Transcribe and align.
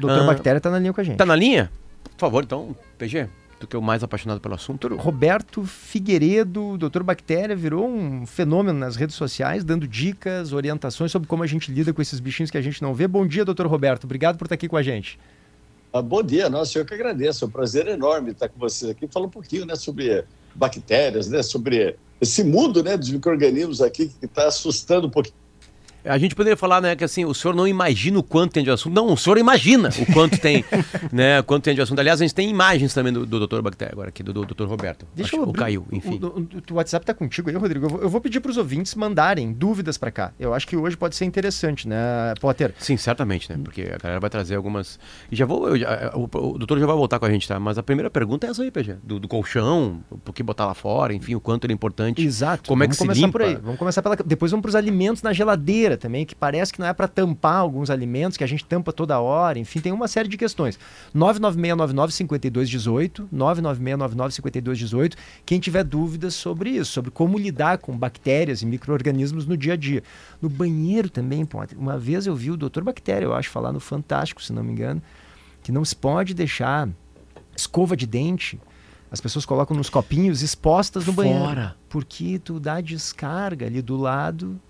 Doutor 0.00 0.22
ah, 0.22 0.26
Bactéria 0.26 0.58
está 0.58 0.70
na 0.70 0.78
linha 0.78 0.92
com 0.92 1.00
a 1.00 1.04
gente. 1.04 1.14
Está 1.14 1.26
na 1.26 1.36
linha? 1.36 1.70
Por 2.16 2.20
favor, 2.20 2.42
então, 2.44 2.74
PG, 2.98 3.28
tu 3.58 3.66
que 3.66 3.76
é 3.76 3.78
o 3.78 3.82
mais 3.82 4.02
apaixonado 4.02 4.40
pelo 4.40 4.54
assunto. 4.54 4.88
Roberto 4.96 5.64
Figueiredo, 5.64 6.76
Doutor 6.78 7.02
Bactéria, 7.02 7.54
virou 7.54 7.88
um 7.88 8.26
fenômeno 8.26 8.78
nas 8.78 8.96
redes 8.96 9.14
sociais, 9.14 9.62
dando 9.62 9.86
dicas, 9.86 10.52
orientações 10.52 11.12
sobre 11.12 11.28
como 11.28 11.42
a 11.42 11.46
gente 11.46 11.70
lida 11.70 11.92
com 11.92 12.00
esses 12.00 12.18
bichinhos 12.18 12.50
que 12.50 12.58
a 12.58 12.62
gente 12.62 12.82
não 12.82 12.94
vê. 12.94 13.06
Bom 13.06 13.26
dia, 13.26 13.44
doutor 13.44 13.66
Roberto. 13.66 14.04
Obrigado 14.04 14.38
por 14.38 14.46
estar 14.46 14.54
aqui 14.54 14.68
com 14.68 14.76
a 14.76 14.82
gente. 14.82 15.18
Ah, 15.92 16.00
bom 16.00 16.22
dia, 16.22 16.48
nossa, 16.48 16.78
eu 16.78 16.84
que 16.84 16.94
agradeço. 16.94 17.44
É 17.44 17.48
um 17.48 17.50
prazer 17.50 17.86
enorme 17.88 18.30
estar 18.30 18.48
com 18.48 18.58
vocês 18.58 18.90
aqui. 18.90 19.06
Falar 19.08 19.26
um 19.26 19.30
pouquinho 19.30 19.66
né, 19.66 19.74
sobre 19.74 20.24
bactérias, 20.54 21.28
né, 21.28 21.42
sobre 21.42 21.96
esse 22.20 22.44
mundo 22.44 22.82
né, 22.82 22.96
dos 22.96 23.10
micro-organismos 23.10 23.80
aqui 23.80 24.08
que 24.08 24.26
está 24.26 24.46
assustando 24.46 25.06
um 25.06 25.10
pouquinho 25.10 25.34
a 26.04 26.18
gente 26.18 26.34
poderia 26.34 26.56
falar, 26.56 26.80
né, 26.80 26.96
que 26.96 27.04
assim, 27.04 27.24
o 27.24 27.34
senhor 27.34 27.54
não 27.54 27.66
imagina 27.66 28.18
o 28.18 28.22
quanto 28.22 28.52
tem 28.52 28.64
de 28.64 28.70
assunto. 28.70 28.94
Não, 28.94 29.12
o 29.12 29.16
senhor 29.16 29.38
imagina 29.38 29.90
o 29.98 30.12
quanto 30.12 30.38
tem, 30.38 30.64
né, 31.12 31.42
quanto 31.42 31.64
tem 31.64 31.74
de 31.74 31.80
assunto. 31.80 31.98
Aliás, 31.98 32.20
a 32.20 32.24
gente 32.24 32.34
tem 32.34 32.48
imagens 32.48 32.94
também 32.94 33.12
do, 33.12 33.26
do 33.26 33.46
Dr. 33.46 33.60
Bactéria 33.60 33.92
agora 33.92 34.08
aqui, 34.08 34.22
do, 34.22 34.32
do 34.32 34.46
Dr. 34.46 34.64
Roberto. 34.64 35.06
Deixa 35.14 35.36
Acho, 35.36 35.36
eu 35.36 35.42
abrir, 35.44 35.58
caiu, 35.58 35.86
enfim. 35.92 36.18
O, 36.22 36.26
o, 36.26 36.48
o, 36.72 36.74
WhatsApp 36.74 37.04
tá 37.04 37.12
contigo 37.12 37.50
aí, 37.50 37.56
Rodrigo. 37.56 37.86
Eu 37.86 37.90
vou, 37.90 38.02
eu 38.02 38.08
vou 38.08 38.20
pedir 38.20 38.40
para 38.40 38.50
os 38.50 38.56
ouvintes 38.56 38.94
mandarem 38.94 39.52
dúvidas 39.52 39.98
para 39.98 40.10
cá. 40.10 40.32
Eu 40.38 40.54
acho 40.54 40.66
que 40.66 40.76
hoje 40.76 40.96
pode 40.96 41.16
ser 41.16 41.24
interessante, 41.24 41.86
né, 41.86 42.34
Potter? 42.40 42.74
Sim, 42.78 42.96
certamente, 42.96 43.50
né, 43.52 43.58
porque 43.62 43.82
a 43.82 43.98
galera 43.98 44.20
vai 44.20 44.30
trazer 44.30 44.54
algumas... 44.54 44.98
E 45.30 45.36
já 45.36 45.44
vou, 45.44 45.76
já, 45.76 46.12
o, 46.14 46.24
o, 46.24 46.58
doutor 46.58 46.78
já 46.78 46.86
vai 46.86 46.96
voltar 46.96 47.18
com 47.18 47.26
a 47.26 47.30
gente, 47.30 47.46
tá? 47.46 47.60
Mas 47.60 47.78
a 47.78 47.82
primeira 47.82 48.10
pergunta 48.10 48.46
é 48.46 48.50
essa 48.50 48.62
aí, 48.62 48.70
PG, 48.70 48.96
do, 49.02 49.20
do 49.20 49.28
colchão, 49.28 50.02
por 50.24 50.34
que 50.34 50.42
botar 50.42 50.66
lá 50.66 50.74
fora, 50.74 51.12
enfim, 51.12 51.34
o 51.34 51.40
quanto 51.40 51.64
ele 51.64 51.72
é 51.72 51.74
importante. 51.74 52.22
Exato. 52.22 52.68
Como 52.68 52.82
vamos 52.82 53.00
é 53.00 53.06
que 53.06 53.14
se 53.14 53.20
limpa? 53.20 53.32
Por 53.32 53.42
aí. 53.42 53.56
Vamos 53.56 53.78
começar 53.78 54.02
pela... 54.02 54.16
Depois 54.16 54.50
vamos 54.50 54.62
para 54.62 54.70
os 54.70 54.74
alimentos 54.74 55.22
na 55.22 55.32
geladeira 55.32 55.89
também, 55.96 56.24
que 56.24 56.34
parece 56.34 56.60
parece 56.60 56.72
que 56.72 56.80
não 56.80 56.86
é 56.86 56.92
para 56.92 57.08
tampar 57.08 57.56
alguns 57.56 57.90
alimentos, 57.90 58.36
que 58.36 58.44
a 58.44 58.46
gente 58.46 58.64
tampa 58.64 58.92
toda 58.92 59.18
hora, 59.18 59.58
enfim, 59.58 59.80
tem 59.80 59.92
uma 59.92 60.06
série 60.06 60.28
de 60.28 60.36
questões. 60.36 60.78
996995218, 61.14 63.26
996995218, 63.32 65.14
quem 65.44 65.58
tiver 65.58 65.84
dúvidas 65.84 66.34
sobre 66.34 66.70
isso, 66.70 66.92
sobre 66.92 67.10
como 67.10 67.38
lidar 67.38 67.78
com 67.78 67.96
bactérias 67.96 68.62
e 68.62 68.66
micro-organismos 68.66 69.46
no 69.46 69.56
dia 69.56 69.72
a 69.72 69.76
dia. 69.76 70.02
No 70.40 70.48
banheiro 70.48 71.08
também, 71.08 71.48
uma 71.76 71.98
vez 71.98 72.26
eu 72.26 72.34
vi 72.34 72.50
o 72.50 72.56
doutor 72.56 72.84
Bactéria, 72.84 73.26
eu 73.26 73.34
acho, 73.34 73.50
falar 73.50 73.72
no 73.72 73.80
Fantástico, 73.80 74.42
se 74.42 74.52
não 74.52 74.62
me 74.62 74.72
engano, 74.72 75.02
que 75.62 75.72
não 75.72 75.84
se 75.84 75.96
pode 75.96 76.34
deixar 76.34 76.88
escova 77.56 77.96
de 77.96 78.06
dente 78.06 78.60
as 79.10 79.20
pessoas 79.20 79.44
colocam 79.44 79.76
nos 79.76 79.90
copinhos 79.90 80.40
expostas 80.40 81.04
no 81.04 81.12
Fora. 81.12 81.28
banheiro. 81.28 81.74
Porque 81.88 82.38
tu 82.38 82.60
dá 82.60 82.80
descarga 82.80 83.66
ali 83.66 83.82
do 83.82 83.96
lado 83.96 84.60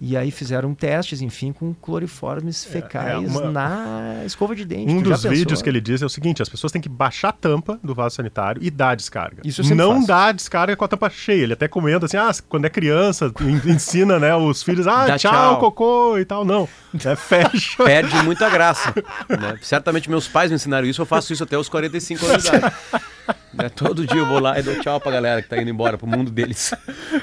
e 0.00 0.16
aí 0.16 0.30
fizeram 0.30 0.74
testes, 0.74 1.22
enfim, 1.22 1.52
com 1.52 1.72
cloriformes 1.72 2.64
fecais 2.64 3.08
é, 3.08 3.12
é 3.12 3.18
uma... 3.18 3.50
na 3.50 4.22
escova 4.26 4.54
de 4.54 4.64
dente. 4.64 4.92
Um 4.92 5.00
dos 5.00 5.22
vídeos 5.22 5.62
que 5.62 5.68
ele 5.68 5.80
diz 5.80 6.02
é 6.02 6.06
o 6.06 6.08
seguinte: 6.08 6.42
as 6.42 6.48
pessoas 6.48 6.72
têm 6.72 6.80
que 6.82 6.88
baixar 6.88 7.28
a 7.28 7.32
tampa 7.32 7.78
do 7.82 7.94
vaso 7.94 8.16
sanitário 8.16 8.62
e 8.62 8.70
dar 8.70 8.90
a 8.90 8.94
descarga. 8.94 9.42
Isso 9.44 9.62
eu 9.62 9.76
Não 9.76 9.94
faço. 9.96 10.06
dá 10.06 10.24
a 10.26 10.32
descarga 10.32 10.76
com 10.76 10.84
a 10.84 10.88
tampa 10.88 11.08
cheia. 11.08 11.42
Ele 11.44 11.52
até 11.52 11.68
comenta 11.68 12.06
assim: 12.06 12.16
ah, 12.16 12.30
quando 12.48 12.64
é 12.64 12.70
criança, 12.70 13.32
ensina 13.66 14.18
né, 14.18 14.34
os 14.34 14.62
filhos, 14.62 14.86
ah, 14.86 15.16
tchau, 15.16 15.32
tchau, 15.32 15.58
cocô 15.58 16.18
e 16.18 16.24
tal. 16.24 16.44
Não. 16.44 16.68
É, 17.04 17.14
fecha. 17.16 17.82
Perde 17.84 18.22
muita 18.22 18.50
graça. 18.50 18.92
Né? 19.28 19.58
Certamente 19.62 20.10
meus 20.10 20.28
pais 20.28 20.50
me 20.50 20.56
ensinaram 20.56 20.86
isso, 20.86 21.00
eu 21.00 21.06
faço 21.06 21.32
isso 21.32 21.44
até 21.44 21.56
os 21.56 21.68
45 21.68 22.26
anos 22.26 22.42
de 22.42 22.48
idade. 22.48 22.74
Né? 23.52 23.68
Todo 23.68 24.06
dia 24.06 24.18
eu 24.18 24.26
vou 24.26 24.40
lá 24.40 24.58
e 24.58 24.62
dou 24.62 24.78
tchau 24.80 25.00
pra 25.00 25.12
galera 25.12 25.40
que 25.42 25.48
tá 25.48 25.56
indo 25.60 25.70
embora 25.70 25.96
pro 25.96 26.06
mundo 26.06 26.30
deles. 26.30 26.74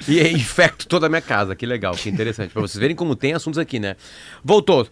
E 0.07 0.19
infecto 0.29 0.87
toda 0.87 1.07
a 1.07 1.09
minha 1.09 1.21
casa. 1.21 1.55
Que 1.55 1.65
legal, 1.65 1.93
que 1.93 2.09
interessante. 2.09 2.51
Pra 2.51 2.61
vocês 2.61 2.79
verem 2.79 2.95
como 2.95 3.15
tem 3.15 3.33
assuntos 3.33 3.59
aqui, 3.59 3.79
né? 3.79 3.95
Voltou. 4.43 4.87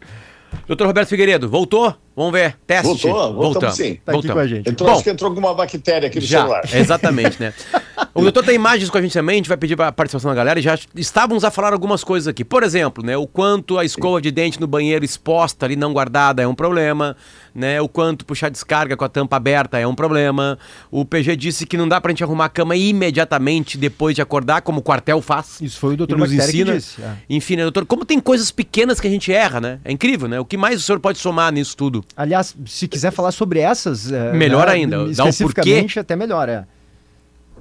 Doutor 0.67 0.87
Roberto 0.87 1.09
Figueiredo, 1.09 1.47
voltou? 1.47 1.95
Vamos 2.19 2.33
ver. 2.33 2.57
Teste. 2.67 2.83
Voltou, 2.85 3.33
voltamos 3.33 3.75
sim. 3.77 3.95
Tá 4.03 4.11
voltamos. 4.11 4.25
aqui 4.25 4.33
com 4.33 4.39
a 4.39 4.57
gente. 4.57 4.69
Entrou, 4.69 4.89
Bom, 4.89 4.95
acho 4.95 5.03
que 5.05 5.09
entrou 5.09 5.29
alguma 5.29 5.53
bactéria 5.53 6.09
aqui 6.09 6.19
no 6.19 6.25
já, 6.25 6.39
celular. 6.39 6.63
Exatamente, 6.75 7.39
né? 7.39 7.53
O 8.13 8.21
doutor 8.21 8.43
tem 8.43 8.55
imagens 8.55 8.89
com 8.89 8.97
a 8.97 9.01
gente 9.01 9.13
também, 9.13 9.35
a 9.35 9.37
gente 9.37 9.47
vai 9.47 9.57
pedir 9.57 9.79
a 9.81 9.91
participação 9.91 10.31
da 10.31 10.35
galera 10.35 10.59
e 10.59 10.61
já 10.61 10.77
estávamos 10.95 11.43
a 11.43 11.51
falar 11.51 11.73
algumas 11.73 12.03
coisas 12.03 12.27
aqui. 12.27 12.43
Por 12.43 12.63
exemplo, 12.63 13.03
né, 13.03 13.15
o 13.15 13.27
quanto 13.27 13.77
a 13.77 13.85
escova 13.85 14.21
de 14.21 14.31
dente 14.31 14.59
no 14.59 14.67
banheiro 14.67 15.03
exposta 15.05 15.65
ali, 15.65 15.75
não 15.75 15.93
guardada, 15.93 16.41
é 16.41 16.47
um 16.47 16.55
problema. 16.55 17.15
Né, 17.53 17.81
o 17.81 17.89
quanto 17.89 18.25
puxar 18.25 18.49
descarga 18.49 18.95
com 18.95 19.03
a 19.03 19.09
tampa 19.09 19.35
aberta 19.35 19.77
é 19.77 19.85
um 19.85 19.95
problema. 19.95 20.57
O 20.89 21.03
PG 21.03 21.35
disse 21.35 21.65
que 21.65 21.75
não 21.75 21.87
dá 21.87 21.99
pra 21.99 22.11
gente 22.11 22.23
arrumar 22.23 22.45
a 22.45 22.49
cama 22.49 22.75
imediatamente 22.75 23.77
depois 23.77 24.15
de 24.15 24.21
acordar, 24.21 24.61
como 24.61 24.79
o 24.79 24.83
quartel 24.83 25.21
faz. 25.21 25.59
Isso 25.61 25.79
foi 25.79 25.93
o 25.93 25.97
doutor 25.97 26.17
nos 26.17 26.31
ensina. 26.31 26.75
disse. 26.75 27.01
É. 27.01 27.15
Enfim, 27.29 27.57
né, 27.57 27.63
doutor, 27.63 27.85
como 27.85 28.05
tem 28.05 28.19
coisas 28.19 28.51
pequenas 28.51 28.99
que 28.99 29.07
a 29.07 29.11
gente 29.11 29.31
erra, 29.31 29.59
né? 29.59 29.79
É 29.83 29.91
incrível, 29.91 30.27
né? 30.27 30.39
O 30.39 30.45
que 30.45 30.57
mais 30.57 30.79
o 30.79 30.83
senhor 30.83 30.99
pode 30.99 31.19
somar 31.19 31.51
nisso 31.51 31.75
tudo? 31.75 32.03
Aliás, 32.15 32.55
se 32.65 32.87
quiser 32.87 33.11
falar 33.11 33.31
sobre 33.31 33.59
essas... 33.59 34.11
É, 34.11 34.33
melhor 34.33 34.67
né, 34.67 34.73
ainda, 34.73 34.97
dá 35.13 35.25
o 35.25 35.33
porquê. 35.37 35.85
até 35.97 36.15
melhor, 36.15 36.49
é. 36.49 36.65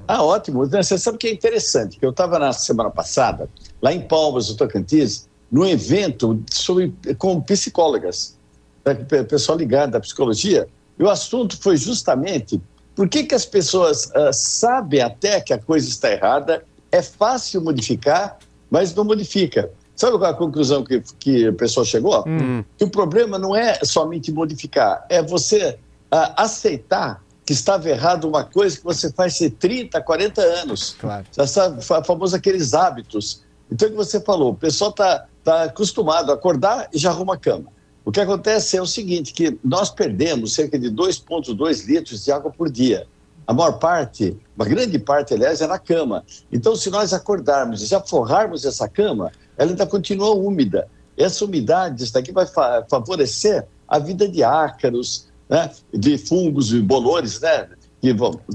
Ah, 0.06 0.22
ótimo. 0.24 0.66
Você 0.66 0.96
sabe 0.98 1.18
que 1.18 1.28
é 1.28 1.32
interessante, 1.32 1.98
que 1.98 2.04
eu 2.04 2.10
estava 2.10 2.38
na 2.38 2.52
semana 2.52 2.90
passada, 2.90 3.48
lá 3.80 3.92
em 3.92 4.00
Palmas, 4.00 4.48
no 4.48 4.56
Tocantins, 4.56 5.28
num 5.50 5.66
evento 5.66 6.42
sobre, 6.50 6.94
com 7.18 7.40
psicólogas, 7.40 8.36
né, 8.84 8.94
pessoal 9.24 9.58
ligado 9.58 9.96
à 9.96 10.00
psicologia, 10.00 10.66
e 10.98 11.02
o 11.02 11.10
assunto 11.10 11.60
foi 11.60 11.76
justamente 11.76 12.60
por 12.94 13.08
que, 13.08 13.24
que 13.24 13.34
as 13.34 13.46
pessoas 13.46 14.06
uh, 14.06 14.32
sabem 14.32 15.00
até 15.00 15.40
que 15.40 15.52
a 15.52 15.58
coisa 15.58 15.88
está 15.88 16.10
errada, 16.10 16.64
é 16.90 17.00
fácil 17.00 17.60
modificar, 17.62 18.38
mas 18.70 18.94
não 18.94 19.04
modifica. 19.04 19.70
Sabe 19.98 20.16
qual 20.16 20.30
é 20.30 20.32
a 20.32 20.36
conclusão 20.36 20.84
que, 20.84 21.02
que 21.18 21.48
a 21.48 21.52
pessoa 21.52 21.84
chegou? 21.84 22.22
Hum. 22.24 22.62
Que 22.76 22.84
o 22.84 22.88
problema 22.88 23.36
não 23.36 23.54
é 23.54 23.80
somente 23.84 24.30
modificar, 24.30 25.04
é 25.08 25.20
você 25.20 25.76
uh, 26.12 26.32
aceitar 26.36 27.20
que 27.44 27.52
estava 27.52 27.88
errado 27.88 28.28
uma 28.28 28.44
coisa 28.44 28.76
que 28.76 28.84
você 28.84 29.10
faz 29.10 29.42
há 29.42 29.50
30, 29.50 30.00
40 30.00 30.40
anos. 30.40 30.94
Claro. 31.00 31.26
Essa 31.36 31.80
famosa 32.04 32.36
aqueles 32.36 32.74
hábitos. 32.74 33.42
Então, 33.72 33.88
o 33.88 33.90
que 33.90 33.96
você 33.96 34.20
falou, 34.20 34.52
o 34.52 34.54
pessoal 34.54 34.90
está 34.90 35.26
tá 35.42 35.64
acostumado 35.64 36.30
a 36.30 36.34
acordar 36.34 36.88
e 36.92 36.98
já 36.98 37.10
arruma 37.10 37.34
a 37.34 37.38
cama. 37.38 37.66
O 38.04 38.12
que 38.12 38.20
acontece 38.20 38.76
é 38.76 38.82
o 38.82 38.86
seguinte, 38.86 39.32
que 39.32 39.58
nós 39.64 39.90
perdemos 39.90 40.54
cerca 40.54 40.78
de 40.78 40.92
2,2 40.92 41.86
litros 41.86 42.24
de 42.24 42.30
água 42.30 42.52
por 42.52 42.70
dia. 42.70 43.08
A 43.48 43.54
maior 43.54 43.78
parte, 43.78 44.36
uma 44.54 44.66
grande 44.66 44.98
parte, 44.98 45.32
aliás, 45.32 45.62
é 45.62 45.66
na 45.66 45.78
cama. 45.78 46.22
Então, 46.52 46.76
se 46.76 46.90
nós 46.90 47.14
acordarmos 47.14 47.80
e 47.80 47.86
já 47.86 47.98
forrarmos 47.98 48.66
essa 48.66 48.86
cama, 48.86 49.32
ela 49.56 49.70
ainda 49.70 49.86
continua 49.86 50.34
úmida. 50.34 50.86
Essa 51.16 51.46
umidade, 51.46 52.12
daqui 52.12 52.30
vai 52.30 52.44
favorecer 52.90 53.66
a 53.88 53.98
vida 53.98 54.28
de 54.28 54.44
ácaros, 54.44 55.28
né, 55.48 55.70
de 55.94 56.18
fungos 56.18 56.74
e 56.74 56.82
bolores, 56.82 57.40
né, 57.40 57.70
de 58.02 58.12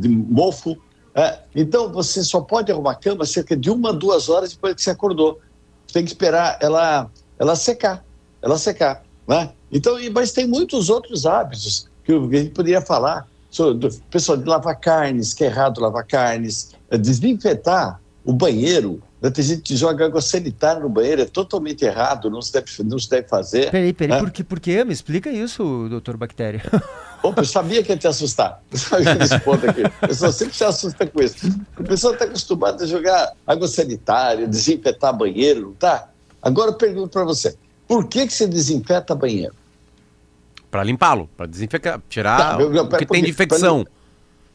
mofo. 0.08 0.78
É. 1.16 1.40
Então, 1.56 1.92
você 1.92 2.24
só 2.24 2.42
pode 2.42 2.72
arrumar 2.72 2.92
a 2.92 2.96
cama 2.96 3.26
cerca 3.26 3.58
de 3.58 3.72
uma, 3.72 3.92
duas 3.92 4.30
horas 4.30 4.52
depois 4.52 4.76
que 4.76 4.84
você 4.84 4.92
acordou. 4.92 5.40
Você 5.88 5.94
tem 5.96 6.04
que 6.04 6.12
esperar 6.12 6.60
ela, 6.62 7.10
ela 7.40 7.56
secar, 7.56 8.06
ela 8.44 8.60
secar. 8.60 9.04
Né? 9.28 9.54
Então, 9.72 9.96
mas 10.14 10.32
tem 10.32 10.46
muitos 10.46 10.88
outros 10.88 11.26
hábitos 11.26 11.90
que 12.04 12.12
a 12.14 12.38
gente 12.38 12.52
poderia 12.52 12.80
falar. 12.80 13.28
Pessoal, 14.10 14.38
de 14.38 14.46
lavar 14.46 14.80
carnes, 14.80 15.34
que 15.34 15.44
é 15.44 15.48
errado 15.48 15.80
lavar 15.80 16.06
carnes, 16.06 16.72
é 16.90 16.98
desinfetar 16.98 18.00
o 18.26 18.34
banheiro, 18.34 19.02
né? 19.24 19.30
Tem 19.30 19.44
gente 19.44 19.62
que 19.62 19.76
joga 19.76 20.06
água 20.06 20.22
sanitária 20.22 20.82
no 20.82 20.90
banheiro, 20.90 21.22
é 21.22 21.26
totalmente 21.26 21.86
errado, 21.86 22.30
não 22.30 22.42
se 22.42 22.52
deve, 22.52 22.66
não 22.84 23.00
se 23.00 23.10
deve 23.10 23.28
fazer. 23.28 23.72
Peraí, 23.72 23.94
peraí, 23.94 24.18
né? 24.18 24.20
por, 24.20 24.32
que, 24.32 24.44
por 24.44 24.60
quê? 24.60 24.84
Me 24.84 24.92
explica 24.92 25.30
isso, 25.32 25.88
doutor 25.90 26.18
Bactéria. 26.18 26.62
Opa, 27.24 27.42
eu 27.42 27.46
sabia 27.46 27.82
que 27.82 27.90
ia 27.90 27.98
te 27.98 28.06
assustar. 28.06 28.62
Eu 28.70 28.78
sabia 28.78 29.16
desse 29.16 29.40
ponto 29.40 29.66
aqui. 29.70 29.84
A 29.86 30.08
pessoa 30.08 30.30
sempre 30.34 30.58
se 30.58 30.64
assusta 30.66 31.08
com 31.08 31.22
isso. 31.22 31.48
A 31.78 31.84
pessoa 31.84 32.12
está 32.12 32.26
acostumada 32.26 32.84
a 32.84 32.88
jogar 32.88 33.32
água 33.48 33.66
sanitária, 33.66 34.46
desinfetar 34.46 35.16
banheiro, 35.16 35.62
não 35.62 35.74
tá? 35.74 36.10
Agora 36.42 36.72
eu 36.72 36.76
pergunto 36.76 37.12
para 37.12 37.24
você, 37.24 37.56
por 37.88 38.10
que, 38.10 38.28
que 38.28 38.34
você 38.34 38.46
desinfeta 38.46 39.16
banheiro? 39.16 39.56
Para 40.74 40.84
limpá-lo, 40.84 41.30
para 41.38 41.46
desinfetar, 41.46 42.02
tirar 42.10 42.58
tá, 42.58 42.58
o 42.58 42.98
que 42.98 43.06
tem 43.06 43.22
de 43.22 43.30
infecção. 43.30 43.86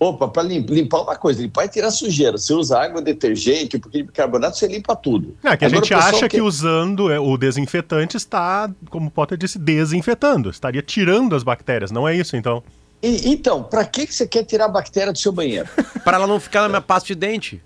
Opa, 0.00 0.26
para 0.26 0.42
limpar 0.42 1.02
uma 1.02 1.14
coisa, 1.14 1.40
limpar 1.40 1.66
e 1.66 1.68
tirar 1.68 1.92
sujeira. 1.92 2.36
Você 2.36 2.52
usa 2.52 2.76
água, 2.76 3.00
detergente, 3.00 3.76
um 3.76 3.80
pouquinho 3.80 4.02
de 4.02 4.08
bicarbonato, 4.08 4.58
você 4.58 4.66
limpa 4.66 4.96
tudo. 4.96 5.36
É 5.44 5.56
que 5.56 5.64
a 5.64 5.68
gente 5.68 5.94
acha 5.94 6.28
que... 6.28 6.38
que 6.38 6.42
usando 6.42 7.08
é, 7.08 7.20
o 7.20 7.36
desinfetante 7.36 8.16
está, 8.16 8.68
como 8.90 9.06
o 9.06 9.10
Potter 9.12 9.38
disse, 9.38 9.60
desinfetando. 9.60 10.50
Estaria 10.50 10.82
tirando 10.82 11.36
as 11.36 11.44
bactérias, 11.44 11.92
não 11.92 12.08
é 12.08 12.16
isso 12.16 12.36
então? 12.36 12.64
E, 13.00 13.30
então, 13.30 13.62
para 13.62 13.84
que, 13.84 14.04
que 14.04 14.12
você 14.12 14.26
quer 14.26 14.42
tirar 14.42 14.64
a 14.64 14.68
bactéria 14.68 15.12
do 15.12 15.18
seu 15.20 15.30
banheiro? 15.30 15.68
para 16.02 16.16
ela 16.16 16.26
não 16.26 16.40
ficar 16.40 16.62
na 16.62 16.68
minha 16.68 16.80
pasta 16.80 17.06
de 17.06 17.14
dente. 17.14 17.62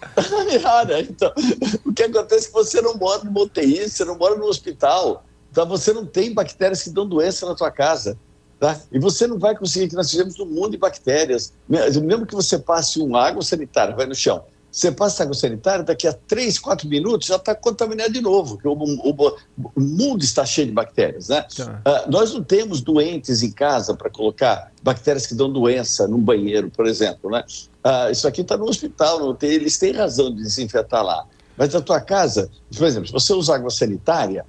ah, 0.64 0.86
então, 1.06 1.30
o 1.84 1.92
que 1.92 2.04
acontece 2.04 2.46
é 2.46 2.48
que 2.48 2.54
você 2.54 2.80
não 2.80 2.94
mora 2.94 3.24
no 3.24 3.42
UTI, 3.42 3.90
você 3.90 4.06
não 4.06 4.16
mora 4.16 4.36
no 4.36 4.46
hospital. 4.46 5.22
Então 5.50 5.66
você 5.66 5.92
não 5.92 6.06
tem 6.06 6.32
bactérias 6.32 6.82
que 6.82 6.90
dão 6.90 7.06
doença 7.06 7.46
na 7.46 7.54
tua 7.54 7.70
casa. 7.70 8.16
Tá? 8.60 8.78
E 8.92 8.98
você 8.98 9.26
não 9.26 9.38
vai 9.38 9.56
conseguir, 9.56 9.88
que 9.88 9.94
nós 9.94 10.10
fizemos 10.10 10.38
um 10.38 10.44
mundo 10.44 10.72
de 10.72 10.76
bactérias. 10.76 11.54
Mesmo 11.66 12.26
que 12.26 12.34
você 12.34 12.58
passe 12.58 13.00
um 13.00 13.16
água 13.16 13.42
sanitária, 13.42 13.96
vai 13.96 14.04
no 14.04 14.14
chão, 14.14 14.44
Você 14.70 14.92
passa 14.92 15.22
água 15.22 15.34
sanitária, 15.34 15.82
daqui 15.82 16.06
a 16.06 16.12
3, 16.12 16.58
4 16.58 16.86
minutos 16.86 17.26
já 17.26 17.36
está 17.36 17.54
contaminado 17.54 18.12
de 18.12 18.20
novo, 18.20 18.56
porque 18.56 18.68
o, 18.68 18.74
o, 18.74 19.36
o, 19.74 19.80
mundo 19.80 20.22
está 20.22 20.44
cheio 20.44 20.66
de 20.66 20.74
bactérias. 20.74 21.28
Né? 21.28 21.40
Tá. 21.56 21.82
Uh, 21.86 22.10
nós 22.10 22.34
não 22.34 22.44
temos 22.44 22.82
doentes 22.82 23.42
em 23.42 23.50
casa 23.50 23.94
para 23.94 24.10
colocar 24.10 24.70
bactérias 24.82 25.26
que 25.26 25.34
dão 25.34 25.50
doença 25.50 26.06
no 26.06 26.18
banheiro, 26.18 26.70
por 26.70 26.86
exemplo. 26.86 27.30
Né? 27.30 27.42
Uh, 27.82 28.12
isso 28.12 28.28
aqui 28.28 28.42
está 28.42 28.58
no 28.58 28.66
hospital, 28.66 29.34
tem, 29.34 29.52
eles 29.52 29.78
têm 29.78 29.92
razão 29.92 30.30
de 30.30 30.42
desinfetar 30.42 31.02
lá. 31.02 31.24
Mas 31.56 31.72
na 31.72 31.80
tua 31.80 32.00
casa, 32.00 32.50
por 32.76 32.86
exemplo, 32.86 33.06
se 33.06 33.12
você 33.12 33.32
usar 33.32 33.56
água 33.56 33.70
sanitária, 33.70 34.44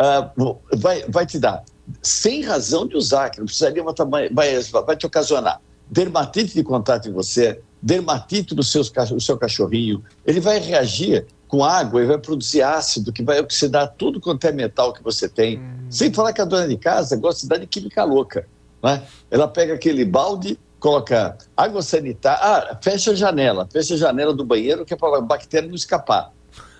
uh, 0.00 0.58
vai, 0.76 1.04
vai 1.08 1.26
te 1.26 1.38
dar, 1.38 1.64
sem 2.02 2.42
razão 2.42 2.86
de 2.86 2.96
usar, 2.96 3.30
que 3.30 3.38
não 3.38 3.46
precisaria 3.46 3.82
matar, 3.82 4.04
vai, 4.04 4.28
vai 4.30 4.96
te 4.96 5.06
ocasionar 5.06 5.60
dermatite 5.90 6.54
de 6.54 6.62
contato 6.62 7.08
em 7.08 7.12
você, 7.12 7.60
dermatite 7.80 8.54
do, 8.54 8.62
seus, 8.62 8.90
do 8.90 9.20
seu 9.20 9.38
cachorrinho, 9.38 10.02
ele 10.24 10.40
vai 10.40 10.58
reagir 10.58 11.26
com 11.48 11.64
água 11.64 12.02
e 12.02 12.06
vai 12.06 12.18
produzir 12.18 12.62
ácido 12.62 13.12
que 13.12 13.22
vai 13.22 13.38
oxidar 13.38 13.94
tudo 13.96 14.20
quanto 14.20 14.44
é 14.46 14.52
metal 14.52 14.92
que 14.92 15.02
você 15.02 15.28
tem. 15.28 15.58
Hum. 15.58 15.86
Sem 15.88 16.12
falar 16.12 16.32
que 16.32 16.40
a 16.40 16.44
dona 16.44 16.66
de 16.66 16.76
casa 16.76 17.16
gosta 17.16 17.42
de 17.42 17.48
dar 17.48 17.58
de 17.58 17.66
química 17.66 18.02
louca. 18.02 18.48
Né? 18.82 19.02
Ela 19.30 19.46
pega 19.46 19.74
aquele 19.74 20.04
balde, 20.04 20.58
coloca 20.80 21.38
água 21.56 21.82
sanitária, 21.82 22.40
ah, 22.42 22.78
fecha 22.82 23.12
a 23.12 23.14
janela, 23.14 23.68
fecha 23.72 23.94
a 23.94 23.96
janela 23.96 24.34
do 24.34 24.44
banheiro 24.44 24.84
que 24.84 24.94
é 24.94 24.96
para 24.96 25.18
a 25.18 25.20
bactéria 25.20 25.68
não 25.68 25.76
escapar. 25.76 26.32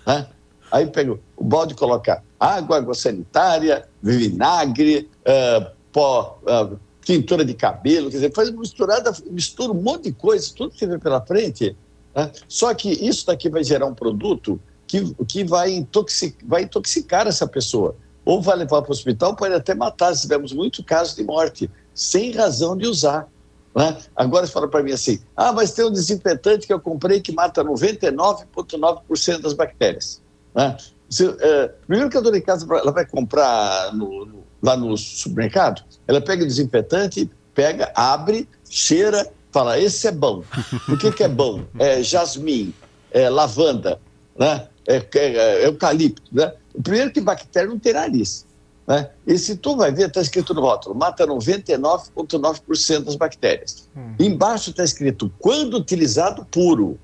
Né? 0.05 0.27
Aí 0.71 0.85
pega 0.87 1.17
o 1.35 1.43
balde 1.43 1.73
coloca 1.73 2.23
água, 2.39 2.77
água 2.77 2.93
sanitária, 2.93 3.87
vinagre, 4.01 5.09
uh, 5.21 5.71
pó, 5.91 6.39
uh, 6.43 6.77
tintura 7.01 7.45
de 7.45 7.53
cabelo, 7.53 8.09
quer 8.09 8.17
dizer, 8.17 8.33
faz 8.33 8.51
misturada, 8.51 9.13
mistura 9.31 9.71
um 9.71 9.81
monte 9.81 10.05
de 10.05 10.11
coisa, 10.11 10.53
tudo 10.53 10.71
que 10.71 10.85
vê 10.85 10.99
pela 10.99 11.21
frente. 11.21 11.75
Né? 12.13 12.29
Só 12.47 12.73
que 12.73 12.89
isso 12.89 13.25
daqui 13.25 13.49
vai 13.49 13.63
gerar 13.63 13.85
um 13.85 13.93
produto 13.93 14.59
que, 14.85 15.13
que 15.25 15.43
vai, 15.43 15.71
intoxicar, 15.71 16.47
vai 16.47 16.63
intoxicar 16.63 17.27
essa 17.27 17.47
pessoa. 17.47 17.95
Ou 18.25 18.41
vai 18.41 18.57
levar 18.57 18.81
para 18.81 18.89
o 18.89 18.91
hospital, 18.91 19.35
pode 19.37 19.53
até 19.53 19.73
matar. 19.73 20.13
Tivemos 20.13 20.51
muitos 20.51 20.83
casos 20.83 21.15
de 21.15 21.23
morte, 21.23 21.71
sem 21.93 22.31
razão 22.31 22.75
de 22.75 22.85
usar. 22.85 23.25
Né? 23.73 23.97
Agora 24.13 24.45
você 24.45 24.51
fala 24.51 24.67
para 24.67 24.83
mim 24.83 24.91
assim: 24.91 25.19
ah, 25.35 25.53
mas 25.53 25.71
tem 25.71 25.85
um 25.85 25.91
desinfetante 25.91 26.67
que 26.67 26.73
eu 26.73 26.79
comprei 26.79 27.21
que 27.21 27.31
mata 27.31 27.63
99,9% 27.63 29.39
das 29.39 29.53
bactérias. 29.53 30.21
Né? 30.57 30.75
Se, 31.09 31.25
é, 31.39 31.67
primeiro 31.85 32.09
que 32.09 32.17
a 32.17 32.21
dona 32.21 32.37
de 32.37 32.43
casa 32.43 32.67
ela 32.69 32.91
vai 32.91 33.05
comprar 33.05 33.93
no, 33.93 34.25
no 34.25 34.47
lá 34.61 34.75
no 34.75 34.97
supermercado, 34.97 35.83
ela 36.07 36.19
pega 36.19 36.43
o 36.43 36.47
desinfetante, 36.47 37.29
pega, 37.53 37.91
abre, 37.95 38.49
cheira, 38.67 39.29
fala, 39.51 39.79
esse 39.79 40.07
é 40.07 40.11
bom. 40.11 40.43
Por 40.87 40.97
que, 40.97 41.11
que 41.11 41.23
é 41.23 41.27
bom? 41.27 41.63
É 41.77 42.01
jasmim, 42.01 42.73
é 43.11 43.29
lavanda, 43.29 43.99
né? 44.37 44.67
é, 44.87 44.95
é, 45.15 45.35
é 45.35 45.67
eucalipto. 45.67 46.23
Né? 46.31 46.51
O 46.73 46.81
primeiro 46.81 47.11
que 47.11 47.21
bactéria 47.21 47.69
não 47.69 47.77
tem 47.77 47.93
nariz. 47.93 48.47
Né? 48.87 49.09
E 49.27 49.37
se 49.37 49.57
tu 49.57 49.75
vai 49.75 49.91
ver, 49.91 50.07
está 50.07 50.21
escrito 50.21 50.53
no 50.53 50.61
rótulo, 50.61 50.95
mata 50.95 51.27
99,9% 51.27 53.03
das 53.03 53.15
bactérias. 53.15 53.89
Hum. 53.95 54.15
Embaixo 54.17 54.69
está 54.69 54.83
escrito, 54.83 55.31
quando 55.37 55.77
utilizado 55.77 56.45
puro. 56.45 56.97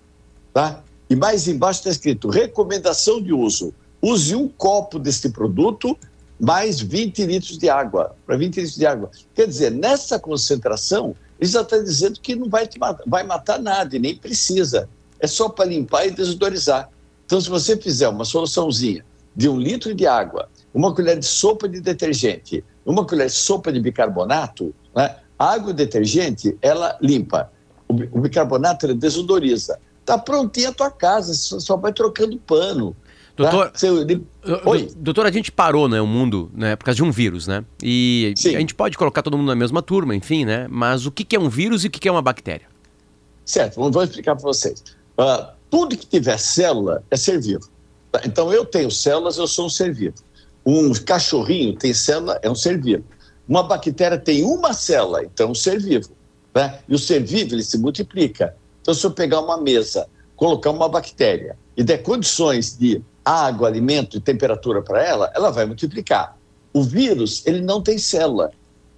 Tá? 0.54 0.82
E 1.10 1.16
mais 1.16 1.48
embaixo 1.48 1.80
está 1.80 1.90
escrito, 1.90 2.30
recomendação 2.30 3.22
de 3.22 3.34
uso. 3.34 3.74
Use 4.02 4.36
um 4.36 4.48
copo 4.48 5.00
deste 5.00 5.30
produto 5.30 5.98
mais 6.40 6.80
20 6.80 7.26
litros 7.26 7.58
de 7.58 7.70
água, 7.70 8.16
para 8.26 8.36
20 8.36 8.56
litros 8.56 8.76
de 8.76 8.86
água. 8.86 9.10
Quer 9.34 9.48
dizer, 9.48 9.72
nessa 9.72 10.20
concentração, 10.20 11.16
ele 11.40 11.50
já 11.50 11.62
está 11.62 11.78
dizendo 11.78 12.20
que 12.20 12.36
não 12.36 12.50
vai, 12.50 12.68
matar, 12.78 13.04
vai 13.06 13.24
matar 13.24 13.60
nada 13.60 13.96
e 13.96 14.00
nem 14.00 14.16
precisa. 14.16 14.90
É 15.20 15.28
só 15.28 15.48
para 15.48 15.66
limpar 15.66 16.08
e 16.08 16.12
desodorizar. 16.12 16.90
Então, 17.26 17.40
se 17.40 17.50
você 17.50 17.78
fizer 17.78 18.10
uma 18.10 18.26
soluçãozinha 18.26 19.06
de 19.36 19.48
um 19.48 19.58
litro 19.58 19.96
de 19.96 20.06
água, 20.06 20.50
uma 20.74 20.94
colher 20.94 21.18
de 21.18 21.26
sopa 21.26 21.68
de 21.68 21.80
detergente, 21.80 22.64
uma 22.86 23.06
colher 23.06 23.28
de 23.28 23.34
sopa 23.34 23.72
de 23.72 23.80
bicarbonato, 23.80 24.74
né? 24.96 25.16
a 25.38 25.54
água 25.54 25.72
e 25.72 25.74
detergente, 25.74 26.58
ela 26.62 26.98
limpa. 27.02 27.52
O, 27.88 28.22
bicarbonato, 28.22 28.86
ele 28.86 28.96
desodoriza. 28.96 29.80
Está 30.04 30.18
prontinha 30.18 30.70
a 30.70 30.74
tua 30.74 30.92
casa, 30.92 31.34
só, 31.34 31.60
só 31.60 31.78
vai 31.78 31.94
trocando 31.94 32.38
pano. 32.38 32.94
Doutor, 33.36 33.72
tá? 33.72 33.88
Oi. 34.70 34.92
doutor, 34.96 35.26
a 35.26 35.32
gente 35.32 35.52
parou, 35.52 35.88
né, 35.88 36.00
o 36.00 36.06
mundo, 36.06 36.52
né, 36.54 36.76
por 36.76 36.86
causa 36.86 36.98
de 36.98 37.04
um 37.04 37.12
vírus, 37.12 37.48
né? 37.48 37.66
E 37.82 38.34
Sim. 38.38 38.56
a 38.56 38.60
gente 38.60 38.76
pode 38.76 38.96
colocar 38.96 39.24
todo 39.24 39.38
mundo 39.38 39.48
na 39.48 39.56
mesma 39.56 39.82
turma, 39.82 40.16
enfim, 40.16 40.46
né? 40.46 40.68
Mas 40.70 41.08
o 41.08 41.12
que, 41.12 41.24
que 41.24 41.36
é 41.36 41.40
um 41.40 41.50
vírus 41.50 41.84
e 41.84 41.88
o 41.88 41.90
que, 41.90 42.00
que 42.00 42.08
é 42.08 42.12
uma 42.12 42.22
bactéria? 42.22 42.68
Certo, 43.46 43.76
vou 43.90 44.04
explicar 44.04 44.36
para 44.36 44.44
vocês. 44.44 44.84
Uh, 45.18 45.48
tudo 45.70 45.98
que 45.98 46.06
tiver 46.06 46.38
célula 46.38 47.04
é 47.10 47.16
ser 47.16 47.42
vivo. 47.42 47.68
Tá? 48.12 48.22
Então, 48.26 48.54
eu 48.54 48.66
tenho 48.66 48.92
células, 48.92 49.38
eu 49.38 49.48
sou 49.48 49.66
um 49.66 49.70
ser 49.70 49.94
vivo. 49.94 50.16
Um 50.66 50.94
cachorrinho 50.94 51.76
tem 51.76 51.94
célula, 51.94 52.40
é 52.44 52.50
um 52.50 52.56
ser 52.56 52.80
vivo. 52.80 53.04
Uma 53.48 53.64
bactéria 53.64 54.18
tem 54.18 54.44
uma 54.44 54.74
célula, 54.74 55.24
então 55.24 55.48
é 55.48 55.52
um 55.52 55.56
ser 55.56 55.80
vivo. 55.82 56.10
Né? 56.54 56.80
E 56.88 56.94
o 56.94 57.00
ser 57.00 57.24
vivo, 57.24 57.56
ele 57.56 57.64
se 57.64 57.78
multiplica. 57.80 58.56
Então, 58.84 58.94
se 58.94 59.06
eu 59.06 59.12
pegar 59.12 59.40
uma 59.40 59.58
mesa, 59.58 60.08
colocar 60.36 60.70
uma 60.70 60.90
bactéria 60.90 61.58
e 61.78 61.84
der 61.86 62.00
condições 62.00 62.78
de 62.78 63.02
água, 63.24 63.66
alimento 63.66 64.18
e 64.18 64.20
temperatura 64.20 64.82
para 64.82 65.02
ela, 65.02 65.32
ela 65.34 65.52
vai 65.52 65.66
multiplicar. 65.66 66.38
O 66.74 66.84
vírus, 66.84 67.44
ele 67.46 67.62
não 67.62 67.82
tem 67.82 67.98
célula. 67.98 68.52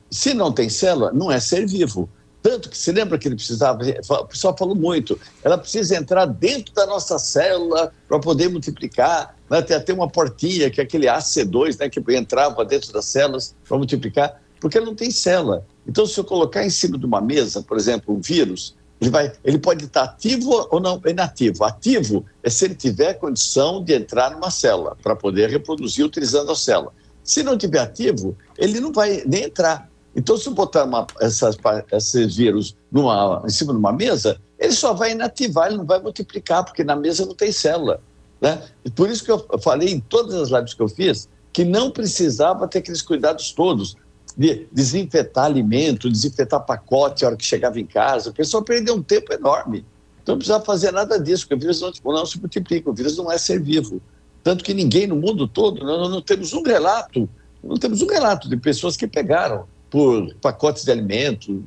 Se 0.10 0.34
não 0.34 0.52
tem 0.52 0.70
célula, 0.70 1.12
não 1.14 1.32
é 1.32 1.40
ser 1.40 1.68
vivo. 1.68 2.10
Tanto 2.42 2.68
que 2.68 2.78
se 2.78 2.92
lembra 2.92 3.20
que 3.20 3.28
ele 3.28 3.36
precisava, 3.36 3.80
o 3.84 4.26
pessoal 4.26 4.56
falou 4.58 4.76
muito, 4.76 5.20
ela 5.44 5.56
precisa 5.56 5.96
entrar 5.96 6.26
dentro 6.26 6.74
da 6.74 6.88
nossa 6.88 7.20
célula 7.20 7.94
para 8.08 8.18
poder 8.18 8.50
multiplicar. 8.50 9.36
Né? 9.48 9.62
Tem 9.62 9.78
até 9.78 9.94
uma 9.94 10.10
portinha, 10.10 10.72
que 10.72 10.82
é 10.82 10.84
aquele 10.84 11.06
AC2, 11.06 11.80
né, 11.80 11.90
que 11.90 12.02
entrava 12.16 12.66
dentro 12.66 12.92
das 12.92 13.06
células 13.06 13.56
para 13.68 13.78
multiplicar, 13.78 14.42
porque 14.60 14.80
ela 14.80 14.88
não 14.88 14.96
tem 14.96 15.12
célula. 15.12 15.64
Então, 15.88 16.08
se 16.08 16.20
eu 16.20 16.24
colocar 16.24 16.66
em 16.66 16.72
cima 16.72 16.98
de 16.98 17.06
uma 17.06 17.22
mesa, 17.22 17.62
por 17.62 17.78
exemplo, 17.78 18.16
um 18.16 18.20
vírus, 18.20 18.76
ele, 19.00 19.10
vai, 19.10 19.32
ele 19.44 19.58
pode 19.58 19.86
estar 19.86 20.04
ativo 20.04 20.68
ou 20.72 20.80
não 20.80 21.02
inativo. 21.06 21.64
Ativo 21.64 22.26
é 22.42 22.50
se 22.50 22.66
ele 22.66 22.76
tiver 22.76 23.16
condição 23.16 23.84
de 23.84 23.94
entrar 23.94 24.32
numa 24.32 24.50
célula 24.50 24.96
para 25.02 25.16
poder 25.16 25.50
reproduzir 25.50 26.06
utilizando 26.06 26.52
a 26.52 26.56
célula. 26.56 26.94
Se 27.24 27.44
não 27.44 27.58
tiver 27.58 27.80
ativo, 27.80 28.38
ele 28.58 28.80
não 28.80 28.92
vai 28.92 29.24
nem 29.26 29.44
entrar. 29.44 29.90
Então, 30.16 30.38
se 30.38 30.48
eu 30.48 30.54
botar 30.54 30.86
uma, 30.86 31.06
essas, 31.20 31.58
esses 31.92 32.36
vírus 32.36 32.78
numa, 32.90 33.44
em 33.46 33.50
cima 33.50 33.74
de 33.74 33.80
uma 33.80 33.92
mesa, 33.92 34.40
ele 34.58 34.72
só 34.72 34.94
vai 34.94 35.12
inativar, 35.12 35.68
ele 35.68 35.78
não 35.78 35.86
vai 35.86 36.02
multiplicar, 36.02 36.64
porque 36.64 36.84
na 36.84 36.96
mesa 36.96 37.26
não 37.26 37.36
tem 37.36 37.52
célula. 37.52 38.00
Né? 38.40 38.62
Por 38.96 39.10
isso 39.10 39.26
que 39.26 39.32
eu 39.32 39.46
falei 39.62 39.90
em 39.90 40.00
todas 40.00 40.36
as 40.36 40.50
lives 40.50 40.74
que 40.74 40.82
eu 40.82 40.88
fiz 40.88 41.28
que 41.52 41.64
não 41.64 41.90
precisava 41.90 42.68
ter 42.68 42.80
aqueles 42.80 43.02
cuidados 43.02 43.54
todos 43.54 43.96
de 44.38 44.68
desinfetar 44.72 45.46
alimento, 45.46 46.10
desinfetar 46.10 46.66
pacote 46.66 47.24
a 47.24 47.30
hora 47.30 47.38
que 47.38 47.46
chegava 47.46 47.80
em 47.80 47.86
casa. 47.86 48.30
O 48.30 48.34
pessoal 48.34 48.64
perdeu 48.64 48.96
um 48.96 49.02
tempo 49.02 49.34
enorme. 49.34 49.86
Então 50.22 50.34
não 50.34 50.40
precisava 50.40 50.66
fazer 50.66 50.92
nada 50.92 51.20
disso, 51.20 51.44
porque 51.44 51.56
o 51.56 51.60
vírus 51.60 51.82
não, 51.82 51.92
não 52.14 52.26
se 52.26 52.40
multiplica, 52.40 52.90
o 52.90 52.94
vírus 52.94 53.16
não 53.18 53.32
é 53.32 53.38
ser 53.38 53.62
vivo. 53.62 54.02
Tanto 54.44 54.64
que 54.64 54.74
ninguém 54.74 55.08
no 55.08 55.16
mundo 55.16 55.48
todo, 55.48 55.84
nós 55.84 56.10
não 56.10 56.22
temos 56.22 56.54
um 56.54 56.64
relato, 56.64 57.30
não 57.64 57.78
temos 57.78 58.02
um 58.02 58.08
relato 58.08 58.50
de 58.50 58.58
pessoas 58.58 58.98
que 58.98 59.08
pegaram 59.08 59.66
por 59.90 60.34
pacotes 60.36 60.84
de 60.84 60.92
alimento, 60.92 61.64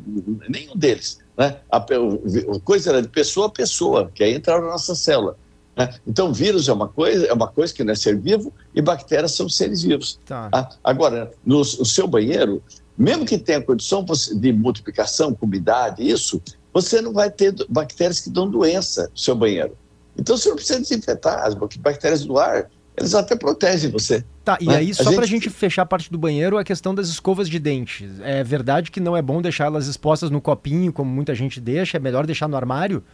nenhum 0.49 0.77
deles. 0.77 1.19
Né? 1.37 1.57
A 1.71 1.81
coisa 2.63 2.91
era 2.91 3.03
de 3.03 3.09
pessoa 3.09 3.47
a 3.47 3.51
pessoa, 3.51 4.11
que 4.13 4.23
aí 4.23 4.35
entraram 4.35 4.65
na 4.65 4.73
nossa 4.73 4.95
célula. 4.95 5.37
Né? 5.79 5.95
Então, 6.05 6.33
vírus 6.33 6.69
é 6.69 6.73
uma 6.73 6.89
coisa, 6.89 7.27
é 7.27 7.33
uma 7.33 7.47
coisa 7.47 7.73
que 7.73 7.85
não 7.85 7.93
é 7.93 7.97
ser 7.97 8.19
vivo 8.19 8.53
e 8.75 8.83
bactérias 8.83 9.33
são 9.33 9.49
seres 9.49 9.83
vivos. 9.83 10.19
Tá. 10.27 10.49
Ah, 10.53 10.69
agora, 10.83 11.31
no, 11.47 11.59
no, 11.59 11.65
seu 11.65 12.09
banheiro, 12.09 12.61
mesmo 12.97 13.25
que 13.25 13.39
tenha 13.39 13.63
condição 13.63 14.05
de 14.05 14.53
multiplicação, 14.53 15.39
umidade, 15.41 16.03
isso, 16.03 16.43
você 16.75 17.01
não 17.01 17.13
vai 17.13 17.31
ter 17.31 17.55
bactérias 17.69 18.19
que 18.19 18.29
dão 18.29 18.51
doença 18.51 19.09
no 19.13 19.17
seu 19.19 19.37
banheiro. 19.37 19.77
Então, 20.19 20.37
você 20.37 20.49
não 20.49 20.57
precisa 20.57 20.81
desinfetar. 20.81 21.47
As 21.47 21.55
bactérias 21.55 22.27
do 22.27 22.37
ar, 22.37 22.69
eles 22.97 23.15
até 23.15 23.37
protegem 23.37 23.89
você. 23.89 24.25
Tá, 24.45 24.59
e 24.61 24.67
né? 24.67 24.79
aí, 24.79 24.93
só 24.93 25.13
para 25.13 25.23
a 25.23 25.27
gente... 25.27 25.45
gente 25.45 25.51
fechar 25.51 25.83
a 25.83 25.87
parte 25.87 26.11
do 26.11 26.19
banheiro, 26.19 26.59
a 26.59 26.65
questão 26.65 26.93
das 26.93 27.07
escovas 27.07 27.49
de 27.49 27.61
dentes. 27.61 28.11
É 28.23 28.43
verdade 28.43 28.91
que 28.91 28.99
não 28.99 29.17
é 29.17 29.23
bom 29.23 29.41
deixá-las 29.41 29.87
expostas 29.87 30.29
no 30.29 30.41
copinho, 30.41 30.93
como 30.93 31.09
muita 31.09 31.37
gente 31.37 31.61
deixa, 31.61 31.99
é 31.99 32.01
melhor 32.01 32.27
deixar 32.27 32.49
no 32.49 32.57
armário? 32.57 33.05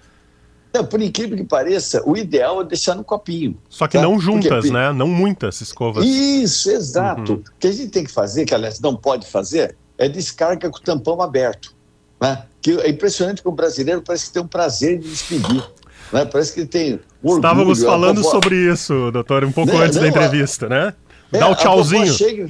Não, 0.74 0.84
por 0.84 1.00
incrível 1.00 1.36
que 1.36 1.44
pareça, 1.44 2.02
o 2.04 2.16
ideal 2.16 2.60
é 2.60 2.64
deixar 2.64 2.96
no 2.96 3.04
copinho. 3.04 3.56
Só 3.68 3.86
que 3.86 3.96
tá? 3.96 4.02
não 4.02 4.18
juntas, 4.18 4.50
Porque... 4.50 4.72
né? 4.72 4.92
Não 4.92 5.06
muitas 5.06 5.60
escovas. 5.60 6.04
Isso, 6.04 6.68
exato. 6.68 7.34
Uhum. 7.34 7.38
O 7.38 7.58
que 7.60 7.68
a 7.68 7.72
gente 7.72 7.90
tem 7.90 8.02
que 8.02 8.10
fazer, 8.10 8.44
que 8.44 8.52
aliás 8.52 8.80
não 8.80 8.96
pode 8.96 9.24
fazer, 9.24 9.76
é 9.96 10.08
descarga 10.08 10.68
com 10.68 10.76
o 10.76 10.80
tampão 10.80 11.22
aberto. 11.22 11.72
Né? 12.20 12.42
Que 12.60 12.72
é 12.80 12.88
impressionante 12.90 13.40
que 13.40 13.48
o 13.48 13.52
brasileiro 13.52 14.02
parece 14.02 14.26
que 14.26 14.32
tem 14.32 14.42
um 14.42 14.48
prazer 14.48 14.98
de 14.98 15.08
despedir. 15.08 15.64
Né? 16.12 16.24
Parece 16.24 16.52
que 16.52 16.66
tem 16.66 16.98
orgulho. 17.22 17.38
Estávamos 17.38 17.82
falando 17.82 18.16
vovó... 18.16 18.30
sobre 18.32 18.56
isso, 18.56 19.12
doutor, 19.12 19.44
um 19.44 19.52
pouco 19.52 19.72
né? 19.72 19.84
antes 19.84 19.96
não, 19.96 20.02
da 20.02 20.08
entrevista, 20.08 20.68
né? 20.68 20.92
É, 21.32 21.38
Dá 21.38 21.48
o 21.48 21.54
tchauzinho. 21.54 22.02
A 22.02 22.06
chega, 22.06 22.48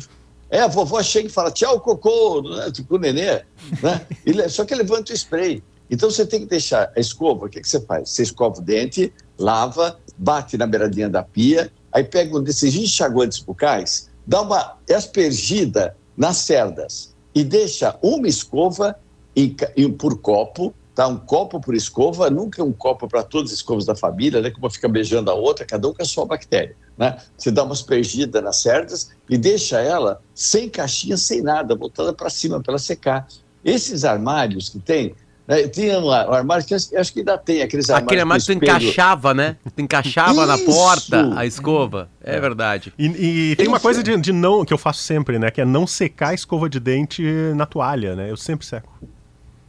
é, 0.50 0.60
a 0.60 0.66
vovó 0.66 1.02
chega 1.02 1.28
e 1.28 1.30
fala 1.30 1.50
tchau, 1.50 1.78
cocô, 1.78 2.40
né? 2.42 2.70
tipo 2.72 2.96
o 2.96 2.98
nenê. 2.98 3.42
Né? 3.82 4.00
Ele, 4.24 4.48
só 4.48 4.64
que 4.64 4.74
levanta 4.74 5.12
o 5.12 5.14
spray. 5.14 5.62
Então 5.94 6.10
você 6.10 6.26
tem 6.26 6.40
que 6.40 6.46
deixar 6.46 6.90
a 6.96 6.98
escova, 6.98 7.46
o 7.46 7.48
que, 7.48 7.60
que 7.60 7.68
você 7.68 7.80
faz? 7.80 8.10
Você 8.10 8.24
escova 8.24 8.58
o 8.58 8.60
dente, 8.60 9.12
lava, 9.38 9.96
bate 10.18 10.58
na 10.58 10.66
beiradinha 10.66 11.08
da 11.08 11.22
pia, 11.22 11.70
aí 11.92 12.02
pega 12.02 12.36
um 12.36 12.42
desses 12.42 12.74
enxaguantes 12.74 13.38
bucais, 13.38 14.10
dá 14.26 14.42
uma 14.42 14.76
aspergida 14.92 15.96
nas 16.16 16.38
cerdas 16.38 17.14
e 17.32 17.44
deixa 17.44 17.96
uma 18.02 18.26
escova 18.26 18.98
em, 19.36 19.54
em, 19.76 19.92
por 19.92 20.18
copo, 20.18 20.74
tá? 20.96 21.06
Um 21.06 21.16
copo 21.16 21.60
por 21.60 21.76
escova, 21.76 22.28
nunca 22.28 22.64
um 22.64 22.72
copo 22.72 23.06
para 23.06 23.22
todas 23.22 23.52
as 23.52 23.58
escovas 23.58 23.84
da 23.84 23.94
família, 23.94 24.40
né? 24.40 24.50
Como 24.50 24.68
fica 24.68 24.88
beijando 24.88 25.30
a 25.30 25.34
outra, 25.34 25.64
cada 25.64 25.88
um 25.88 25.94
com 25.94 26.02
a 26.02 26.04
sua 26.04 26.26
bactéria, 26.26 26.74
né? 26.98 27.18
Você 27.38 27.52
dá 27.52 27.62
uma 27.62 27.72
aspergida 27.72 28.42
nas 28.42 28.56
cerdas 28.56 29.10
e 29.30 29.38
deixa 29.38 29.80
ela 29.80 30.20
sem 30.34 30.68
caixinha, 30.68 31.16
sem 31.16 31.40
nada, 31.40 31.76
voltada 31.76 32.12
para 32.12 32.28
cima 32.30 32.60
para 32.60 32.72
ela 32.72 32.78
secar. 32.80 33.28
Esses 33.64 34.04
armários 34.04 34.68
que 34.68 34.78
tem, 34.80 35.14
né, 35.46 35.68
tinha 35.68 36.00
um 36.00 36.10
armário 36.10 36.64
que 36.64 36.74
acho 36.74 37.12
que 37.12 37.18
ainda 37.18 37.36
tem 37.36 37.62
aqueles 37.62 37.90
armários. 37.90 38.06
Aquele 38.06 38.20
armário 38.22 38.42
que 38.42 38.46
tu 38.46 38.64
encaixava, 38.64 39.34
né? 39.34 39.56
Tu 39.76 39.82
encaixava 39.82 40.46
na 40.46 40.56
porta 40.56 41.38
a 41.38 41.44
escova. 41.44 42.08
É, 42.22 42.36
é. 42.36 42.40
verdade. 42.40 42.92
E, 42.98 43.50
e 43.50 43.56
tem 43.56 43.68
uma 43.68 43.80
coisa 43.80 44.02
de, 44.02 44.16
de, 44.16 44.32
não 44.32 44.64
que 44.64 44.72
eu 44.72 44.78
faço 44.78 45.02
sempre, 45.02 45.38
né? 45.38 45.50
Que 45.50 45.60
é 45.60 45.64
não 45.64 45.86
secar 45.86 46.30
a 46.30 46.34
escova 46.34 46.68
de 46.68 46.80
dente 46.80 47.22
na 47.54 47.66
toalha, 47.66 48.16
né? 48.16 48.30
Eu 48.30 48.36
sempre 48.38 48.64
seco. 48.64 48.90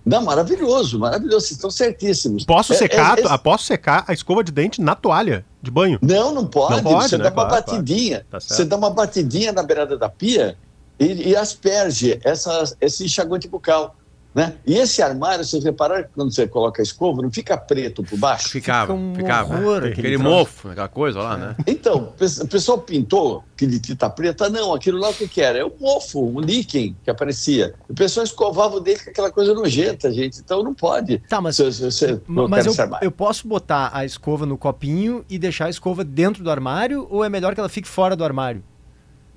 Não, 0.05 0.23
maravilhoso, 0.23 0.99
maravilhoso. 0.99 1.47
Vocês 1.47 1.57
estão 1.57 1.71
certíssimos. 1.71 2.45
Posso 2.45 2.73
é, 2.73 2.75
secar, 2.77 3.17
é, 3.17 3.23
é... 3.23 3.37
posso 3.37 3.65
secar 3.65 4.05
a 4.07 4.13
escova 4.13 4.43
de 4.43 4.51
dente 4.51 4.79
na 4.79 4.95
toalha 4.95 5.43
de 5.61 5.71
banho? 5.71 5.99
Não, 6.01 6.33
não 6.33 6.45
pode. 6.45 6.75
Não 6.75 6.83
pode 6.83 7.09
você 7.09 7.17
né? 7.17 7.23
dá 7.23 7.31
uma 7.31 7.47
claro, 7.47 7.65
batidinha. 7.65 8.25
Claro. 8.29 8.45
Tá 8.45 8.55
você 8.55 8.63
dá 8.63 8.77
uma 8.77 8.91
batidinha 8.91 9.51
na 9.51 9.63
beirada 9.63 9.97
da 9.97 10.07
pia 10.07 10.55
e, 10.99 11.29
e 11.29 11.35
asperge 11.35 12.19
essa, 12.23 12.75
esse 12.79 13.03
enxaguante 13.03 13.47
bucal. 13.47 13.95
Né? 14.35 14.55
E 14.67 14.75
esse 14.75 15.01
armário, 15.01 15.45
vocês 15.45 15.63
repararam 15.63 16.03
que 16.03 16.09
quando 16.13 16.33
você 16.33 16.45
coloca 16.45 16.81
a 16.81 16.83
escova, 16.83 17.21
não 17.21 17.31
fica 17.31 17.57
preto 17.57 18.03
por 18.03 18.19
baixo? 18.19 18.49
Ficava, 18.49 18.93
fica 18.93 18.93
um 18.93 19.15
ficava. 19.15 19.55
Horror, 19.55 19.77
aquele, 19.77 19.91
aquele 19.93 20.17
mofo, 20.17 20.69
aquela 20.69 20.89
coisa 20.89 21.21
lá, 21.21 21.37
né? 21.37 21.55
Então, 21.65 22.13
o 22.19 22.47
pessoal 22.47 22.79
pintou 22.79 23.45
que 23.55 23.65
de 23.65 23.79
tinta 23.79 24.09
preta, 24.09 24.49
não, 24.49 24.73
aquilo 24.73 24.99
lá 24.99 25.07
o 25.07 25.13
que, 25.13 25.25
que 25.25 25.39
era? 25.39 25.59
É 25.59 25.63
o 25.63 25.71
mofo, 25.79 26.21
um 26.21 26.41
líquen 26.41 26.97
que 27.01 27.09
aparecia. 27.09 27.73
O 27.87 27.93
pessoal 27.93 28.25
escovava 28.25 28.75
o 28.75 28.81
dente 28.81 29.05
com 29.05 29.09
aquela 29.11 29.31
coisa 29.31 29.53
nojenta, 29.53 30.11
gente. 30.11 30.39
Então 30.39 30.61
não 30.61 30.73
pode. 30.73 31.19
Tá, 31.29 31.39
mas, 31.39 31.55
se, 31.55 31.71
se, 31.71 31.89
se 31.89 32.21
mas 32.27 32.65
eu, 32.65 32.73
eu 33.01 33.11
posso 33.11 33.47
botar 33.47 33.89
a 33.93 34.03
escova 34.03 34.45
no 34.45 34.57
copinho 34.57 35.23
e 35.29 35.39
deixar 35.39 35.67
a 35.67 35.69
escova 35.69 36.03
dentro 36.03 36.43
do 36.43 36.51
armário 36.51 37.07
ou 37.09 37.23
é 37.23 37.29
melhor 37.29 37.53
que 37.53 37.61
ela 37.61 37.69
fique 37.69 37.87
fora 37.87 38.17
do 38.17 38.23
armário? 38.25 38.61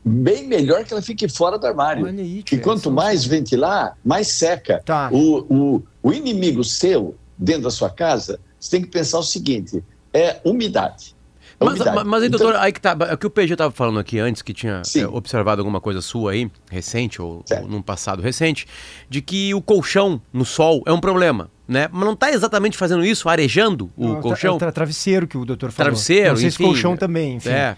Bem 0.08 0.46
melhor 0.46 0.84
que 0.84 0.92
ela 0.92 1.02
fique 1.02 1.28
fora 1.28 1.58
do 1.58 1.66
armário. 1.66 2.06
Aí, 2.06 2.42
que 2.42 2.58
quanto 2.58 2.90
mais 2.90 3.24
ventilar, 3.24 3.96
mais 4.04 4.28
seca. 4.28 4.82
Tá. 4.84 5.10
O, 5.12 5.46
o, 5.48 5.82
o 6.02 6.12
inimigo 6.12 6.64
seu 6.64 7.16
dentro 7.36 7.62
da 7.62 7.70
sua 7.70 7.90
casa, 7.90 8.40
você 8.58 8.70
tem 8.70 8.82
que 8.82 8.88
pensar 8.88 9.18
o 9.18 9.22
seguinte: 9.22 9.82
é 10.12 10.40
umidade. 10.44 11.16
É 11.60 11.64
mas, 11.64 11.78
mas, 11.78 12.04
mas 12.04 12.22
aí, 12.22 12.28
doutor, 12.28 12.50
então, 12.50 12.62
aí 12.62 12.72
que 12.72 12.80
tá. 12.80 12.96
É 13.08 13.14
o 13.14 13.18
que 13.18 13.26
o 13.26 13.30
PG 13.30 13.52
estava 13.52 13.72
falando 13.72 13.98
aqui 13.98 14.18
antes, 14.18 14.42
que 14.42 14.54
tinha 14.54 14.82
é, 14.96 15.06
observado 15.08 15.60
alguma 15.60 15.80
coisa 15.80 16.00
sua 16.00 16.32
aí, 16.32 16.48
recente, 16.70 17.20
ou, 17.20 17.44
ou, 17.50 17.68
num 17.68 17.82
passado 17.82 18.22
recente, 18.22 18.66
de 19.08 19.20
que 19.20 19.52
o 19.54 19.60
colchão 19.60 20.22
no 20.32 20.44
sol 20.44 20.82
é 20.86 20.92
um 20.92 21.00
problema. 21.00 21.50
Né? 21.66 21.86
Mas 21.92 22.04
não 22.04 22.14
está 22.14 22.30
exatamente 22.30 22.78
fazendo 22.78 23.04
isso, 23.04 23.28
arejando 23.28 23.90
o 23.94 24.08
não, 24.08 24.20
colchão? 24.22 24.56
É 24.56 24.58
tra 24.58 24.72
travesseiro 24.72 25.26
que 25.26 25.36
o 25.36 25.44
doutor 25.44 25.70
falou. 25.70 25.90
Travesseiro, 25.90 26.30
não 26.30 26.36
sei 26.36 26.48
enfim. 26.48 26.64
colchão 26.64 26.96
também, 26.96 27.34
enfim. 27.34 27.50
É. 27.50 27.76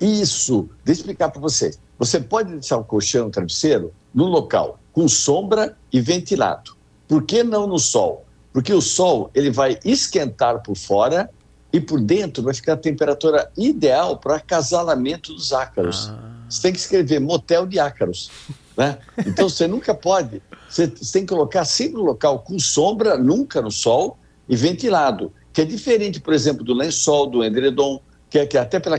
Isso, 0.00 0.68
deixa 0.84 1.00
eu 1.00 1.02
explicar 1.02 1.30
para 1.30 1.40
vocês. 1.40 1.78
Você 1.98 2.20
pode 2.20 2.52
deixar 2.52 2.76
o 2.76 2.84
colchão, 2.84 3.28
o 3.28 3.30
travesseiro, 3.30 3.92
no 4.14 4.24
local 4.24 4.78
com 4.96 5.06
sombra 5.06 5.76
e 5.92 6.00
ventilado. 6.00 6.74
Por 7.06 7.22
que 7.24 7.42
não 7.42 7.66
no 7.66 7.78
sol? 7.78 8.24
Porque 8.50 8.72
o 8.72 8.80
sol 8.80 9.30
ele 9.34 9.50
vai 9.50 9.78
esquentar 9.84 10.62
por 10.62 10.74
fora 10.74 11.28
e 11.70 11.78
por 11.78 12.00
dentro 12.00 12.42
vai 12.42 12.54
ficar 12.54 12.72
a 12.72 12.78
temperatura 12.78 13.50
ideal 13.54 14.16
para 14.16 14.36
acasalamento 14.36 15.34
dos 15.34 15.52
ácaros. 15.52 16.08
Ah. 16.10 16.18
Você 16.48 16.62
tem 16.62 16.72
que 16.72 16.78
escrever 16.78 17.20
motel 17.20 17.66
de 17.66 17.78
ácaros. 17.78 18.30
Né? 18.74 18.98
Então 19.26 19.48
você 19.48 19.66
nunca 19.66 19.94
pode. 19.94 20.42
Você 20.68 20.88
tem 20.88 21.26
que 21.26 21.28
colocar 21.34 21.66
sempre 21.66 21.96
no 21.96 22.04
local 22.04 22.38
com 22.38 22.58
sombra, 22.58 23.18
nunca 23.18 23.60
no 23.60 23.70
sol, 23.70 24.18
e 24.48 24.56
ventilado. 24.56 25.32
Que 25.52 25.60
é 25.60 25.64
diferente, 25.64 26.20
por 26.20 26.32
exemplo, 26.32 26.64
do 26.64 26.72
lençol, 26.72 27.26
do 27.26 27.44
edredom, 27.44 28.00
que, 28.36 28.40
é, 28.40 28.46
que 28.46 28.58
até 28.58 28.78
pela 28.78 28.98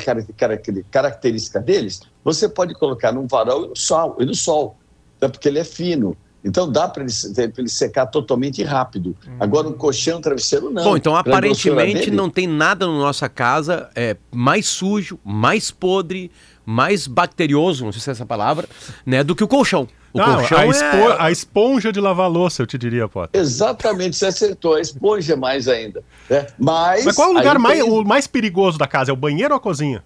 característica 0.89 1.59
deles, 1.59 2.01
você 2.23 2.49
pode 2.49 2.73
colocar 2.73 3.11
num 3.11 3.27
varal 3.27 3.65
e 3.65 3.67
no 3.67 3.75
sol, 3.75 4.15
e 4.19 4.25
no 4.25 4.33
sol 4.33 4.77
né, 5.21 5.27
porque 5.27 5.47
ele 5.47 5.59
é 5.59 5.63
fino. 5.63 6.17
Então 6.43 6.71
dá 6.71 6.87
para 6.87 7.03
ele, 7.03 7.11
ele, 7.57 7.69
secar 7.69 8.05
totalmente 8.07 8.63
rápido. 8.63 9.15
Hum. 9.27 9.35
Agora 9.39 9.67
um 9.67 9.73
colchão, 9.73 10.19
um 10.19 10.21
travesseiro 10.21 10.69
não. 10.69 10.83
Bom, 10.83 10.97
então 10.97 11.15
aparentemente 11.15 12.09
não 12.09 12.29
tem 12.29 12.47
nada 12.47 12.87
na 12.87 12.93
nossa 12.93 13.27
casa 13.27 13.89
é, 13.95 14.15
mais 14.31 14.65
sujo, 14.67 15.19
mais 15.23 15.69
podre, 15.71 16.31
mais 16.65 17.05
bacterioso, 17.05 17.85
não 17.85 17.91
sei 17.91 18.01
se 18.01 18.09
é 18.09 18.13
essa 18.13 18.25
palavra, 18.25 18.67
né, 19.05 19.23
do 19.23 19.35
que 19.35 19.43
o 19.43 19.47
colchão. 19.47 19.87
O 20.17 20.25
não, 20.25 20.37
colchão 20.37 20.57
a, 20.57 20.67
espo 20.67 20.95
é... 20.95 21.15
a 21.19 21.31
esponja 21.31 21.91
de 21.91 21.99
lavar 21.99 22.29
louça, 22.29 22.63
eu 22.63 22.67
te 22.67 22.77
diria, 22.77 23.07
Potter. 23.07 23.39
Exatamente, 23.39 24.17
você 24.17 24.25
acertou. 24.25 24.73
A 24.73 24.81
esponja 24.81 25.33
é 25.33 25.35
mais 25.35 25.67
ainda. 25.67 26.03
Né? 26.27 26.47
Mas, 26.57 27.05
Mas 27.05 27.15
qual 27.15 27.29
é 27.29 27.31
o 27.31 27.37
lugar 27.37 27.59
mais, 27.59 27.83
tem... 27.83 27.91
o 27.91 28.03
mais 28.03 28.25
perigoso 28.25 28.77
da 28.79 28.87
casa? 28.87 29.11
É 29.11 29.13
o 29.13 29.17
banheiro 29.17 29.53
ou 29.53 29.57
a 29.57 29.61
cozinha? 29.61 30.03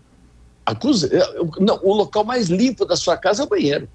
A 0.65 0.75
cozinha. 0.75 1.13
É, 1.13 1.39
não, 1.59 1.79
o 1.81 1.93
local 1.93 2.25
mais 2.25 2.49
limpo 2.49 2.85
da 2.85 2.97
sua 2.97 3.15
casa 3.15 3.43
é 3.43 3.45
o 3.45 3.49
banheiro. 3.49 3.87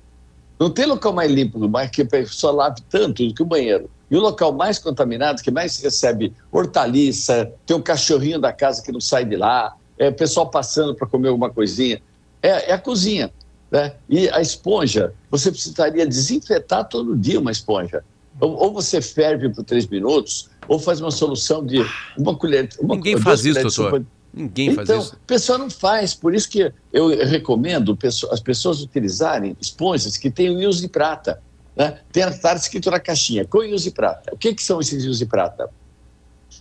Não 0.59 0.71
tem 0.71 0.87
local 0.87 1.13
mais 1.13 1.31
limpo, 1.31 1.69
mais 1.69 1.91
que 1.91 2.01
a 2.01 2.07
pessoa 2.07 2.53
lave 2.53 2.81
tanto 2.89 3.27
do 3.27 3.35
que 3.35 3.43
o 3.43 3.47
banheiro. 3.47 3.91
E 4.11 4.17
o 4.17 4.21
local 4.21 4.53
mais 4.53 4.79
contaminado, 4.79 5.43
que 5.43 5.51
mais 5.51 5.79
recebe 5.83 6.33
hortaliça, 6.51 7.53
tem 7.67 7.77
um 7.77 7.83
cachorrinho 7.83 8.41
da 8.41 8.53
casa 8.53 8.83
que 8.83 8.91
não 8.91 9.01
sai 9.01 9.27
de 9.27 9.37
lá, 9.37 9.75
é 9.99 10.09
o 10.09 10.15
pessoal 10.15 10.49
passando 10.49 10.95
para 10.95 11.07
comer 11.07 11.29
alguma 11.29 11.51
coisinha, 11.51 12.01
é, 12.43 12.71
é 12.71 12.73
a 12.73 12.79
cozinha. 12.79 13.31
Né? 13.71 13.95
E 14.09 14.29
a 14.31 14.41
esponja, 14.41 15.13
você 15.31 15.51
precisaria 15.51 16.07
desinfetar 16.07 16.89
todo 16.89 17.17
dia 17.17 17.41
uma 17.41 17.51
esponja. 17.51 18.05
Ou, 18.41 18.53
ou 18.53 18.73
você 18.73 19.01
ferve 19.01 19.49
por 19.49 19.65
três 19.65 19.87
minutos, 19.87 20.51
ou 20.69 20.79
faz 20.79 21.01
uma 21.01 21.11
solução 21.11 21.65
de 21.65 21.85
uma 22.17 22.37
colher. 22.37 22.69
Uma, 22.79 22.97
Ninguém 22.97 23.19
faz 23.19 23.45
isso, 23.45 23.61
doutor. 23.61 24.05
Ninguém 24.33 24.69
então, 24.69 24.85
faz 24.85 24.89
isso. 24.89 25.09
Então, 25.09 25.19
o 25.23 25.27
pessoal 25.27 25.59
não 25.59 25.71
faz. 25.71 26.15
Por 26.15 26.35
isso 26.35 26.49
que 26.49 26.73
eu 26.93 27.09
recomendo 27.27 27.97
as 28.31 28.41
pessoas 28.41 28.83
utilizarem 28.83 29.57
esponjas 29.61 30.17
que 30.17 30.31
têm 30.31 30.61
íons 30.61 30.81
de 30.81 30.89
prata. 30.89 31.43
Né? 31.75 31.99
Tem 32.13 32.23
estar 32.25 32.57
escrito 32.57 32.91
na 32.91 33.01
caixinha, 33.01 33.45
com 33.45 33.63
íons 33.63 33.83
de 33.83 33.91
prata. 33.91 34.35
O 34.35 34.39
que, 34.39 34.55
que 34.55 34.63
são 34.63 34.81
esses 34.81 35.05
íons 35.05 35.19
de 35.19 35.27
prata? 35.27 35.69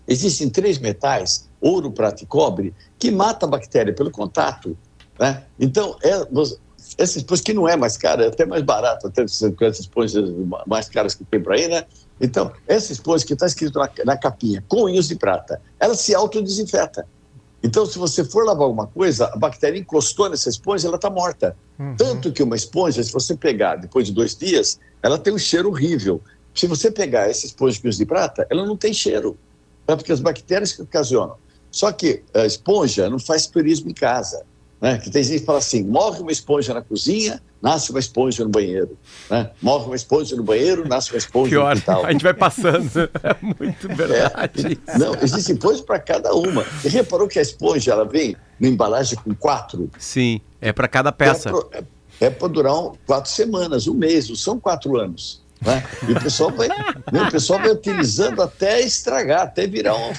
Existem 0.07 0.49
três 0.49 0.77
metais, 0.77 1.49
ouro, 1.59 1.91
prata 1.91 2.23
e 2.23 2.25
cobre, 2.25 2.73
que 2.99 3.11
matam 3.11 3.47
a 3.47 3.51
bactéria 3.51 3.93
pelo 3.93 4.11
contato. 4.11 4.77
Né? 5.19 5.43
Então, 5.59 5.97
é, 6.03 6.27
essa 6.97 7.17
esponja 7.17 7.43
que 7.43 7.53
não 7.53 7.67
é 7.67 7.75
mais 7.75 7.97
cara, 7.97 8.25
é 8.25 8.27
até 8.27 8.45
mais 8.45 8.63
barato, 8.63 9.07
até 9.07 9.23
essas 9.23 9.79
esponjas 9.79 10.29
mais 10.65 10.87
caras 10.89 11.13
que 11.15 11.23
tem 11.25 11.41
por 11.41 11.53
aí, 11.53 11.67
né? 11.67 11.85
Então, 12.19 12.51
essa 12.67 12.91
esponja 12.91 13.25
que 13.25 13.33
está 13.33 13.45
escrito 13.45 13.77
na, 13.77 13.89
na, 14.05 14.17
capinha, 14.17 14.63
com 14.67 14.87
íons 14.87 15.07
de 15.07 15.15
prata, 15.15 15.61
ela 15.79 15.95
se 15.95 16.15
autodesinfeta. 16.15 17.05
Então, 17.61 17.85
se 17.85 17.97
você 17.97 18.23
for 18.23 18.45
lavar 18.45 18.63
alguma 18.63 18.87
coisa, 18.87 19.25
a 19.33 19.37
bactéria 19.37 19.79
encostou 19.79 20.29
nessa 20.29 20.49
esponja, 20.49 20.87
ela 20.87 20.95
está 20.95 21.09
morta. 21.09 21.57
Uhum. 21.79 21.95
Tanto 21.97 22.31
que 22.31 22.43
uma 22.43 22.55
esponja, 22.55 23.03
se 23.03 23.11
você 23.11 23.35
pegar 23.35 23.75
depois 23.75 24.05
de 24.05 24.13
dois 24.13 24.35
dias, 24.35 24.79
ela 25.01 25.17
tem 25.17 25.33
um 25.33 25.37
cheiro 25.37 25.69
horrível. 25.69 26.21
Se 26.53 26.67
você 26.67 26.89
pegar 26.89 27.29
essa 27.29 27.45
esponja 27.45 27.81
com 27.81 27.87
íons 27.87 27.97
de 27.97 28.05
prata, 28.05 28.47
ela 28.49 28.65
não 28.65 28.77
tem 28.77 28.93
cheiro. 28.93 29.37
É 29.87 29.95
porque 29.95 30.11
as 30.11 30.19
bactérias 30.19 30.71
que 30.71 30.81
ocasionam. 30.81 31.35
Só 31.69 31.91
que 31.91 32.23
a 32.33 32.45
esponja 32.45 33.09
não 33.09 33.19
faz 33.19 33.47
turismo 33.47 33.89
em 33.89 33.93
casa. 33.93 34.45
Né? 34.81 34.97
Que 34.97 35.09
tem 35.09 35.23
gente 35.23 35.39
que 35.39 35.45
fala 35.45 35.59
assim: 35.59 35.83
morre 35.83 36.21
uma 36.21 36.31
esponja 36.31 36.73
na 36.73 36.81
cozinha, 36.81 37.41
nasce 37.61 37.91
uma 37.91 37.99
esponja 37.99 38.43
no 38.43 38.49
banheiro. 38.49 38.97
Né? 39.29 39.49
Morre 39.61 39.85
uma 39.85 39.95
esponja 39.95 40.35
no 40.35 40.43
banheiro, 40.43 40.87
nasce 40.87 41.11
uma 41.11 41.17
esponja 41.17 41.49
Pior, 41.49 41.75
no 41.75 41.81
quintal. 41.81 42.05
A 42.05 42.11
gente 42.11 42.23
vai 42.23 42.33
passando. 42.33 43.09
É 43.23 43.35
muito 43.41 43.87
verdade. 43.87 44.79
É, 44.87 44.97
não, 44.97 45.15
existe 45.15 45.53
esponja 45.53 45.83
para 45.83 45.99
cada 45.99 46.33
uma. 46.33 46.65
E 46.83 46.89
reparou 46.89 47.27
que 47.27 47.39
a 47.39 47.41
esponja 47.41 47.91
ela 47.91 48.05
vem 48.05 48.35
na 48.59 48.67
embalagem 48.67 49.17
com 49.17 49.33
quatro? 49.33 49.89
Sim, 49.97 50.41
é 50.61 50.71
para 50.71 50.87
cada 50.87 51.11
peça. 51.11 51.49
É 52.19 52.29
para 52.29 52.47
é 52.47 52.49
durar 52.49 52.75
um, 52.75 52.93
quatro 53.05 53.29
semanas, 53.29 53.87
um 53.87 53.93
mês, 53.93 54.29
não 54.29 54.35
são 54.35 54.59
quatro 54.59 54.97
anos. 54.97 55.44
Né? 55.61 55.83
E 56.07 56.11
o 56.11 56.21
pessoal 56.21 56.51
vai, 56.51 56.67
né, 56.67 57.23
o 57.27 57.31
pessoal 57.31 57.59
vai 57.59 57.71
utilizando 57.71 58.41
até 58.41 58.81
estragar, 58.81 59.43
até 59.43 59.65
virar 59.65 59.95
um. 59.95 60.11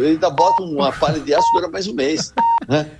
Ainda 0.00 0.30
bota 0.30 0.62
uma 0.62 0.92
palha 0.92 1.18
de 1.18 1.34
aço 1.34 1.46
dura 1.54 1.68
mais 1.68 1.86
um 1.86 1.94
mês. 1.94 2.32
Né? 2.68 2.90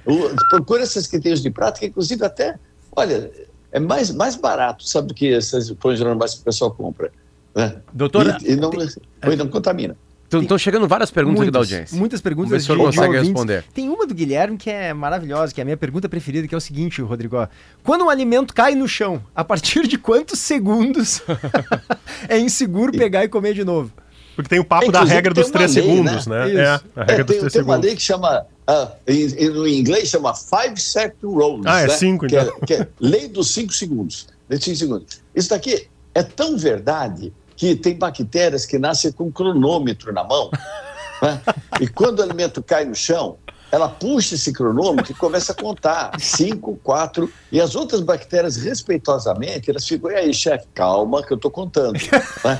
procura 0.50 0.82
essas 0.82 1.06
que 1.06 1.20
tem 1.20 1.32
os 1.32 1.42
de 1.42 1.52
que 1.78 1.86
inclusive 1.86 2.24
até, 2.24 2.58
olha, 2.96 3.30
é 3.70 3.78
mais, 3.78 4.10
mais 4.10 4.36
barato, 4.36 4.86
sabe, 4.86 5.08
do 5.08 5.14
que 5.14 5.32
essas 5.32 5.70
pães 5.72 6.00
normais 6.00 6.34
que 6.34 6.40
o 6.40 6.44
pessoal 6.44 6.70
compra. 6.70 7.12
Né? 7.54 7.76
Doutora. 7.92 8.38
E, 8.42 8.52
e 8.52 8.56
não, 8.56 8.70
tem... 8.70 9.36
não 9.36 9.48
contamina. 9.48 9.96
Estão 10.40 10.58
chegando 10.58 10.88
várias 10.88 11.10
perguntas 11.10 11.40
muitas, 11.40 11.48
aqui 11.48 11.52
da 11.52 11.76
audiência. 11.76 11.98
Muitas 11.98 12.20
perguntas. 12.20 12.50
Vamos 12.50 12.62
ver 12.62 12.66
se 12.66 12.72
o 12.72 12.76
senhor 12.76 13.08
consegue 13.08 13.24
responder. 13.24 13.64
Tem 13.74 13.88
uma 13.88 14.06
do 14.06 14.14
Guilherme 14.14 14.56
que 14.56 14.70
é 14.70 14.94
maravilhosa, 14.94 15.52
que 15.52 15.60
é 15.60 15.62
a 15.62 15.64
minha 15.64 15.76
pergunta 15.76 16.08
preferida, 16.08 16.46
que 16.48 16.54
é 16.54 16.58
o 16.58 16.60
seguinte, 16.60 17.02
Rodrigo. 17.02 17.36
Quando 17.82 18.04
um 18.04 18.10
alimento 18.10 18.54
cai 18.54 18.74
no 18.74 18.88
chão, 18.88 19.22
a 19.34 19.44
partir 19.44 19.86
de 19.86 19.98
quantos 19.98 20.38
segundos 20.38 21.22
é 22.28 22.38
inseguro 22.38 22.92
pegar 22.92 23.24
e 23.24 23.28
comer 23.28 23.54
de 23.54 23.64
novo? 23.64 23.92
Porque 24.34 24.48
tem 24.48 24.58
o 24.58 24.64
papo 24.64 24.86
Inclusive, 24.86 25.08
da 25.08 25.14
regra 25.14 25.34
dos 25.34 25.50
três 25.50 25.74
lei, 25.74 25.84
segundos, 25.84 26.26
né? 26.26 26.46
né? 26.46 26.62
É, 26.62 26.66
a 26.66 27.04
regra 27.04 27.14
é, 27.14 27.24
dos 27.24 27.26
tem, 27.26 27.38
três 27.38 27.40
tem 27.40 27.50
segundos. 27.50 27.66
uma 27.66 27.76
lei 27.76 27.94
que 27.94 28.02
chama, 28.02 28.46
uh, 28.68 28.92
em, 29.06 29.48
no 29.50 29.68
inglês 29.68 30.08
chama 30.08 30.34
Five 30.34 30.80
Second 30.80 31.34
Rules. 31.34 31.66
Ah, 31.66 31.80
é 31.80 31.86
né? 31.86 31.94
cinco, 31.94 32.26
então. 32.26 32.60
Que 32.60 32.74
é, 32.74 32.76
que 32.78 32.82
é 32.82 32.88
lei 32.98 33.28
dos 33.28 33.52
cinco 33.52 33.72
segundos. 33.72 34.28
Lei 34.48 34.58
dos 34.58 34.64
cinco 34.64 34.76
segundos. 34.78 35.20
Isso 35.34 35.50
daqui 35.50 35.86
é 36.14 36.22
tão 36.22 36.56
verdade 36.56 37.32
que 37.62 37.76
tem 37.76 37.96
bactérias 37.96 38.66
que 38.66 38.76
nascem 38.76 39.12
com 39.12 39.26
um 39.26 39.30
cronômetro 39.30 40.12
na 40.12 40.24
mão. 40.24 40.50
né? 41.22 41.40
E 41.80 41.86
quando 41.86 42.18
o 42.18 42.22
alimento 42.24 42.60
cai 42.60 42.84
no 42.84 42.92
chão, 42.92 43.36
ela 43.70 43.88
puxa 43.88 44.34
esse 44.34 44.52
cronômetro 44.52 45.12
e 45.12 45.14
começa 45.14 45.52
a 45.52 45.54
contar. 45.54 46.10
Cinco, 46.18 46.76
quatro. 46.82 47.32
E 47.52 47.60
as 47.60 47.76
outras 47.76 48.00
bactérias, 48.00 48.56
respeitosamente, 48.56 49.70
elas 49.70 49.86
ficam, 49.86 50.10
e 50.10 50.16
aí, 50.16 50.34
chefe, 50.34 50.66
calma 50.74 51.22
que 51.22 51.32
eu 51.32 51.36
estou 51.36 51.52
contando. 51.52 51.92
Né? 51.92 52.58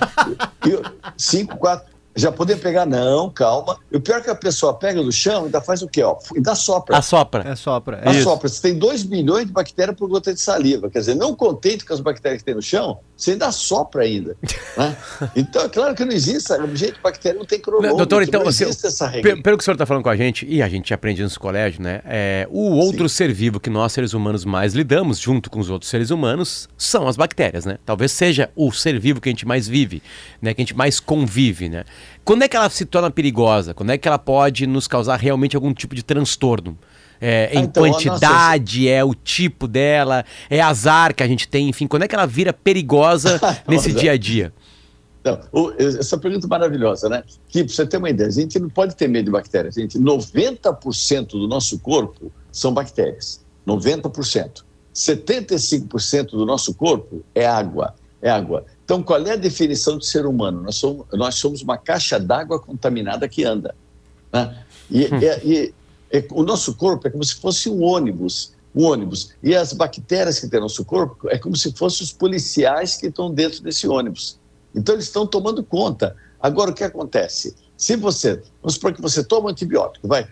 E, 0.69 1.11
cinco, 1.17 1.57
quatro. 1.57 1.91
Já 2.15 2.31
podem 2.31 2.57
pegar, 2.57 2.87
não, 2.87 3.29
calma. 3.29 3.79
E 3.91 3.97
o 3.97 4.01
pior 4.01 4.19
é 4.19 4.21
que 4.21 4.31
a 4.31 4.35
pessoa 4.35 4.75
pega 4.75 5.03
do 5.03 5.11
chão 5.11 5.43
e 5.43 5.45
ainda 5.47 5.61
faz 5.63 5.83
o 5.83 5.89
quê? 5.89 6.03
Ó, 6.03 6.17
ainda 6.37 6.55
sopra. 6.55 6.97
Assopra. 6.97 7.43
É 7.49 7.57
sopra. 7.57 8.03
É 8.05 8.11
Assopra. 8.11 8.49
Você 8.49 8.63
tem 8.63 8.79
2 8.79 9.05
milhões 9.05 9.47
de 9.47 9.53
bactérias 9.53 9.97
por 9.97 10.09
gota 10.09 10.33
de 10.33 10.41
saliva. 10.41 10.91
Quer 10.91 11.01
dizer, 11.01 11.17
não 11.17 11.35
contente 11.35 11.85
com 11.85 11.93
as 11.93 12.01
bactérias 12.01 12.43
que 12.43 12.45
tem 12.45 12.55
no 12.55 12.63
chão, 12.63 13.01
você 13.23 13.33
ainda 13.33 13.53
sopra 13.53 14.03
ainda. 14.03 14.37
Né? 14.77 14.97
Então, 15.37 15.65
é 15.65 15.69
claro 15.69 15.95
que 15.95 16.05
não 16.05 16.13
existe. 16.13 16.53
Gente, 16.75 17.01
bactéria 17.03 17.39
não 17.39 17.47
tem 17.47 17.59
cronômetro. 17.59 17.97
Doutor, 17.97 18.23
então, 18.23 18.43
não 18.43 18.49
existe 18.49 18.87
essa 18.87 19.07
regra. 19.07 19.41
Pelo 19.43 19.57
que 19.57 19.63
o 19.63 19.65
senhor 19.65 19.75
está 19.75 19.87
falando 19.87 20.03
com 20.03 20.09
a 20.09 20.17
gente, 20.17 20.47
e 20.47 20.63
a 20.63 20.69
gente 20.69 20.93
aprende 20.93 21.23
isso 21.23 21.37
no 21.37 21.41
colégio, 21.41 21.83
né? 21.83 22.01
É, 22.05 22.47
o 22.51 22.77
outro 22.77 23.09
Sim. 23.09 23.17
ser 23.17 23.33
vivo 23.33 23.61
que 23.61 23.71
nós, 23.71 23.93
seres 23.93 24.13
humanos, 24.13 24.45
mais 24.45 24.75
lidamos, 24.75 25.19
junto 25.19 25.51
com 25.51 25.61
os 25.61 25.71
outros 25.71 25.91
seres 25.91 26.11
humanos, 26.11 26.69
são 26.77 27.07
as 27.07 27.17
bactérias, 27.17 27.65
né? 27.65 27.79
Talvez 27.85 28.13
seja 28.13 28.51
o 28.57 28.73
ser 28.73 28.99
vivo 28.99 29.21
que 29.21 29.29
a 29.29 29.33
gente 29.33 29.47
mais 29.47 29.69
vive, 29.69 30.03
né? 30.41 30.53
Que 30.55 30.61
a 30.61 30.65
gente 30.65 30.77
mais 30.77 31.01
convive, 31.01 31.69
né? 31.69 31.85
Quando 32.25 32.43
é 32.43 32.49
que 32.49 32.57
ela 32.57 32.69
se 32.71 32.85
torna 32.85 33.11
perigosa? 33.11 33.75
Quando 33.75 33.91
é 33.91 33.99
que 33.99 34.07
ela 34.07 34.19
pode 34.19 34.67
nos 34.67 34.87
causar 34.87 35.17
realmente 35.17 35.57
algum 35.57 35.73
tipo 35.73 35.95
de 35.95 36.03
transtorno? 36.03 36.79
É, 37.25 37.51
em 37.55 37.63
então, 37.63 37.85
quantidade, 37.85 38.81
nossa... 38.81 38.91
é 38.91 39.05
o 39.05 39.15
tipo 39.15 39.69
dela, 39.69 40.25
é 40.51 40.61
azar 40.61 41.15
que 41.15 41.23
a 41.23 41.29
gente 41.29 41.47
tem, 41.47 41.69
enfim, 41.69 41.87
quando 41.87 42.03
é 42.03 42.09
que 42.09 42.17
ela 42.17 42.27
vira 42.27 42.53
perigosa 42.53 43.41
nesse 43.69 43.93
dia 43.93 44.11
a 44.11 44.17
dia? 44.17 44.53
Não, 45.25 45.39
essa 45.79 46.19
pergunta 46.19 46.49
é 46.49 46.51
maravilhosa, 46.51 47.09
né? 47.09 47.23
Que, 47.49 47.63
para 47.63 47.73
você 47.73 47.87
ter 47.87 47.99
uma 47.99 48.11
ideia, 48.11 48.29
a 48.29 48.33
gente 48.33 48.59
não 48.59 48.69
pode 48.69 48.97
ter 48.97 49.07
medo 49.07 49.27
de 49.27 49.31
bactérias. 49.31 49.77
Gente, 49.77 49.97
90% 49.97 51.29
do 51.29 51.47
nosso 51.47 51.79
corpo 51.79 52.33
são 52.51 52.75
bactérias. 52.75 53.41
90%. 53.65 54.65
75% 54.93 56.31
do 56.31 56.45
nosso 56.45 56.75
corpo 56.75 57.25
é 57.37 57.47
água. 57.47 57.95
É 58.21 58.31
água. 58.31 58.67
Então, 58.85 59.01
qual 59.01 59.25
é 59.25 59.31
a 59.31 59.37
definição 59.37 59.97
de 59.97 60.07
ser 60.07 60.27
humano? 60.27 60.61
Nós 60.63 60.75
somos, 60.75 61.07
nós 61.13 61.37
somos 61.37 61.63
uma 61.63 61.79
caixa 61.79 62.19
d'água 62.19 62.59
contaminada 62.59 63.29
que 63.29 63.45
anda. 63.45 63.77
Né? 64.33 64.57
E, 64.91 65.05
hum. 65.05 65.21
e, 65.45 65.75
e, 66.13 66.25
o 66.31 66.43
nosso 66.43 66.75
corpo 66.75 67.09
é 67.09 67.11
como 67.11 67.25
se 67.25 67.35
fosse 67.37 67.69
um 67.69 67.83
ônibus. 67.83 68.53
Um 68.75 68.85
ônibus. 68.85 69.31
E 69.43 69.55
as 69.55 69.73
bactérias 69.73 70.39
que 70.39 70.49
tem 70.49 70.61
no 70.61 70.65
nosso 70.65 70.85
corpo 70.85 71.29
é 71.29 71.39
como 71.39 71.57
se 71.57 71.73
fossem 71.73 72.05
os 72.05 72.13
policiais 72.13 72.97
que 72.97 73.07
estão 73.07 73.33
dentro 73.33 73.63
desse 73.63 73.89
ônibus. 73.89 74.39
Então, 74.75 74.95
eles 74.95 75.07
estão 75.07 75.27
tomando 75.27 75.63
conta. 75.63 76.17
Agora, 76.41 76.71
o 76.71 76.75
que 76.75 76.85
acontece? 76.85 77.55
Se 77.77 77.97
você, 77.97 78.43
vamos 78.63 78.75
supor 78.75 78.93
que 78.93 79.03
você 79.03 79.23
toma 79.25 79.49
um 79.49 79.51
antibiótico, 79.51 80.07
vai, 80.09 80.27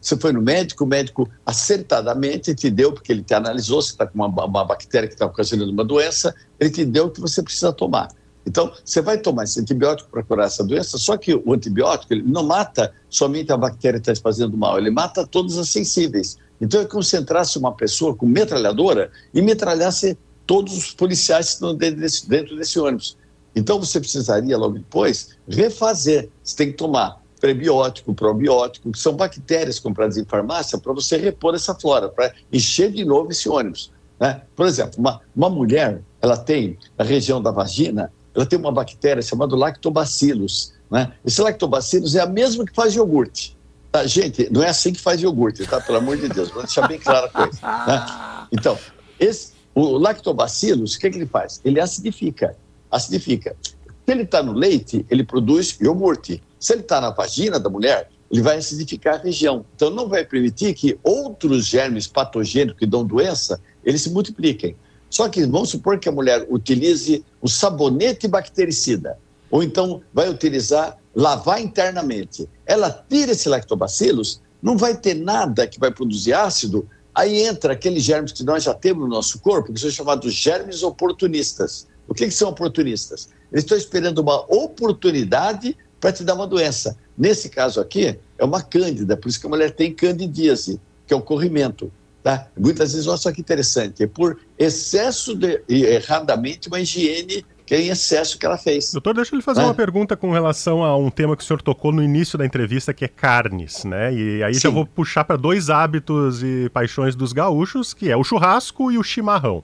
você 0.00 0.16
foi 0.16 0.32
no 0.32 0.40
médico, 0.40 0.84
o 0.84 0.86
médico 0.86 1.28
acertadamente 1.44 2.54
te 2.54 2.70
deu, 2.70 2.92
porque 2.92 3.12
ele 3.12 3.22
te 3.22 3.34
analisou, 3.34 3.82
você 3.82 3.92
está 3.92 4.06
com 4.06 4.14
uma, 4.14 4.44
uma 4.44 4.64
bactéria 4.64 5.08
que 5.08 5.14
está 5.14 5.26
ocasionando 5.26 5.72
uma 5.72 5.84
doença, 5.84 6.34
ele 6.58 6.70
te 6.70 6.84
deu 6.84 7.06
o 7.06 7.10
que 7.10 7.20
você 7.20 7.42
precisa 7.42 7.72
tomar. 7.72 8.08
Então, 8.46 8.72
você 8.84 9.02
vai 9.02 9.18
tomar 9.18 9.44
esse 9.44 9.60
antibiótico 9.60 10.08
para 10.08 10.22
curar 10.22 10.46
essa 10.46 10.62
doença, 10.62 10.96
só 10.98 11.16
que 11.16 11.34
o 11.34 11.52
antibiótico 11.52 12.14
ele 12.14 12.22
não 12.22 12.44
mata 12.44 12.94
somente 13.10 13.52
a 13.52 13.56
bactéria 13.56 14.00
que 14.00 14.08
está 14.08 14.22
fazendo 14.22 14.56
mal, 14.56 14.78
ele 14.78 14.90
mata 14.90 15.26
todas 15.26 15.58
as 15.58 15.68
sensíveis. 15.68 16.38
Então, 16.60 16.80
é 16.80 16.84
como 16.84 17.02
se 17.02 17.16
entrasse 17.18 17.58
uma 17.58 17.72
pessoa 17.72 18.14
com 18.14 18.24
metralhadora 18.24 19.10
e 19.34 19.42
metralhasse 19.42 20.16
todos 20.46 20.76
os 20.76 20.92
policiais 20.92 21.46
que 21.46 21.52
estão 21.54 21.74
dentro 21.74 22.00
desse, 22.00 22.28
dentro 22.28 22.56
desse 22.56 22.78
ônibus. 22.78 23.18
Então, 23.54 23.80
você 23.80 23.98
precisaria, 23.98 24.56
logo 24.56 24.74
depois, 24.74 25.36
refazer. 25.48 26.30
Você 26.44 26.56
tem 26.56 26.70
que 26.70 26.76
tomar 26.76 27.20
prebiótico, 27.40 28.14
probiótico, 28.14 28.92
que 28.92 28.98
são 28.98 29.14
bactérias 29.14 29.78
compradas 29.78 30.16
em 30.16 30.24
farmácia 30.24 30.78
para 30.78 30.92
você 30.92 31.16
repor 31.16 31.54
essa 31.54 31.74
flora, 31.74 32.08
para 32.08 32.32
encher 32.52 32.92
de 32.92 33.04
novo 33.04 33.30
esse 33.30 33.48
ônibus. 33.48 33.92
Né? 34.18 34.42
Por 34.54 34.66
exemplo, 34.66 34.94
uma, 34.98 35.20
uma 35.34 35.50
mulher, 35.50 36.00
ela 36.20 36.36
tem, 36.36 36.78
na 36.96 37.04
região 37.04 37.42
da 37.42 37.50
vagina, 37.50 38.12
ela 38.36 38.44
tem 38.44 38.58
uma 38.58 38.70
bactéria 38.70 39.22
chamada 39.22 39.56
lactobacillus. 39.56 40.74
Né? 40.90 41.10
Esse 41.24 41.40
lactobacillus 41.40 42.14
é 42.14 42.20
a 42.20 42.26
mesma 42.26 42.66
que 42.66 42.74
faz 42.74 42.94
iogurte. 42.94 43.56
Tá? 43.90 44.06
Gente, 44.06 44.52
não 44.52 44.62
é 44.62 44.68
assim 44.68 44.92
que 44.92 45.00
faz 45.00 45.22
iogurte, 45.22 45.66
tá? 45.66 45.80
Pelo 45.80 45.98
amor 45.98 46.18
de 46.18 46.28
Deus, 46.28 46.50
vou 46.50 46.62
deixar 46.62 46.86
bem 46.86 46.98
clara 46.98 47.26
a 47.26 47.30
coisa. 47.30 47.58
Né? 47.62 48.06
Então, 48.52 48.78
esse, 49.18 49.54
o 49.74 49.98
lactobacillus, 49.98 50.94
o 50.94 51.00
que, 51.00 51.08
é 51.08 51.10
que 51.10 51.16
ele 51.16 51.26
faz? 51.26 51.60
Ele 51.64 51.80
acidifica. 51.80 52.56
Acidifica. 52.88 53.56
Se 53.64 54.12
ele 54.12 54.22
está 54.22 54.40
no 54.40 54.52
leite, 54.52 55.04
ele 55.10 55.24
produz 55.24 55.76
iogurte. 55.80 56.40
Se 56.60 56.74
ele 56.74 56.82
está 56.82 57.00
na 57.00 57.10
vagina 57.10 57.58
da 57.58 57.68
mulher, 57.68 58.08
ele 58.30 58.40
vai 58.40 58.58
acidificar 58.58 59.16
a 59.16 59.18
região. 59.18 59.66
Então, 59.74 59.90
não 59.90 60.08
vai 60.08 60.24
permitir 60.24 60.74
que 60.74 60.96
outros 61.02 61.66
germes 61.66 62.06
patogênicos 62.06 62.78
que 62.78 62.86
dão 62.86 63.04
doença, 63.04 63.60
eles 63.84 64.02
se 64.02 64.10
multipliquem. 64.10 64.76
Só 65.16 65.30
que 65.30 65.46
vamos 65.46 65.70
supor 65.70 65.98
que 65.98 66.10
a 66.10 66.12
mulher 66.12 66.46
utilize 66.50 67.24
o 67.40 67.48
sabonete 67.48 68.28
bactericida, 68.28 69.18
ou 69.50 69.62
então 69.62 70.02
vai 70.12 70.28
utilizar 70.28 70.98
lavar 71.14 71.58
internamente. 71.58 72.46
Ela 72.66 72.90
tira 73.08 73.32
esse 73.32 73.48
lactobacillus, 73.48 74.42
não 74.60 74.76
vai 74.76 74.94
ter 74.94 75.14
nada 75.14 75.66
que 75.66 75.80
vai 75.80 75.90
produzir 75.90 76.34
ácido, 76.34 76.86
aí 77.14 77.44
entra 77.44 77.72
aqueles 77.72 78.02
germes 78.02 78.32
que 78.32 78.44
nós 78.44 78.64
já 78.64 78.74
temos 78.74 79.04
no 79.04 79.08
nosso 79.08 79.38
corpo, 79.38 79.72
que 79.72 79.80
são 79.80 79.90
chamados 79.90 80.34
germes 80.34 80.82
oportunistas. 80.82 81.86
O 82.06 82.12
que, 82.12 82.26
que 82.26 82.34
são 82.34 82.50
oportunistas? 82.50 83.30
Eles 83.50 83.64
estão 83.64 83.78
esperando 83.78 84.18
uma 84.18 84.40
oportunidade 84.54 85.74
para 85.98 86.12
te 86.12 86.24
dar 86.24 86.34
uma 86.34 86.46
doença. 86.46 86.94
Nesse 87.16 87.48
caso 87.48 87.80
aqui, 87.80 88.18
é 88.36 88.44
uma 88.44 88.60
cândida, 88.60 89.16
por 89.16 89.30
isso 89.30 89.40
que 89.40 89.46
a 89.46 89.48
mulher 89.48 89.70
tem 89.70 89.94
candidíase, 89.94 90.78
que 91.06 91.14
é 91.14 91.16
o 91.16 91.22
corrimento. 91.22 91.90
Tá? 92.26 92.48
Muitas 92.58 92.90
vezes, 92.90 93.06
olha 93.06 93.16
só 93.18 93.30
que 93.30 93.40
interessante, 93.40 94.02
é 94.02 94.06
por 94.08 94.36
excesso 94.58 95.32
de, 95.32 95.62
erradamente, 95.68 96.66
uma 96.66 96.80
higiene 96.80 97.46
que 97.64 97.72
é 97.72 97.80
em 97.82 97.88
excesso 97.88 98.36
que 98.36 98.44
ela 98.44 98.58
fez. 98.58 98.90
Doutor, 98.90 99.14
deixa 99.14 99.32
eu 99.32 99.36
lhe 99.36 99.44
fazer 99.44 99.60
é. 99.60 99.64
uma 99.64 99.74
pergunta 99.74 100.16
com 100.16 100.32
relação 100.32 100.82
a 100.82 100.96
um 100.96 101.08
tema 101.08 101.36
que 101.36 101.44
o 101.44 101.46
senhor 101.46 101.62
tocou 101.62 101.92
no 101.92 102.02
início 102.02 102.36
da 102.36 102.44
entrevista, 102.44 102.92
que 102.92 103.04
é 103.04 103.08
carnes, 103.08 103.84
né? 103.84 104.12
E 104.12 104.42
aí 104.42 104.54
Sim. 104.54 104.60
já 104.62 104.70
vou 104.70 104.84
puxar 104.84 105.22
para 105.22 105.36
dois 105.36 105.70
hábitos 105.70 106.42
e 106.42 106.68
paixões 106.70 107.14
dos 107.14 107.32
gaúchos, 107.32 107.94
que 107.94 108.10
é 108.10 108.16
o 108.16 108.24
churrasco 108.24 108.90
e 108.90 108.98
o 108.98 109.04
chimarrão. 109.04 109.62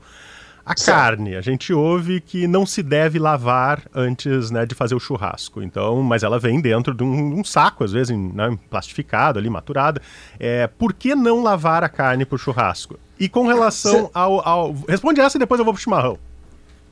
A 0.64 0.77
certo. 0.77 0.96
carne, 0.96 1.35
a 1.35 1.40
gente 1.40 1.72
ouve 1.72 2.20
que 2.20 2.46
não 2.46 2.64
se 2.64 2.83
deve 2.83 3.18
lavar 3.18 3.83
antes 3.92 4.51
né, 4.51 4.64
de 4.64 4.75
fazer 4.75 4.94
o 4.94 5.01
churrasco. 5.01 5.61
Então, 5.62 6.03
mas 6.03 6.22
ela 6.22 6.38
vem 6.38 6.61
dentro 6.61 6.94
de 6.94 7.03
um, 7.03 7.40
um 7.40 7.44
saco, 7.44 7.83
às 7.83 7.90
vezes 7.90 8.16
né, 8.16 8.57
plastificado 8.70 9.38
ali, 9.38 9.51
maturada. 9.51 10.01
É, 10.38 10.66
por 10.66 10.92
que 10.92 11.14
não 11.14 11.42
lavar 11.42 11.83
a 11.83 11.88
carne 11.88 12.25
para 12.25 12.37
o 12.37 12.38
churrasco? 12.38 12.98
E 13.18 13.29
com 13.29 13.46
relação 13.46 14.11
ao, 14.14 14.46
ao, 14.46 14.72
Responde 14.88 15.20
essa 15.20 15.37
e 15.37 15.40
depois 15.40 15.59
eu 15.59 15.64
vou 15.64 15.75
pro 15.75 15.83
chimarrão. 15.83 16.18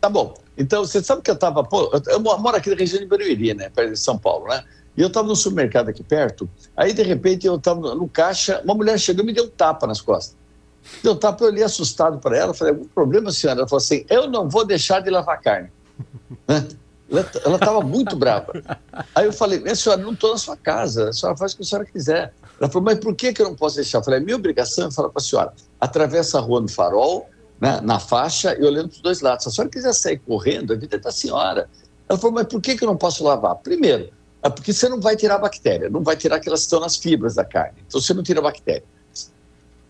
Tá 0.01 0.09
bom. 0.09 0.35
Então, 0.57 0.85
você 0.85 1.03
sabe 1.03 1.23
que 1.23 1.31
eu 1.31 1.35
estava. 1.35 1.67
Eu 2.09 2.21
moro 2.21 2.57
aqui 2.57 2.71
na 2.71 2.77
região 2.77 3.01
de 3.01 3.07
Barueri, 3.07 3.55
né? 3.55 3.69
Perto 3.69 3.93
de 3.93 3.99
São 3.99 4.19
Paulo, 4.19 4.49
né? 4.49 4.65
E 4.97 5.03
eu 5.03 5.09
estava 5.09 5.29
no 5.29 5.37
supermercado 5.37 5.89
aqui 5.89 6.03
perto. 6.03 6.49
Aí, 6.77 6.93
de 6.93 7.03
repente, 7.03 7.47
eu 7.47 7.57
estava 7.57 7.95
no 7.95 8.09
caixa. 8.09 8.61
Uma 8.65 8.75
mulher 8.75 8.99
chegou 8.99 9.23
e 9.23 9.27
me 9.27 9.33
deu 9.33 9.45
um 9.45 9.49
tapa 9.49 9.87
nas 9.87 10.01
costas. 10.01 10.37
Tapa, 11.21 11.45
eu 11.45 11.49
olhei 11.49 11.63
assustado 11.63 12.19
para 12.19 12.37
ela, 12.37 12.55
falei, 12.55 12.75
algum 12.75 12.87
problema, 12.89 13.31
senhora? 13.33 13.61
Ela 13.61 13.69
falou 13.69 13.81
assim, 13.81 14.05
eu 14.09 14.29
não 14.29 14.49
vou 14.49 14.65
deixar 14.65 15.01
de 15.01 15.11
lavar 15.11 15.41
carne. 15.41 15.71
Né? 17.11 17.27
Ela 17.45 17.57
estava 17.57 17.81
muito 17.81 18.15
brava. 18.15 18.53
Aí 19.17 19.27
eu 19.27 19.33
falei, 19.33 19.59
minha 19.59 19.75
senhora, 19.75 20.01
não 20.01 20.13
estou 20.13 20.31
na 20.31 20.39
sua 20.39 20.57
casa, 20.57 21.09
a 21.09 21.13
senhora 21.13 21.37
faz 21.37 21.53
o 21.53 21.57
que 21.57 21.63
a 21.65 21.67
senhora 21.67 21.85
quiser. 21.85 22.33
Ela 22.61 22.71
falou, 22.71 22.85
mas 22.85 23.01
por 23.01 23.15
que, 23.17 23.33
que 23.33 23.43
eu 23.43 23.49
não 23.49 23.57
posso 23.57 23.77
deixar? 23.77 23.99
Eu 23.99 24.05
falei, 24.05 24.21
é 24.21 24.23
minha 24.23 24.37
obrigação 24.37 24.87
é 24.87 24.91
falar 24.93 25.09
para 25.09 25.21
a 25.21 25.25
senhora, 25.25 25.53
atravessa 25.81 26.39
a 26.39 26.41
rua 26.41 26.61
no 26.61 26.69
farol, 26.69 27.29
né, 27.61 27.81
na 27.83 27.99
faixa 27.99 28.57
e 28.57 28.63
olhando 28.63 28.89
para 28.89 28.97
os 28.97 29.03
dois 29.03 29.21
lados. 29.21 29.43
Se 29.43 29.49
a 29.49 29.53
senhora 29.53 29.71
quiser 29.71 29.93
sair 29.93 30.19
correndo, 30.19 30.73
a 30.73 30.77
vida 30.77 30.97
é 30.97 30.99
da 31.01 31.11
senhora. 31.11 31.69
Ela 32.09 32.19
falou, 32.19 32.35
mas 32.35 32.47
por 32.47 32.61
que, 32.61 32.77
que 32.77 32.85
eu 32.85 32.89
não 32.89 32.97
posso 32.97 33.25
lavar? 33.25 33.57
Primeiro, 33.57 34.11
é 34.43 34.49
porque 34.49 34.73
você 34.73 34.89
não 34.89 35.01
vai 35.01 35.17
tirar 35.17 35.35
a 35.35 35.39
bactéria, 35.39 35.91
não 35.91 36.03
vai 36.03 36.17
tirar 36.17 36.37
aquelas 36.37 36.61
que 36.61 36.67
estão 36.67 36.81
nas 36.81 36.97
fibras 36.97 37.35
da 37.35 37.45
carne. 37.45 37.79
Então 37.87 38.01
você 38.01 38.15
não 38.15 38.23
tira 38.23 38.39
a 38.39 38.43
bactéria. 38.43 38.85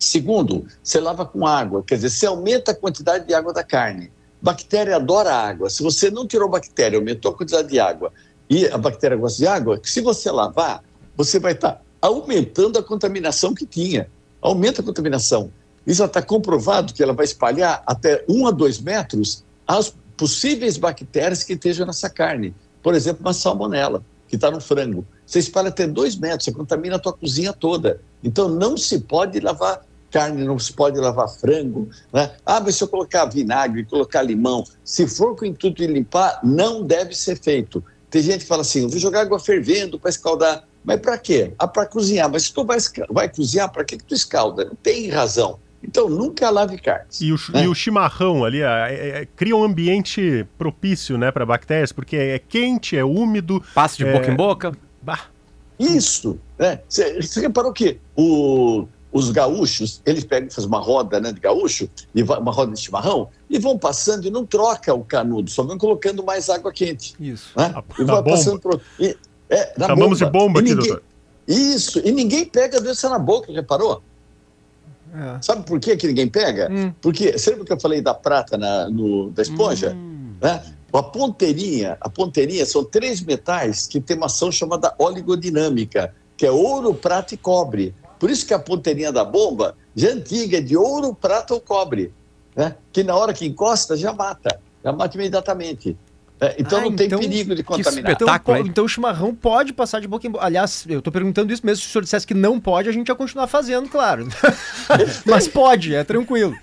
Segundo, 0.03 0.65
você 0.81 0.99
lava 0.99 1.27
com 1.27 1.45
água, 1.45 1.83
quer 1.85 1.93
dizer, 1.93 2.09
você 2.09 2.25
aumenta 2.25 2.71
a 2.71 2.75
quantidade 2.75 3.27
de 3.27 3.35
água 3.35 3.53
da 3.53 3.63
carne. 3.63 4.11
Bactéria 4.41 4.95
adora 4.95 5.31
água. 5.31 5.69
Se 5.69 5.83
você 5.83 6.09
não 6.09 6.25
tirou 6.25 6.49
bactéria, 6.49 6.97
aumentou 6.97 7.31
a 7.31 7.35
quantidade 7.35 7.67
de 7.67 7.79
água 7.79 8.11
e 8.49 8.65
a 8.65 8.79
bactéria 8.79 9.15
gosta 9.15 9.37
de 9.37 9.45
água, 9.45 9.79
se 9.83 10.01
você 10.01 10.31
lavar, 10.31 10.83
você 11.15 11.39
vai 11.39 11.51
estar 11.51 11.73
tá 11.73 11.81
aumentando 12.01 12.79
a 12.79 12.83
contaminação 12.83 13.53
que 13.53 13.63
tinha. 13.63 14.09
Aumenta 14.41 14.81
a 14.81 14.83
contaminação. 14.83 15.51
Isso 15.85 15.99
já 15.99 16.05
está 16.05 16.19
comprovado 16.19 16.95
que 16.95 17.03
ela 17.03 17.13
vai 17.13 17.25
espalhar 17.25 17.83
até 17.85 18.25
um 18.27 18.47
a 18.47 18.51
dois 18.51 18.81
metros 18.81 19.43
as 19.67 19.93
possíveis 20.17 20.77
bactérias 20.77 21.43
que 21.43 21.53
estejam 21.53 21.85
nessa 21.85 22.09
carne. 22.09 22.55
Por 22.81 22.95
exemplo, 22.95 23.21
uma 23.21 23.33
salmonela 23.33 24.03
que 24.27 24.35
está 24.35 24.49
no 24.49 24.59
frango. 24.59 25.05
Você 25.27 25.37
espalha 25.37 25.69
até 25.69 25.85
dois 25.85 26.15
metros, 26.15 26.45
você 26.45 26.51
contamina 26.51 26.95
a 26.95 26.99
tua 26.99 27.13
cozinha 27.13 27.53
toda. 27.53 28.01
Então 28.23 28.49
não 28.49 28.75
se 28.75 28.99
pode 28.99 29.39
lavar 29.39 29.85
carne, 30.11 30.43
não 30.43 30.59
se 30.59 30.73
pode 30.73 30.99
lavar 30.99 31.29
frango. 31.29 31.89
Né? 32.11 32.31
Ah, 32.45 32.59
mas 32.59 32.75
se 32.75 32.83
eu 32.83 32.87
colocar 32.87 33.25
vinagre, 33.25 33.85
colocar 33.85 34.21
limão, 34.21 34.63
se 34.83 35.07
for 35.07 35.35
com 35.35 35.45
o 35.45 35.47
intuito 35.47 35.81
de 35.81 35.87
limpar, 35.87 36.39
não 36.43 36.83
deve 36.83 37.15
ser 37.15 37.39
feito. 37.39 37.83
Tem 38.09 38.21
gente 38.21 38.39
que 38.39 38.45
fala 38.45 38.61
assim, 38.61 38.83
eu 38.83 38.89
vou 38.89 38.99
jogar 38.99 39.21
água 39.21 39.39
fervendo 39.39 39.97
para 39.97 40.09
escaldar. 40.09 40.63
Mas 40.83 40.99
para 40.99 41.17
quê? 41.17 41.53
Ah, 41.57 41.67
para 41.67 41.85
cozinhar. 41.85 42.29
Mas 42.29 42.43
se 42.43 42.53
tu 42.53 42.65
vai, 42.65 42.77
vai 43.09 43.29
cozinhar, 43.29 43.71
para 43.71 43.85
que, 43.85 43.97
que 43.97 44.03
tu 44.03 44.13
escalda? 44.13 44.65
Não 44.65 44.75
tem 44.75 45.09
razão. 45.09 45.59
Então, 45.83 46.09
nunca 46.09 46.49
lave 46.49 46.77
carnes. 46.77 47.21
E 47.21 47.31
o, 47.31 47.37
né? 47.53 47.63
e 47.63 47.67
o 47.67 47.73
chimarrão 47.73 48.45
ali 48.45 48.61
é, 48.61 48.65
é, 48.65 49.21
é, 49.21 49.27
cria 49.35 49.55
um 49.55 49.63
ambiente 49.63 50.45
propício 50.57 51.17
né, 51.17 51.31
para 51.31 51.45
bactérias, 51.45 51.91
porque 51.91 52.15
é 52.15 52.39
quente, 52.39 52.95
é 52.95 53.03
úmido. 53.03 53.63
Passa 53.73 53.97
de 53.97 54.05
boca 54.05 54.31
em 54.31 54.35
boca. 54.35 54.71
Bah. 55.01 55.25
Isso. 55.79 56.39
Você 56.87 57.15
né? 57.39 57.47
reparou 57.47 57.73
que 57.73 57.99
o, 58.15 58.87
os 59.11 59.29
gaúchos, 59.29 60.01
eles 60.05 60.23
pegam 60.23 60.49
fazem 60.49 60.67
uma 60.67 60.79
roda 60.79 61.19
né, 61.19 61.31
de 61.31 61.39
gaúcho, 61.39 61.89
e 62.15 62.23
uma 62.23 62.51
roda 62.51 62.73
de 62.73 62.79
chimarrão, 62.79 63.29
e 63.49 63.59
vão 63.59 63.77
passando 63.77 64.25
e 64.25 64.31
não 64.31 64.45
troca 64.45 64.93
o 64.93 65.03
canudo, 65.03 65.49
só 65.49 65.63
vão 65.63 65.77
colocando 65.77 66.23
mais 66.23 66.49
água 66.49 66.71
quente. 66.71 67.13
Isso. 67.19 67.49
Né? 67.57 67.73
A, 67.75 67.83
e 68.01 68.05
vai 68.05 68.23
passando 68.23 68.59
pro, 68.59 68.79
e, 68.99 69.17
é, 69.49 69.73
Chamamos 69.77 70.19
bomba. 70.19 70.25
de 70.25 70.31
bomba 70.31 70.59
aqui, 70.61 70.69
ninguém, 70.69 70.87
doutor. 70.87 71.03
Isso, 71.47 72.01
e 72.05 72.11
ninguém 72.11 72.45
pega 72.45 72.77
a 72.77 72.79
doença 72.79 73.09
na 73.09 73.19
boca, 73.19 73.51
reparou? 73.51 74.01
É. 75.13 75.41
Sabe 75.41 75.65
por 75.65 75.79
que, 75.79 75.97
que 75.97 76.07
ninguém 76.07 76.29
pega? 76.29 76.69
Hum. 76.71 76.93
Porque, 77.01 77.35
lembra 77.47 77.65
que 77.65 77.73
eu 77.73 77.79
falei 77.79 78.01
da 78.01 78.13
prata 78.13 78.57
na, 78.57 78.89
no, 78.89 79.29
da 79.31 79.41
esponja? 79.41 79.93
Hum. 79.93 80.35
Né? 80.41 80.63
A 80.93 81.03
ponteirinha, 81.03 81.97
a 81.99 82.09
ponteirinha 82.09 82.65
são 82.65 82.83
três 82.83 83.21
metais 83.21 83.87
que 83.87 83.99
tem 83.99 84.15
uma 84.15 84.25
ação 84.25 84.51
chamada 84.51 84.93
oligodinâmica, 84.97 86.13
que 86.35 86.45
é 86.45 86.51
ouro, 86.51 86.93
prata 86.93 87.33
e 87.33 87.37
cobre. 87.37 87.93
Por 88.21 88.29
isso 88.29 88.45
que 88.45 88.53
a 88.53 88.59
ponteirinha 88.59 89.11
da 89.11 89.25
bomba, 89.25 89.75
já 89.95 90.09
é 90.09 90.11
antiga, 90.11 90.59
é 90.59 90.61
de 90.61 90.77
ouro, 90.77 91.15
prata 91.15 91.55
ou 91.55 91.59
cobre. 91.59 92.13
Né? 92.55 92.75
Que 92.93 93.03
na 93.03 93.15
hora 93.15 93.33
que 93.33 93.47
encosta, 93.47 93.97
já 93.97 94.13
mata. 94.13 94.59
Já 94.83 94.93
mata 94.93 95.17
imediatamente. 95.17 95.97
É, 96.39 96.55
então 96.59 96.77
ah, 96.77 96.81
não 96.81 96.95
tem 96.95 97.07
então, 97.07 97.17
perigo 97.19 97.55
de 97.55 97.63
contaminar. 97.63 98.11
Então, 98.11 98.57
então 98.57 98.85
o 98.85 98.87
chimarrão 98.87 99.33
pode 99.33 99.73
passar 99.73 99.99
de 99.99 100.07
boca 100.07 100.27
em 100.27 100.29
boca. 100.29 100.45
Aliás, 100.45 100.85
eu 100.87 100.99
estou 100.99 101.11
perguntando 101.11 101.51
isso 101.51 101.65
mesmo. 101.65 101.81
Se 101.81 101.89
o 101.89 101.91
senhor 101.93 102.03
dissesse 102.03 102.27
que 102.27 102.35
não 102.35 102.59
pode, 102.59 102.87
a 102.87 102.91
gente 102.91 103.07
ia 103.07 103.15
continuar 103.15 103.47
fazendo, 103.47 103.89
claro. 103.89 104.27
Mas 105.25 105.47
pode, 105.47 105.95
é 105.95 106.03
tranquilo. 106.03 106.53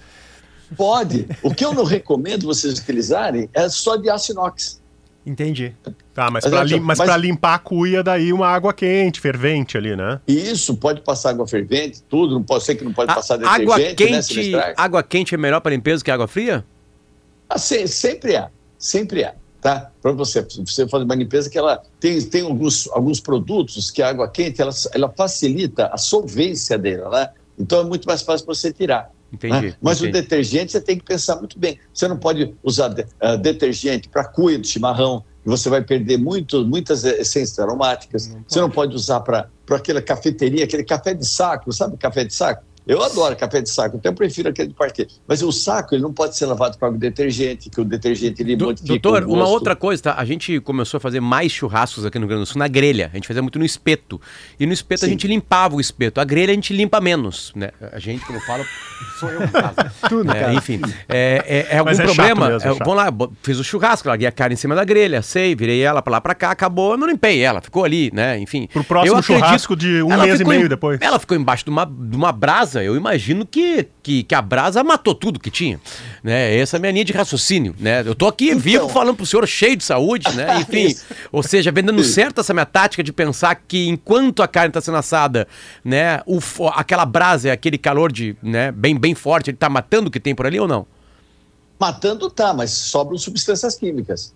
Pode. 0.76 1.26
O 1.42 1.52
que 1.52 1.64
eu 1.64 1.74
não 1.74 1.82
recomendo 1.82 2.46
vocês 2.46 2.78
utilizarem 2.78 3.50
é 3.52 3.68
só 3.68 3.96
de 3.96 4.08
aço 4.08 4.30
inox. 4.30 4.80
Entendi. 5.26 5.74
Tá, 6.18 6.32
mas 6.32 6.44
para 6.44 6.64
lim 6.64 6.80
mas 6.80 6.98
limpar 7.20 7.54
a 7.54 7.58
cuia, 7.60 8.02
daí 8.02 8.32
uma 8.32 8.48
água 8.48 8.74
quente, 8.74 9.20
fervente 9.20 9.78
ali, 9.78 9.94
né? 9.94 10.20
Isso, 10.26 10.76
pode 10.76 11.00
passar 11.00 11.30
água 11.30 11.46
fervente, 11.46 12.02
tudo. 12.02 12.34
Não 12.34 12.42
pode 12.42 12.64
ser 12.64 12.74
que 12.74 12.82
não 12.82 12.92
pode 12.92 13.08
a 13.08 13.14
passar 13.14 13.36
detergente, 13.36 13.62
água 13.62 13.78
né, 13.78 13.94
quente, 13.94 14.50
né, 14.50 14.74
Água 14.76 15.02
quente 15.04 15.36
é 15.36 15.38
melhor 15.38 15.60
para 15.60 15.70
limpeza 15.70 16.02
que 16.02 16.10
água 16.10 16.26
fria? 16.26 16.64
Ah, 17.48 17.56
se, 17.56 17.86
sempre 17.86 18.34
é, 18.34 18.48
sempre 18.76 19.22
é 19.22 19.36
tá? 19.60 19.92
Para 20.02 20.10
você, 20.10 20.42
você 20.42 20.88
fazer 20.88 21.04
uma 21.04 21.14
limpeza 21.14 21.48
que 21.48 21.56
ela 21.56 21.80
tem, 22.00 22.20
tem 22.20 22.42
alguns, 22.42 22.88
alguns 22.88 23.20
produtos 23.20 23.88
que 23.88 24.02
a 24.02 24.08
água 24.08 24.28
quente 24.28 24.60
ela, 24.60 24.72
ela 24.92 25.08
facilita 25.16 25.86
a 25.86 25.96
solvência 25.96 26.76
dela, 26.76 27.10
né? 27.10 27.28
Então 27.56 27.80
é 27.80 27.84
muito 27.84 28.06
mais 28.06 28.22
fácil 28.22 28.44
para 28.44 28.56
você 28.56 28.72
tirar. 28.72 29.08
Entendi. 29.32 29.68
Né? 29.68 29.74
Mas 29.80 29.98
entendi. 29.98 30.18
o 30.18 30.22
detergente 30.22 30.72
você 30.72 30.80
tem 30.80 30.98
que 30.98 31.04
pensar 31.04 31.36
muito 31.36 31.56
bem. 31.58 31.78
Você 31.94 32.08
não 32.08 32.16
pode 32.16 32.54
usar 32.62 32.88
de, 32.88 33.02
uh, 33.02 33.38
detergente 33.40 34.08
para 34.08 34.24
cuia 34.24 34.58
do 34.58 34.66
chimarrão, 34.66 35.24
você 35.48 35.70
vai 35.70 35.82
perder 35.82 36.18
muito, 36.18 36.64
muitas 36.64 37.04
essências 37.04 37.58
aromáticas. 37.58 38.28
Não 38.28 38.44
você 38.46 38.60
não 38.60 38.70
pode 38.70 38.94
usar 38.94 39.20
para 39.20 39.48
aquela 39.70 40.02
cafeteria, 40.02 40.64
aquele 40.64 40.84
café 40.84 41.14
de 41.14 41.26
saco, 41.26 41.72
sabe 41.72 41.96
café 41.96 42.24
de 42.24 42.34
saco? 42.34 42.62
Eu 42.88 43.02
adoro 43.02 43.36
café 43.36 43.60
de 43.60 43.68
saco, 43.68 43.98
até 43.98 44.10
prefiro 44.10 44.48
aquele 44.48 44.68
de 44.68 44.74
parquet. 44.74 45.08
Mas 45.26 45.42
o 45.42 45.52
saco 45.52 45.94
ele 45.94 46.02
não 46.02 46.12
pode 46.12 46.34
ser 46.38 46.46
lavado 46.46 46.78
com 46.78 46.86
água 46.86 46.98
detergente, 46.98 47.68
que 47.68 47.78
o 47.82 47.84
detergente 47.84 48.40
ele 48.40 48.56
Do, 48.56 48.72
Doutor, 48.72 49.24
uma 49.24 49.46
outra 49.46 49.76
coisa, 49.76 50.04
tá? 50.04 50.14
A 50.16 50.24
gente 50.24 50.58
começou 50.60 50.96
a 50.96 51.00
fazer 51.00 51.20
mais 51.20 51.52
churrascos 51.52 52.06
aqui 52.06 52.18
no 52.18 52.24
Rio 52.24 52.28
Grande 52.28 52.44
do 52.44 52.46
Sul 52.46 52.58
na 52.58 52.66
grelha. 52.66 53.10
A 53.12 53.16
gente 53.16 53.28
fazia 53.28 53.42
muito 53.42 53.58
no 53.58 53.64
espeto. 53.64 54.18
E 54.58 54.64
no 54.64 54.72
espeto 54.72 55.00
Sim. 55.00 55.06
a 55.06 55.08
gente 55.10 55.26
limpava 55.26 55.76
o 55.76 55.80
espeto. 55.80 56.18
A 56.18 56.24
grelha 56.24 56.50
a 56.50 56.54
gente 56.54 56.72
limpa 56.72 56.98
menos, 56.98 57.52
né? 57.54 57.70
A 57.92 57.98
gente, 57.98 58.24
como 58.24 58.38
eu 58.38 58.42
falo, 58.42 58.64
sou 59.20 59.28
eu 59.28 59.40
no 59.40 59.48
caso. 59.50 59.74
Tudo, 60.08 60.32
é, 60.32 60.54
enfim, 60.54 60.80
é, 61.08 61.66
é, 61.70 61.76
é 61.76 61.78
algum 61.78 61.90
é 61.90 62.02
problema. 62.02 62.48
Mesmo, 62.50 62.70
é, 62.70 62.74
vamos 62.74 62.96
lá, 62.96 63.08
fiz 63.42 63.58
o 63.58 63.64
churrasco, 63.64 64.08
larguei 64.08 64.26
a 64.26 64.32
carne 64.32 64.54
em 64.54 64.56
cima 64.56 64.74
da 64.74 64.84
grelha, 64.84 65.20
sei, 65.20 65.54
virei 65.54 65.82
ela 65.82 66.00
pra 66.00 66.12
lá 66.12 66.20
pra 66.20 66.34
cá, 66.34 66.50
acabou, 66.50 66.92
eu 66.92 66.96
não 66.96 67.06
limpei 67.06 67.40
ela, 67.40 67.60
ficou 67.60 67.84
ali, 67.84 68.10
né? 68.14 68.38
Enfim. 68.38 68.66
Pro 68.72 68.82
próximo 68.82 69.22
churrasco 69.22 69.76
de 69.76 70.02
um 70.02 70.08
mês 70.08 70.40
e 70.40 70.44
meio 70.44 70.66
em, 70.66 70.68
depois. 70.68 70.98
Ela 71.02 71.18
ficou 71.18 71.36
embaixo 71.36 71.64
de 71.64 71.70
uma, 71.70 71.84
de 71.84 72.16
uma 72.16 72.32
brasa, 72.32 72.77
eu 72.82 72.96
imagino 72.96 73.46
que 73.46 73.86
que, 74.02 74.22
que, 74.22 74.34
a 74.34 74.40
brasa 74.40 74.82
matou 74.82 75.14
tudo 75.14 75.38
que 75.38 75.50
tinha. 75.50 75.78
Né? 76.22 76.56
Essa 76.56 76.76
é 76.76 76.78
a 76.78 76.80
minha 76.80 76.92
linha 76.92 77.04
de 77.04 77.12
raciocínio. 77.12 77.74
Né? 77.78 78.02
Eu 78.06 78.14
tô 78.14 78.26
aqui 78.26 78.46
então... 78.46 78.58
vivo 78.58 78.88
falando 78.88 79.16
pro 79.16 79.26
senhor 79.26 79.46
cheio 79.46 79.76
de 79.76 79.84
saúde, 79.84 80.34
né? 80.34 80.60
Enfim, 80.62 80.96
ou 81.30 81.42
seja, 81.42 81.70
vendendo 81.70 82.02
certo 82.02 82.40
essa 82.40 82.54
minha 82.54 82.64
tática 82.64 83.02
de 83.02 83.12
pensar 83.12 83.54
que 83.54 83.88
enquanto 83.88 84.42
a 84.42 84.48
carne 84.48 84.68
está 84.68 84.80
sendo 84.80 84.96
assada, 84.96 85.46
né, 85.84 86.22
o, 86.26 86.38
aquela 86.74 87.04
brasa, 87.04 87.52
aquele 87.52 87.76
calor 87.76 88.10
de, 88.10 88.34
né, 88.42 88.72
bem, 88.72 88.96
bem 88.98 89.14
forte, 89.14 89.50
ele 89.50 89.56
está 89.56 89.68
matando 89.68 90.08
o 90.08 90.10
que 90.10 90.20
tem 90.20 90.34
por 90.34 90.46
ali 90.46 90.58
ou 90.58 90.66
não? 90.66 90.86
Matando 91.78 92.30
tá, 92.30 92.54
mas 92.54 92.70
sobram 92.70 93.18
substâncias 93.18 93.76
químicas. 93.76 94.34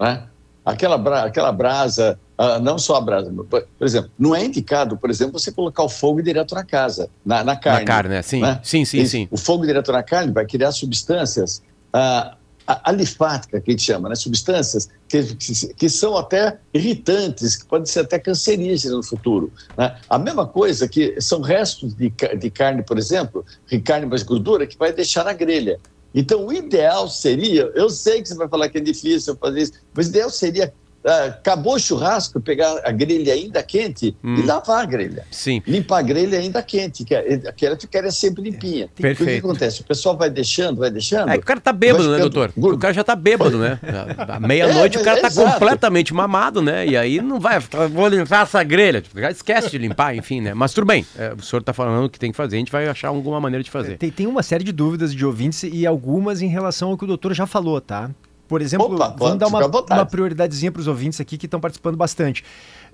Né? 0.00 0.24
Aquela, 0.64 0.98
bra 0.98 1.24
aquela 1.24 1.52
brasa, 1.52 2.18
uh, 2.38 2.60
não 2.60 2.78
só 2.78 2.96
a 2.96 3.00
brasa, 3.00 3.32
por 3.32 3.64
exemplo, 3.80 4.10
não 4.18 4.34
é 4.34 4.44
indicado, 4.44 4.96
por 4.96 5.10
exemplo, 5.10 5.38
você 5.38 5.52
colocar 5.52 5.82
o 5.82 5.88
fogo 5.88 6.22
direto 6.22 6.54
na 6.54 6.64
casa, 6.64 7.08
na, 7.24 7.44
na 7.44 7.56
carne. 7.56 7.80
Na 7.80 7.86
carne, 7.86 8.10
né? 8.10 8.22
Sim, 8.22 8.40
né? 8.40 8.60
sim, 8.62 8.84
sim, 8.84 9.06
sim. 9.06 9.28
O 9.30 9.36
fogo 9.36 9.66
direto 9.66 9.92
na 9.92 10.02
carne 10.02 10.32
vai 10.32 10.46
criar 10.46 10.72
substâncias 10.72 11.62
uh, 11.94 12.36
alifática, 12.66 13.60
que 13.60 13.70
a 13.70 13.72
gente 13.72 13.82
chama, 13.82 14.08
né? 14.08 14.14
substâncias 14.14 14.88
que, 15.08 15.22
que, 15.34 15.74
que, 15.74 15.88
são 15.88 16.16
até 16.16 16.58
irritantes, 16.72 17.56
que 17.56 17.66
podem 17.66 17.86
ser 17.86 18.00
até 18.00 18.18
cancerígenas 18.18 18.96
no 18.96 19.02
futuro. 19.02 19.52
Né? 19.76 19.96
A 20.08 20.18
mesma 20.18 20.46
coisa 20.46 20.88
que 20.88 21.20
são 21.20 21.40
restos 21.40 21.94
de, 21.94 22.12
de 22.38 22.50
carne, 22.50 22.82
por 22.82 22.98
exemplo, 22.98 23.44
de 23.68 23.80
carne 23.80 24.06
mais 24.06 24.22
gordura, 24.22 24.66
que 24.66 24.78
vai 24.78 24.92
deixar 24.92 25.24
na 25.24 25.32
grelha. 25.32 25.78
Então, 26.14 26.46
o 26.46 26.52
ideal 26.52 27.08
seria, 27.08 27.70
eu 27.74 27.88
sei 27.88 28.22
que 28.22 28.28
você 28.28 28.34
vai 28.34 28.48
falar 28.48 28.68
que 28.68 28.78
é 28.78 28.80
difícil 28.80 29.36
fazer 29.36 29.62
isso, 29.62 29.72
mas 29.94 30.06
o 30.06 30.10
ideal 30.10 30.30
seria 30.30 30.72
acabou 31.04 31.74
o 31.74 31.78
churrasco, 31.78 32.40
pegar 32.40 32.80
a 32.84 32.92
grelha 32.92 33.34
ainda 33.34 33.62
quente 33.62 34.16
hum. 34.22 34.36
e 34.36 34.42
lavar 34.42 34.82
a 34.82 34.86
grelha. 34.86 35.24
Sim. 35.30 35.62
Limpar 35.66 35.98
a 35.98 36.02
grelha 36.02 36.38
ainda 36.38 36.62
quente, 36.62 37.04
que 37.04 37.14
aquela 37.14 37.76
que 37.76 37.96
é 37.96 38.10
sempre 38.10 38.42
limpinha. 38.42 38.84
É, 38.84 39.02
perfeito. 39.02 39.22
O 39.22 39.32
que 39.32 39.46
acontece? 39.46 39.80
O 39.80 39.84
pessoal 39.84 40.16
vai 40.16 40.30
deixando, 40.30 40.78
vai 40.78 40.90
deixando. 40.90 41.30
É, 41.30 41.36
o 41.36 41.42
cara 41.42 41.60
tá 41.60 41.72
bêbado, 41.72 42.10
né, 42.10 42.18
doutor? 42.18 42.52
O 42.56 42.78
cara 42.78 42.94
já 42.94 43.04
tá 43.04 43.16
bêbado, 43.16 43.58
né? 43.58 43.78
À 44.32 44.40
meia-noite 44.40 44.96
é, 44.96 45.00
o 45.00 45.04
cara 45.04 45.20
tá 45.20 45.28
exato. 45.28 45.52
completamente 45.52 46.14
mamado, 46.14 46.62
né? 46.62 46.86
E 46.86 46.96
aí 46.96 47.20
não 47.20 47.38
vai, 47.38 47.58
vou 47.90 48.08
limpar 48.08 48.42
essa 48.42 48.62
grelha. 48.62 49.02
Já 49.14 49.30
esquece 49.30 49.70
de 49.70 49.78
limpar, 49.78 50.14
enfim, 50.16 50.40
né? 50.40 50.54
Mas 50.54 50.72
tudo 50.72 50.86
bem, 50.86 51.04
é, 51.18 51.32
o 51.36 51.42
senhor 51.42 51.62
tá 51.62 51.72
falando 51.72 52.08
que 52.08 52.18
tem 52.18 52.30
que 52.30 52.36
fazer, 52.36 52.56
a 52.56 52.58
gente 52.58 52.72
vai 52.72 52.88
achar 52.88 53.08
alguma 53.08 53.40
maneira 53.40 53.62
de 53.62 53.70
fazer. 53.70 53.98
Tem, 53.98 54.10
tem 54.10 54.26
uma 54.26 54.42
série 54.42 54.64
de 54.64 54.72
dúvidas 54.72 55.14
de 55.14 55.24
ouvintes 55.24 55.62
e 55.64 55.86
algumas 55.86 56.42
em 56.42 56.48
relação 56.48 56.90
ao 56.90 56.98
que 56.98 57.04
o 57.04 57.06
doutor 57.06 57.34
já 57.34 57.46
falou, 57.46 57.80
tá? 57.80 58.10
Por 58.52 58.60
exemplo, 58.60 58.94
Opa, 58.94 59.14
vamos 59.16 59.38
dar 59.38 59.46
uma, 59.46 59.66
uma 59.66 60.04
prioridadezinha 60.04 60.70
para 60.70 60.80
os 60.80 60.86
ouvintes 60.86 61.18
aqui 61.18 61.38
que 61.38 61.46
estão 61.46 61.58
participando 61.58 61.96
bastante. 61.96 62.44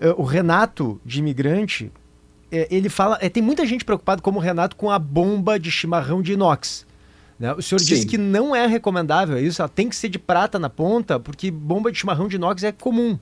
Uh, 0.01 0.15
o 0.17 0.23
Renato, 0.23 1.01
de 1.05 1.19
imigrante, 1.19 1.91
é, 2.49 2.69
ele 2.71 2.89
fala. 2.89 3.19
É, 3.21 3.29
tem 3.29 3.43
muita 3.43 3.67
gente 3.67 3.85
preocupada, 3.85 4.23
como 4.23 4.39
o 4.39 4.41
Renato, 4.41 4.77
com 4.77 4.89
a 4.89 5.01
bomba 5.01 5.59
de 5.59 5.69
chimarrão 5.69 6.23
de 6.23 6.35
inox. 6.35 6.87
Né? 7.41 7.53
O 7.55 7.61
senhor 7.61 7.81
Sim. 7.81 7.87
disse 7.87 8.07
que 8.07 8.17
não 8.17 8.55
é 8.55 8.69
recomendável 8.69 9.37
isso, 9.37 9.61
ela 9.61 9.69
tem 9.69 9.89
que 9.89 9.97
ser 9.97 10.09
de 10.09 10.17
prata 10.17 10.61
na 10.61 10.71
ponta, 10.71 11.19
porque 11.19 11.51
bomba 11.51 11.91
de 11.91 11.99
chimarrão 11.99 12.29
de 12.29 12.37
inox 12.37 12.63
é 12.63 12.71
comum. 12.71 13.19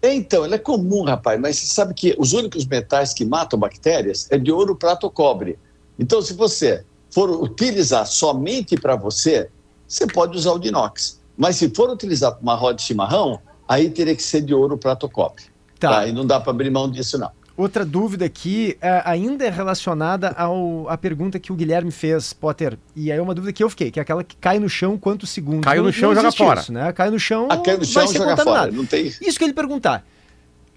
Então, 0.00 0.44
ela 0.44 0.54
é 0.54 0.58
comum, 0.58 1.02
rapaz, 1.02 1.40
mas 1.40 1.58
você 1.58 1.66
sabe 1.66 1.94
que 1.94 2.14
os 2.16 2.32
únicos 2.32 2.64
metais 2.64 3.12
que 3.12 3.24
matam 3.24 3.58
bactérias 3.58 4.28
é 4.30 4.38
de 4.38 4.52
ouro, 4.52 4.76
prata 4.76 5.04
ou 5.04 5.10
cobre. 5.10 5.58
Então, 5.98 6.22
se 6.22 6.32
você 6.32 6.84
for 7.10 7.28
utilizar 7.28 8.06
somente 8.06 8.76
para 8.76 8.94
você, 8.94 9.50
você 9.90 10.06
pode 10.06 10.36
usar 10.38 10.52
o 10.52 10.58
de 10.60 10.68
inox. 10.68 11.19
Mas 11.40 11.56
se 11.56 11.70
for 11.74 11.88
utilizar 11.88 12.36
uma 12.42 12.54
roda 12.54 12.74
de 12.74 12.82
chimarrão, 12.82 13.40
aí 13.66 13.88
teria 13.88 14.14
que 14.14 14.22
ser 14.22 14.42
de 14.42 14.52
ouro 14.52 14.76
prato 14.76 15.08
cobre. 15.08 15.44
Tá. 15.78 15.88
tá? 15.88 16.06
E 16.06 16.12
não 16.12 16.26
dá 16.26 16.38
para 16.38 16.50
abrir 16.50 16.68
mão 16.68 16.90
disso, 16.90 17.16
não. 17.16 17.30
Outra 17.56 17.82
dúvida 17.82 18.26
aqui 18.26 18.76
é, 18.78 19.02
ainda 19.06 19.46
é 19.46 19.48
relacionada 19.48 20.28
ao, 20.30 20.86
à 20.86 20.98
pergunta 20.98 21.38
que 21.38 21.50
o 21.50 21.54
Guilherme 21.54 21.90
fez, 21.90 22.34
Potter. 22.34 22.78
E 22.94 23.10
aí 23.10 23.18
é 23.18 23.22
uma 23.22 23.34
dúvida 23.34 23.54
que 23.54 23.64
eu 23.64 23.70
fiquei, 23.70 23.90
que 23.90 23.98
é 23.98 24.02
aquela 24.02 24.22
que 24.22 24.36
cai 24.36 24.58
no 24.58 24.68
chão 24.68 24.98
quantos 24.98 25.30
segundos. 25.30 25.62
Caiu 25.62 25.82
no 25.82 25.92
chão 25.92 26.12
e 26.12 26.14
joga 26.14 26.30
fora. 26.30 26.60
Isso, 26.60 26.72
né? 26.74 26.92
Cai 26.92 27.10
no 27.10 27.18
chão, 27.18 27.48
ah, 27.50 27.56
cai 27.56 27.78
no 27.78 27.84
chão 27.86 28.02
vai 28.02 28.12
ser 28.12 28.18
contaminado. 28.18 28.44
Fora. 28.44 28.70
Não 28.72 28.84
tem... 28.84 29.06
Isso 29.06 29.38
que 29.38 29.44
ele 29.44 29.54
perguntar. 29.54 30.04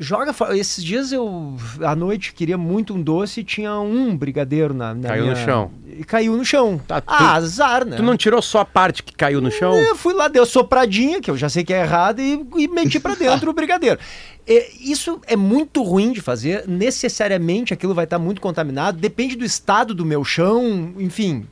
Joga. 0.03 0.35
Esses 0.55 0.83
dias 0.83 1.13
eu, 1.13 1.55
à 1.81 1.95
noite, 1.95 2.33
queria 2.33 2.57
muito 2.57 2.93
um 2.93 3.01
doce 3.01 3.39
e 3.39 3.43
tinha 3.43 3.79
um 3.79 4.15
brigadeiro 4.15 4.73
na. 4.73 4.93
na 4.93 5.07
caiu 5.07 5.23
minha... 5.23 5.35
no 5.35 5.41
chão. 5.41 5.71
E 5.87 6.03
caiu 6.03 6.35
no 6.35 6.43
chão. 6.43 6.81
Tá, 6.85 6.99
tu, 6.99 7.05
ah, 7.07 7.35
azar, 7.35 7.85
né? 7.85 7.95
Tu 7.95 8.03
não 8.03 8.17
tirou 8.17 8.41
só 8.41 8.59
a 8.59 8.65
parte 8.65 9.01
que 9.01 9.15
caiu 9.15 9.39
no 9.39 9.49
chão? 9.49 9.73
Eu 9.75 9.95
fui 9.95 10.13
lá, 10.13 10.27
deu 10.27 10.45
sopradinha, 10.45 11.21
que 11.21 11.31
eu 11.31 11.37
já 11.37 11.47
sei 11.47 11.63
que 11.63 11.73
é 11.73 11.81
errado, 11.81 12.19
e, 12.19 12.45
e 12.57 12.67
meti 12.67 12.99
para 12.99 13.15
dentro 13.15 13.49
o 13.49 13.53
brigadeiro. 13.53 13.97
É, 14.45 14.71
isso 14.81 15.21
é 15.25 15.37
muito 15.37 15.81
ruim 15.81 16.11
de 16.11 16.19
fazer. 16.19 16.67
Necessariamente 16.67 17.73
aquilo 17.73 17.93
vai 17.93 18.03
estar 18.03 18.19
muito 18.19 18.41
contaminado. 18.41 18.99
Depende 18.99 19.37
do 19.37 19.45
estado 19.45 19.95
do 19.95 20.05
meu 20.05 20.25
chão, 20.25 20.93
enfim. 20.97 21.47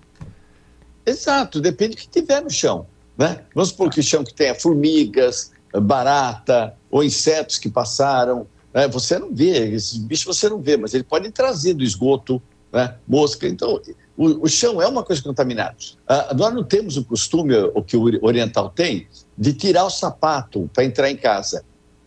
Exato, 1.05 1.61
depende 1.61 1.95
do 1.95 1.99
que 1.99 2.09
tiver 2.09 2.41
no 2.41 2.49
chão. 2.49 2.85
Né? 3.17 3.39
Vamos 3.55 3.69
supor 3.69 3.89
que 3.89 4.01
o 4.01 4.03
chão 4.03 4.25
que 4.25 4.33
tenha 4.33 4.53
formigas, 4.53 5.53
barata 5.73 6.75
ou 6.91 7.03
insetos 7.03 7.57
que 7.57 7.69
passaram. 7.69 8.45
Né? 8.73 8.87
Você 8.89 9.17
não 9.17 9.33
vê, 9.33 9.73
esses 9.73 9.97
bichos 9.97 10.37
você 10.37 10.49
não 10.49 10.59
vê, 10.59 10.77
mas 10.77 10.93
eles 10.93 11.07
podem 11.07 11.31
trazer 11.31 11.73
do 11.73 11.83
esgoto, 11.83 12.41
né? 12.71 12.95
mosca. 13.07 13.47
Então, 13.47 13.81
o, 14.17 14.45
o, 14.45 14.47
chão 14.49 14.81
é 14.81 14.87
uma 14.87 15.03
coisa 15.03 15.21
contaminada. 15.23 15.77
Ah, 16.07 16.33
nós 16.37 16.53
não 16.53 16.63
temos 16.63 16.97
o 16.97 17.03
costume, 17.03 17.55
o 17.55 17.81
que 17.81 17.95
o 17.95 18.03
oriental 18.23 18.69
tem, 18.69 19.07
de 19.37 19.53
tirar 19.53 19.85
o 19.85 19.89
sapato 19.89 20.69
para 20.73 20.83
entrar 20.83 21.09
em 21.09 21.15
casa. 21.15 21.63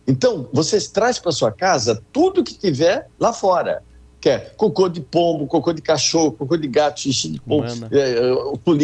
Então, 0.07 0.47
você 0.53 0.79
traz 0.89 1.17
para 1.17 1.31
sua 1.31 1.51
casa 1.51 2.01
tudo 2.13 2.43
que 2.43 2.53
tiver 2.53 3.07
lá 3.19 3.33
fora. 3.33 3.83
Que 4.21 4.29
é 4.29 4.39
cocô 4.39 4.89
de 4.89 5.01
pombo, 5.01 5.45
cocô 5.45 5.71
de 5.71 5.81
cachorro, 5.81 6.31
cocô 6.31 6.57
de 6.57 6.67
gato, 6.67 6.99
xixi 6.99 7.29
de 7.29 7.39
pombo, 7.39 7.67
é, 7.91 8.11
é, 8.11 8.59
tudo 8.63 8.81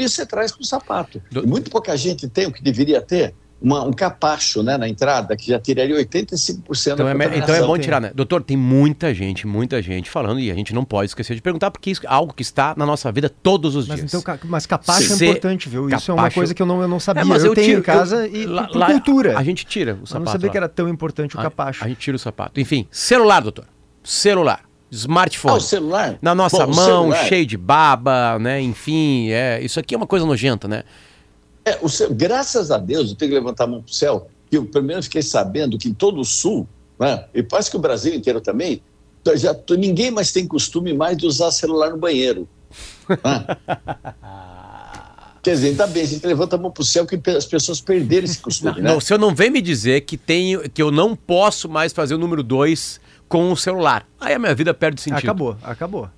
isso 0.00 0.16
você 0.16 0.26
traz 0.26 0.52
para 0.52 0.62
o 0.62 0.64
sapato. 0.64 1.20
Do... 1.32 1.46
Muito 1.48 1.68
pouca 1.68 1.96
gente 1.96 2.28
tem 2.28 2.46
o 2.46 2.52
que 2.52 2.62
deveria 2.62 3.00
ter 3.00 3.34
uma, 3.60 3.82
um 3.84 3.92
capacho 3.92 4.62
né, 4.62 4.76
na 4.76 4.88
entrada, 4.88 5.36
que 5.36 5.48
já 5.48 5.58
tiraria 5.58 5.96
85% 5.96 6.92
então 6.92 6.96
da 6.96 7.24
é, 7.24 7.38
Então 7.38 7.54
é 7.54 7.62
bom 7.62 7.78
tirar, 7.78 8.00
né? 8.00 8.12
Doutor, 8.14 8.42
tem 8.42 8.56
muita 8.56 9.14
gente, 9.14 9.46
muita 9.46 9.80
gente 9.80 10.10
falando, 10.10 10.40
e 10.40 10.50
a 10.50 10.54
gente 10.54 10.74
não 10.74 10.84
pode 10.84 11.10
esquecer 11.10 11.34
de 11.34 11.40
perguntar, 11.40 11.70
porque 11.70 11.90
isso 11.90 12.02
é 12.04 12.08
algo 12.08 12.34
que 12.34 12.42
está 12.42 12.74
na 12.76 12.84
nossa 12.84 13.10
vida 13.10 13.28
todos 13.28 13.74
os 13.74 13.88
mas, 13.88 14.00
dias. 14.00 14.14
Então, 14.14 14.38
mas 14.44 14.66
capacho 14.66 15.12
é 15.12 15.28
importante, 15.28 15.68
viu? 15.68 15.84
Capacho... 15.84 16.02
Isso 16.02 16.10
é 16.10 16.14
uma 16.14 16.30
coisa 16.30 16.54
que 16.54 16.60
eu 16.60 16.66
não, 16.66 16.82
eu 16.82 16.88
não 16.88 17.00
sabia. 17.00 17.22
É, 17.22 17.24
mas 17.24 17.42
eu, 17.42 17.50
eu 17.50 17.54
tenho 17.54 17.66
tiro, 17.66 17.80
em 17.80 17.82
casa 17.82 18.26
eu, 18.26 18.42
e 18.42 18.46
lá, 18.46 18.68
por 18.68 18.86
cultura. 18.86 19.38
A 19.38 19.42
gente 19.42 19.64
tira 19.64 19.94
o 19.94 20.06
sapato. 20.06 20.14
Eu 20.14 20.20
não 20.20 20.32
sabia 20.32 20.46
lá. 20.46 20.52
que 20.52 20.58
era 20.58 20.68
tão 20.68 20.88
importante 20.88 21.36
o 21.36 21.40
capacho. 21.40 21.82
A, 21.82 21.86
a 21.86 21.88
gente 21.88 21.98
tira 21.98 22.16
o 22.16 22.20
sapato. 22.20 22.60
Enfim, 22.60 22.86
celular, 22.90 23.40
doutor. 23.40 23.66
Celular 24.02 24.66
smartphone. 24.88 25.54
Ah, 25.54 25.56
o 25.56 25.60
celular? 25.60 26.18
Na 26.22 26.34
nossa 26.34 26.64
Bom, 26.64 26.74
mão, 26.74 27.12
cheio 27.12 27.44
de 27.44 27.56
baba, 27.56 28.38
né? 28.38 28.60
Enfim, 28.60 29.30
é, 29.30 29.60
isso 29.60 29.80
aqui 29.80 29.94
é 29.94 29.98
uma 29.98 30.06
coisa 30.06 30.24
nojenta, 30.24 30.68
né? 30.68 30.84
É, 31.66 31.78
o 31.82 31.88
céu, 31.88 32.08
graças 32.14 32.70
a 32.70 32.78
Deus, 32.78 33.10
eu 33.10 33.16
tenho 33.16 33.32
que 33.32 33.34
levantar 33.34 33.64
a 33.64 33.66
mão 33.66 33.82
para 33.82 33.90
o 33.90 33.94
céu, 33.94 34.28
que 34.48 34.56
eu 34.56 34.64
pelo 34.66 34.84
menos 34.84 35.06
fiquei 35.06 35.20
sabendo 35.20 35.76
que 35.76 35.88
em 35.88 35.94
todo 35.94 36.20
o 36.20 36.24
Sul, 36.24 36.66
né, 36.96 37.24
e 37.34 37.42
parece 37.42 37.68
que 37.68 37.76
o 37.76 37.80
Brasil 37.80 38.14
inteiro 38.14 38.40
também, 38.40 38.80
já, 39.34 39.52
ninguém 39.76 40.12
mais 40.12 40.30
tem 40.30 40.46
costume 40.46 40.94
mais 40.94 41.16
de 41.16 41.26
usar 41.26 41.50
celular 41.50 41.90
no 41.90 41.96
banheiro. 41.96 42.48
Né? 43.08 43.16
Quer 45.42 45.54
dizer, 45.54 45.68
ainda 45.68 45.86
bem, 45.86 46.02
a 46.02 46.06
gente 46.06 46.26
levanta 46.26 46.56
a 46.56 46.58
mão 46.58 46.70
para 46.70 46.82
o 46.82 46.84
céu 46.84 47.06
que 47.06 47.20
as 47.30 47.46
pessoas 47.46 47.80
perderam 47.80 48.24
esse 48.24 48.38
costume. 48.38 48.72
Não, 48.72 48.82
né? 48.82 48.90
não, 48.90 48.98
o 48.98 49.00
senhor 49.00 49.18
não 49.18 49.32
vem 49.34 49.48
me 49.50 49.60
dizer 49.60 50.00
que, 50.02 50.16
tenho, 50.16 50.68
que 50.68 50.82
eu 50.82 50.90
não 50.90 51.14
posso 51.14 51.68
mais 51.68 51.92
fazer 51.92 52.14
o 52.14 52.18
número 52.18 52.42
2 52.42 53.00
com 53.28 53.52
o 53.52 53.56
celular. 53.56 54.08
Aí 54.20 54.34
a 54.34 54.38
minha 54.38 54.54
vida 54.54 54.74
perde 54.74 55.00
sentido. 55.00 55.18
Acabou, 55.18 55.56
acabou. 55.62 56.10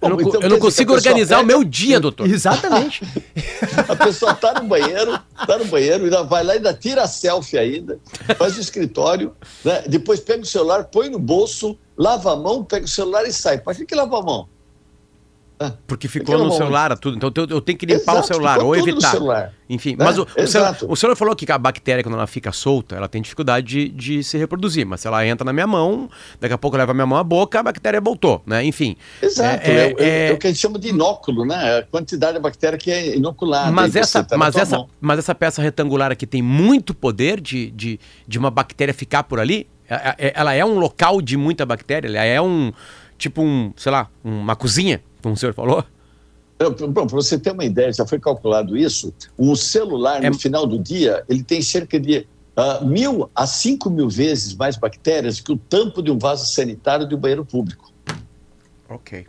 Eu 0.00 0.10
não, 0.10 0.20
então, 0.20 0.40
eu 0.40 0.48
não 0.48 0.58
consigo 0.58 0.92
organizar 0.92 1.36
pega... 1.36 1.44
o 1.44 1.46
meu 1.46 1.64
dia, 1.64 1.98
doutor. 1.98 2.28
Exatamente. 2.28 3.02
a 3.88 3.96
pessoa 3.96 4.32
está 4.32 4.54
no 4.54 4.68
banheiro, 4.68 5.18
está 5.40 5.58
no 5.58 5.64
banheiro, 5.64 6.04
ainda 6.04 6.22
vai 6.22 6.44
lá, 6.44 6.52
ainda 6.52 6.72
tira 6.72 7.02
a 7.02 7.08
selfie 7.08 7.58
ainda, 7.58 7.98
faz 8.36 8.56
o 8.56 8.60
escritório, 8.60 9.34
né? 9.64 9.82
depois 9.88 10.20
pega 10.20 10.42
o 10.42 10.46
celular, 10.46 10.84
põe 10.84 11.08
no 11.08 11.18
bolso, 11.18 11.76
lava 11.96 12.32
a 12.32 12.36
mão, 12.36 12.64
pega 12.64 12.84
o 12.84 12.88
celular 12.88 13.26
e 13.26 13.32
sai. 13.32 13.58
Para 13.58 13.74
que, 13.74 13.84
que 13.84 13.94
lava 13.94 14.18
a 14.18 14.22
mão? 14.22 14.48
Porque 15.86 16.06
ficou 16.06 16.38
no 16.38 16.52
celular 16.52 16.96
tudo. 16.96 17.16
Então 17.16 17.32
eu 17.48 17.60
tenho 17.60 17.76
que 17.76 17.84
limpar 17.84 18.12
Exato, 18.12 18.20
o 18.20 18.22
celular 18.22 18.58
ou 18.60 18.76
evitar. 18.76 19.16
Enfim, 19.68 19.90
né? 19.90 20.04
mas 20.04 20.16
o, 20.16 20.22
o, 20.22 20.46
senhor, 20.46 20.76
o, 20.88 20.96
senhor, 20.96 21.16
falou 21.16 21.36
que 21.36 21.50
a 21.50 21.58
bactéria, 21.58 22.02
quando 22.02 22.14
ela 22.14 22.26
fica 22.26 22.50
solta, 22.52 22.96
ela 22.96 23.08
tem 23.08 23.20
dificuldade 23.20 23.66
de, 23.66 23.88
de, 23.88 24.24
se 24.24 24.38
reproduzir. 24.38 24.86
Mas 24.86 25.00
se 25.00 25.08
ela 25.08 25.26
entra 25.26 25.44
na 25.44 25.52
minha 25.52 25.66
mão, 25.66 26.08
daqui 26.40 26.54
a 26.54 26.58
pouco 26.58 26.76
leva 26.76 26.92
a 26.92 26.94
minha 26.94 27.06
mão 27.06 27.18
à 27.18 27.24
boca, 27.24 27.60
a 27.60 27.62
bactéria 27.62 28.00
voltou, 28.00 28.42
né? 28.46 28.64
Enfim. 28.64 28.96
Exato. 29.20 29.68
É, 29.68 29.88
é, 29.88 29.94
é, 29.98 30.30
é 30.30 30.32
o 30.32 30.38
que 30.38 30.46
a 30.46 30.50
gente 30.50 30.60
chama 30.60 30.78
de 30.78 30.88
inóculo, 30.88 31.44
né? 31.44 31.78
A 31.78 31.82
quantidade 31.82 32.34
de 32.34 32.40
bactéria 32.40 32.78
que 32.78 32.90
é 32.90 33.16
inoculada. 33.16 33.70
Mas 33.70 33.94
essa, 33.94 34.24
tá 34.24 34.38
mas, 34.38 34.56
essa, 34.56 34.84
mas 35.00 35.18
essa 35.18 35.34
peça 35.34 35.60
retangular 35.60 36.12
aqui 36.12 36.26
tem 36.26 36.40
muito 36.40 36.94
poder 36.94 37.40
de, 37.40 37.70
de, 37.72 38.00
de 38.26 38.38
uma 38.38 38.50
bactéria 38.50 38.94
ficar 38.94 39.24
por 39.24 39.38
ali? 39.38 39.68
É, 39.88 40.14
é, 40.18 40.32
ela 40.34 40.54
é 40.54 40.64
um 40.64 40.78
local 40.78 41.20
de 41.20 41.36
muita 41.36 41.66
bactéria? 41.66 42.08
Ela 42.08 42.24
é 42.24 42.40
um, 42.40 42.72
tipo 43.18 43.42
um, 43.42 43.72
sei 43.76 43.90
lá, 43.90 44.08
uma 44.22 44.54
cozinha? 44.54 45.02
Como 45.22 45.34
o 45.34 45.36
senhor 45.36 45.54
falou? 45.54 45.84
Para 46.56 47.04
você 47.04 47.38
ter 47.38 47.52
uma 47.52 47.64
ideia, 47.64 47.92
já 47.92 48.04
foi 48.04 48.18
calculado 48.18 48.76
isso, 48.76 49.14
um 49.38 49.54
celular, 49.54 50.24
é... 50.24 50.28
no 50.28 50.38
final 50.38 50.66
do 50.66 50.78
dia, 50.78 51.24
ele 51.28 51.44
tem 51.44 51.62
cerca 51.62 52.00
de 52.00 52.26
uh, 52.56 52.84
mil 52.84 53.30
a 53.34 53.46
cinco 53.46 53.88
mil 53.88 54.08
vezes 54.08 54.54
mais 54.54 54.76
bactérias 54.76 55.40
que 55.40 55.52
o 55.52 55.56
tampo 55.56 56.02
de 56.02 56.10
um 56.10 56.18
vaso 56.18 56.52
sanitário 56.52 57.06
de 57.06 57.14
um 57.14 57.18
banheiro 57.18 57.44
público. 57.44 57.92
Ok. 58.88 59.26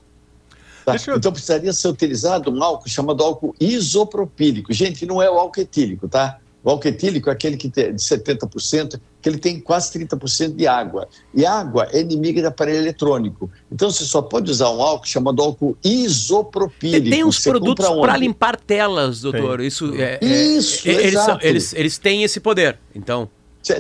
Tá? 0.86 0.96
Eu... 1.06 1.18
Então 1.18 1.32
precisaria 1.32 1.72
ser 1.72 1.88
utilizado 1.90 2.52
um 2.52 2.64
álcool 2.64 2.90
chamado 2.90 3.24
álcool 3.24 3.56
isopropílico. 3.60 4.74
Gente, 4.74 5.06
não 5.06 5.22
é 5.22 5.30
o 5.30 5.38
álcool 5.38 5.62
etílico, 5.62 6.08
tá? 6.08 6.40
O 6.64 6.70
álcool 6.70 6.90
etílico 6.90 7.30
é 7.30 7.34
aquele 7.34 7.56
que 7.56 7.70
tem 7.70 7.96
de 7.96 8.02
70%, 8.02 9.00
que 9.22 9.30
ele 9.30 9.38
tem 9.38 9.60
quase 9.60 9.98
30% 9.98 10.56
de 10.56 10.68
água. 10.68 11.08
E 11.34 11.46
água 11.46 11.88
é 11.92 12.02
inimiga 12.02 12.42
de 12.42 12.48
aparelho 12.48 12.80
eletrônico. 12.80 13.50
Então 13.72 13.90
você 13.90 14.04
só 14.04 14.22
pode 14.22 14.52
usar 14.52 14.70
um 14.70 14.82
álcool 14.82 15.08
chamado 15.08 15.42
álcool 15.42 15.78
isopropílico. 15.84 17.10
Tem 17.10 17.24
uns 17.24 17.40
produtos 17.40 17.88
para 17.88 18.18
limpar 18.18 18.60
telas, 18.60 19.22
doutor. 19.22 19.62
Isso, 19.62 19.94
é, 19.96 20.20
é, 20.22 20.26
Isso, 20.26 20.88
é, 20.88 20.92
eles, 20.92 21.22
são, 21.22 21.40
eles, 21.42 21.74
eles 21.74 21.98
têm 21.98 22.24
esse 22.24 22.40
poder, 22.40 22.78
então. 22.94 23.30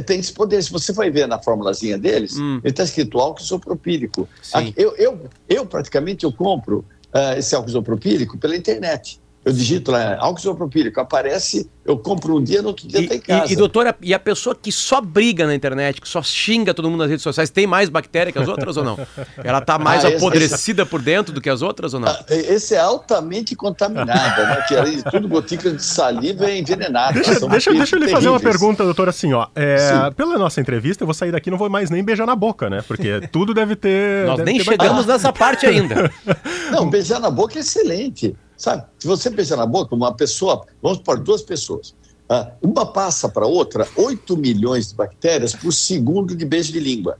Tem 0.05 0.19
esse 0.19 0.31
poder. 0.31 0.61
Se 0.61 0.71
você 0.71 0.93
vai 0.93 1.09
ver 1.09 1.27
na 1.27 1.39
formulazinha 1.39 1.97
deles, 1.97 2.37
hum. 2.37 2.59
ele 2.63 2.71
está 2.71 2.83
escrito 2.83 3.17
álcool 3.17 3.41
isopropílico. 3.41 4.27
Eu, 4.75 4.95
eu, 4.97 5.19
eu, 5.47 5.65
praticamente, 5.65 6.25
eu 6.25 6.31
compro 6.31 6.85
uh, 7.13 7.37
esse 7.37 7.55
álcool 7.55 7.69
isopropílico 7.69 8.37
pela 8.37 8.55
internet. 8.55 9.19
Eu 9.43 9.53
digito 9.53 9.89
lá, 9.91 10.17
álcool 10.19 10.39
isopropílico, 10.39 10.99
aparece, 10.99 11.69
eu 11.85 11.97
compro 11.97 12.35
um 12.35 12.43
dia, 12.43 12.61
no 12.61 12.67
outro 12.67 12.85
dia 12.85 13.01
está 13.01 13.15
em 13.15 13.19
casa. 13.19 13.49
E, 13.49 13.53
e, 13.53 13.55
doutora, 13.55 13.95
e 14.01 14.13
a 14.13 14.19
pessoa 14.19 14.53
que 14.53 14.69
só 14.69 14.99
briga 14.99 15.47
na 15.47 15.55
internet, 15.55 16.01
que 16.01 16.09
só 16.09 16.21
xinga 16.21 16.73
todo 16.73 16.89
mundo 16.89 16.99
nas 16.99 17.09
redes 17.09 17.23
sociais, 17.23 17.49
tem 17.49 17.65
mais 17.65 17.87
bactéria 17.87 18.33
que 18.33 18.37
as 18.37 18.47
outras 18.49 18.75
ou 18.75 18.83
não? 18.83 18.99
Ela 19.41 19.59
está 19.59 19.79
mais 19.79 20.03
ah, 20.03 20.09
apodrecida 20.09 20.81
esse... 20.81 20.91
por 20.91 21.01
dentro 21.01 21.33
do 21.33 21.39
que 21.39 21.49
as 21.49 21.61
outras 21.61 21.93
ou 21.93 22.01
não? 22.01 22.09
Ah, 22.09 22.23
esse 22.29 22.75
é 22.75 22.79
altamente 22.79 23.55
contaminada, 23.55 24.45
né? 24.45 24.65
Que 24.67 24.75
além 24.75 24.97
de 24.97 25.03
tudo, 25.05 25.27
gotícula 25.27 25.73
de 25.73 25.83
saliva 25.83 26.45
é 26.45 26.59
envenenada. 26.59 27.13
Deixa, 27.13 27.47
deixa, 27.47 27.73
deixa 27.73 27.95
eu 27.95 27.99
lhe 27.99 28.09
fazer 28.09 28.27
uma 28.27 28.39
pergunta, 28.41 28.83
doutor, 28.83 29.07
assim, 29.07 29.31
ó. 29.31 29.47
É, 29.55 30.11
pela 30.17 30.37
nossa 30.37 30.59
entrevista, 30.59 31.03
eu 31.03 31.07
vou 31.07 31.13
sair 31.13 31.31
daqui 31.31 31.49
não 31.49 31.57
vou 31.57 31.69
mais 31.69 31.89
nem 31.89 32.03
beijar 32.03 32.25
na 32.25 32.35
boca, 32.35 32.69
né? 32.69 32.83
Porque 32.85 33.21
tudo 33.31 33.53
deve 33.53 33.75
ter. 33.75 34.25
Nós 34.27 34.37
deve 34.37 34.51
nem 34.51 34.59
ter 34.59 34.65
chegamos 34.65 35.05
nessa 35.05 35.31
parte 35.31 35.65
ainda. 35.65 36.11
Não, 36.71 36.89
beijar 36.89 37.19
na 37.19 37.31
boca 37.31 37.57
é 37.57 37.61
excelente. 37.61 38.35
Sabe? 38.59 38.83
Se 38.99 39.07
você 39.07 39.29
beijar 39.29 39.55
na 39.55 39.65
boca, 39.65 39.95
uma 39.95 40.13
pessoa, 40.13 40.65
vamos 40.83 40.99
por 40.99 41.17
duas 41.17 41.41
pessoas, 41.41 41.95
ah, 42.27 42.51
uma 42.61 42.85
passa 42.85 43.29
para 43.29 43.47
outra 43.47 43.87
8 43.95 44.35
milhões 44.35 44.89
de 44.89 44.95
bactérias 44.95 45.55
por 45.55 45.71
segundo 45.71 46.35
de 46.35 46.43
beijo 46.43 46.73
de 46.73 46.79
língua. 46.81 47.17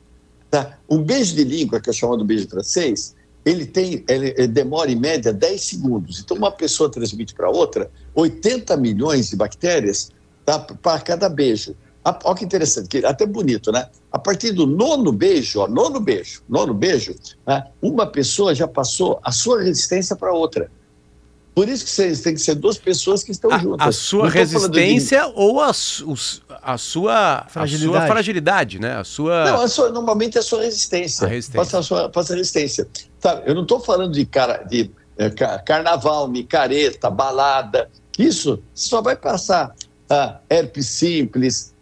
Tá? 0.52 0.78
Um 0.90 1.02
beijo 1.02 1.34
de 1.34 1.46
língua, 1.46 1.80
que 1.80 1.90
é 1.90 1.94
chamado 1.94 2.26
beijo 2.26 2.48
francês, 2.50 3.16
ele 3.46 3.66
tem, 3.66 4.04
ele 4.10 4.48
demora 4.48 4.92
em 4.92 4.98
média 4.98 5.32
10 5.32 5.62
segundos. 5.62 6.20
Então, 6.20 6.36
uma 6.36 6.52
pessoa 6.52 6.92
transmite 6.92 7.34
para 7.34 7.50
outra 7.50 7.90
80 8.14 8.76
milhões 8.76 9.30
de 9.30 9.38
bactérias 9.38 10.12
tá, 10.46 10.60
para 10.60 11.00
cada 11.00 11.30
beijo. 11.30 11.74
Olha 12.04 12.36
que 12.36 12.44
interessante, 12.44 12.90
que 12.90 13.06
até 13.06 13.26
bonito, 13.26 13.72
né? 13.72 13.88
A 14.12 14.20
partir 14.20 14.52
do 14.52 14.66
nono 14.66 15.12
beijo, 15.14 15.62
ó, 15.62 15.68
nono 15.70 16.02
beijo, 16.02 16.42
nono 16.50 16.74
beijo, 16.74 17.16
né, 17.48 17.64
uma 17.82 18.06
pessoa 18.06 18.54
já 18.54 18.68
passou 18.68 19.20
a 19.24 19.32
sua 19.32 19.62
resistência 19.62 20.16
para 20.16 20.34
outra. 20.34 20.70
Por 21.60 21.68
isso 21.68 21.84
que 21.84 21.92
vocês 21.92 22.22
têm 22.22 22.34
que 22.34 22.40
ser 22.40 22.56
duas 22.56 22.78
pessoas 22.78 23.22
que 23.22 23.32
estão 23.32 23.52
a, 23.52 23.58
juntas. 23.58 23.86
A 23.86 23.92
sua 23.92 24.30
resistência 24.30 25.26
de... 25.26 25.34
ou 25.36 25.60
a, 25.60 25.72
os, 25.72 26.42
a, 26.64 26.78
sua, 26.78 27.46
fragilidade. 27.50 27.98
a 27.98 28.00
sua 28.00 28.08
fragilidade, 28.08 28.80
né? 28.80 28.96
A 28.96 29.04
sua... 29.04 29.44
Não, 29.44 29.62
a 29.64 29.68
sua, 29.68 29.90
normalmente 29.90 30.38
é 30.38 30.40
a 30.40 30.42
sua 30.42 30.62
resistência. 30.62 31.28
A 31.28 31.30
resistência. 31.30 31.60
Passa 31.60 31.80
a 31.80 31.84
sua 31.84 32.08
passa 32.08 32.32
a 32.32 32.38
resistência. 32.38 32.88
Tá, 33.20 33.44
eu 33.46 33.54
não 33.54 33.64
estou 33.64 33.82
falando 33.82 34.14
de, 34.14 34.26
cara, 34.26 34.64
de 34.64 34.90
é, 35.18 35.30
carnaval, 35.66 36.30
micareta, 36.30 37.10
balada. 37.10 37.90
Isso 38.18 38.64
só 38.74 39.02
vai 39.02 39.18
passar 39.18 39.76
ah, 40.10 40.40
herpes 40.50 40.88
simples, 40.88 41.76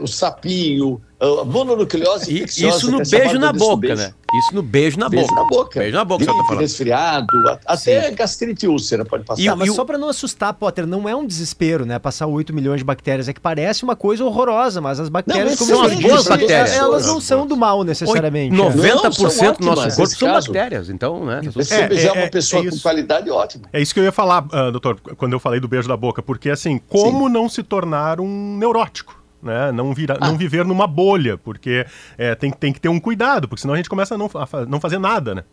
o 0.00 0.06
sapinho, 0.06 1.00
a 1.22 1.44
mononucleose 1.44 2.34
infecciosa. 2.34 2.76
Isso 2.78 2.90
no 2.90 2.98
beijo 2.98 3.38
na 3.38 3.52
boca, 3.52 3.94
né? 3.94 4.12
Isso 4.34 4.54
no 4.54 4.62
beijo 4.62 4.98
na 4.98 5.08
beijo 5.08 5.26
boca. 5.26 5.40
Na 5.40 5.48
boca. 5.48 5.78
Beijo 5.78 5.96
na 5.96 6.04
boca, 6.04 6.24
Gripe, 6.24 6.56
resfriado, 6.56 7.26
até 7.66 8.08
Sim. 8.08 8.14
gastrite 8.14 8.66
úlcera 8.66 9.04
pode 9.04 9.24
passar. 9.24 9.42
E, 9.42 9.54
mas 9.54 9.74
só 9.74 9.84
para 9.84 9.98
não 9.98 10.08
assustar, 10.08 10.54
Potter, 10.54 10.86
não 10.86 11.08
é 11.08 11.14
um 11.14 11.26
desespero, 11.26 11.84
né? 11.84 11.98
Passar 11.98 12.26
8 12.26 12.52
milhões 12.54 12.78
de 12.78 12.84
bactérias. 12.84 13.28
É 13.28 13.32
que 13.32 13.40
parece 13.40 13.84
uma 13.84 13.94
coisa 13.94 14.24
horrorosa, 14.24 14.80
mas 14.80 14.98
as 14.98 15.08
bactérias 15.08 15.60
não, 15.60 15.66
são 15.66 15.82
as 15.82 15.94
boas 15.94 16.26
bactérias. 16.26 16.74
Elas 16.74 17.06
não 17.06 17.20
são 17.20 17.46
do 17.46 17.56
mal 17.56 17.84
necessariamente. 17.84 18.56
90% 18.56 19.58
do 19.58 19.66
nosso 19.66 19.96
corpo 19.96 20.14
são 20.16 20.32
bactérias. 20.32 20.88
Então, 20.88 21.24
né? 21.24 21.40
Se 21.62 21.74
é, 21.74 21.88
beijar 21.88 22.16
é, 22.16 22.22
uma 22.22 22.30
pessoa 22.30 22.66
é 22.66 22.70
com 22.70 22.78
qualidade, 22.78 23.30
ótimo. 23.30 23.64
É 23.72 23.80
isso 23.80 23.92
que 23.92 24.00
eu 24.00 24.04
ia 24.04 24.12
falar, 24.12 24.44
uh, 24.46 24.72
doutor, 24.72 24.98
quando 25.16 25.34
eu 25.34 25.38
falei 25.38 25.60
do 25.60 25.68
beijo 25.68 25.86
da 25.86 25.96
boca. 25.96 26.22
Porque, 26.22 26.48
assim, 26.48 26.78
como 26.88 27.26
Sim. 27.26 27.32
não 27.32 27.48
se 27.48 27.62
tornar 27.62 28.18
um 28.18 28.56
neurótico? 28.56 29.11
Né? 29.42 29.72
Não, 29.72 29.92
vira, 29.92 30.16
ah. 30.20 30.28
não 30.28 30.38
viver 30.38 30.64
numa 30.64 30.86
bolha, 30.86 31.36
porque 31.36 31.84
é, 32.16 32.34
tem, 32.34 32.50
tem 32.50 32.72
que 32.72 32.80
ter 32.80 32.88
um 32.88 33.00
cuidado, 33.00 33.48
porque 33.48 33.62
senão 33.62 33.74
a 33.74 33.76
gente 33.76 33.88
começa 33.88 34.14
a 34.14 34.18
não, 34.18 34.30
a 34.34 34.66
não 34.66 34.80
fazer 34.80 34.98
nada, 34.98 35.34
né? 35.34 35.44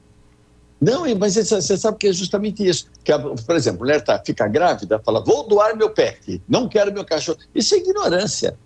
Não, 0.79 1.03
mas 1.17 1.35
você 1.35 1.77
sabe 1.77 1.97
que 1.97 2.07
é 2.07 2.13
justamente 2.13 2.65
isso. 2.65 2.85
Que, 3.03 3.11
por 3.45 3.55
exemplo, 3.55 3.79
a 3.79 3.85
mulher 3.85 4.01
tá, 4.01 4.21
fica 4.25 4.47
grávida, 4.47 4.97
fala, 4.99 5.21
vou 5.21 5.45
doar 5.45 5.75
meu 5.75 5.89
pet, 5.89 6.41
não 6.47 6.69
quero 6.69 6.93
meu 6.93 7.03
cachorro. 7.03 7.37
Isso 7.53 7.75
é 7.75 7.79
ignorância. 7.79 8.57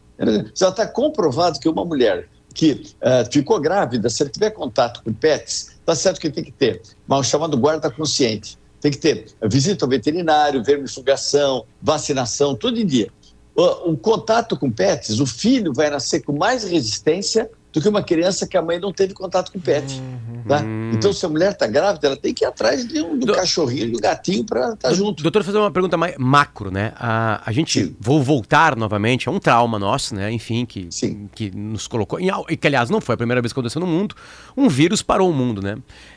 Já 0.53 0.69
está 0.69 0.85
comprovado 0.85 1.59
que 1.59 1.67
uma 1.67 1.83
mulher 1.83 2.29
que 2.53 2.83
uh, 3.01 3.31
ficou 3.31 3.59
grávida, 3.59 4.09
se 4.09 4.21
ela 4.21 4.29
tiver 4.29 4.51
contato 4.51 5.01
com 5.03 5.11
pets, 5.11 5.71
está 5.79 5.95
certo 5.95 6.21
que 6.21 6.29
tem 6.29 6.43
que 6.43 6.51
ter 6.51 6.83
mal 7.07 7.23
chamado 7.23 7.57
guarda 7.57 7.89
consciente. 7.89 8.59
Tem 8.79 8.91
que 8.91 8.99
ter 8.99 9.25
visita 9.41 9.85
ao 9.85 9.89
veterinário, 9.89 10.63
vermifugação, 10.63 11.65
vacinação, 11.81 12.53
tudo 12.53 12.79
em 12.79 12.85
dia 12.85 13.09
o, 13.55 13.91
o 13.91 13.97
contato 13.97 14.57
com 14.57 14.71
pets, 14.71 15.19
o 15.19 15.25
filho 15.25 15.73
vai 15.73 15.89
nascer 15.89 16.21
com 16.21 16.33
mais 16.33 16.63
resistência 16.63 17.49
do 17.73 17.81
que 17.81 17.89
uma 17.89 18.03
criança 18.03 18.45
que 18.45 18.55
a 18.55 18.61
mãe 18.61 18.79
não 18.79 18.93
teve 18.93 19.15
contato 19.15 19.51
com 19.51 19.59
pet. 19.59 19.99
Uhum. 19.99 20.43
Tá? 20.47 20.61
Então, 20.93 21.11
se 21.11 21.25
a 21.25 21.29
mulher 21.29 21.53
está 21.53 21.65
grávida, 21.65 22.05
ela 22.05 22.15
tem 22.15 22.31
que 22.31 22.45
ir 22.45 22.47
atrás 22.47 22.87
de 22.87 23.01
um, 23.01 23.17
do, 23.17 23.25
do 23.25 23.33
cachorrinho 23.33 23.87
e 23.87 23.91
do 23.91 23.99
gatinho 23.99 24.45
para 24.45 24.73
estar 24.73 24.89
tá 24.89 24.93
junto. 24.93 25.23
Doutor, 25.23 25.43
fazer 25.43 25.57
uma 25.57 25.71
pergunta 25.71 25.97
mais 25.97 26.15
macro, 26.19 26.69
né? 26.69 26.93
A, 26.97 27.41
a 27.43 27.51
gente, 27.51 27.85
Sim. 27.85 27.95
vou 27.99 28.21
voltar 28.21 28.75
novamente, 28.75 29.27
é 29.27 29.31
um 29.31 29.39
trauma 29.39 29.79
nosso, 29.79 30.13
né? 30.13 30.31
Enfim, 30.31 30.67
que, 30.67 30.87
Sim. 30.91 31.27
que 31.33 31.49
nos 31.49 31.87
colocou, 31.87 32.19
e 32.19 32.55
que 32.55 32.67
aliás 32.67 32.91
não 32.91 33.01
foi 33.01 33.15
a 33.15 33.17
primeira 33.17 33.41
vez 33.41 33.51
que 33.51 33.59
aconteceu 33.59 33.81
no 33.81 33.87
mundo, 33.87 34.13
um 34.55 34.69
vírus 34.69 35.01
parou 35.01 35.27
o 35.27 35.33
mundo, 35.33 35.59
né? 35.59 35.75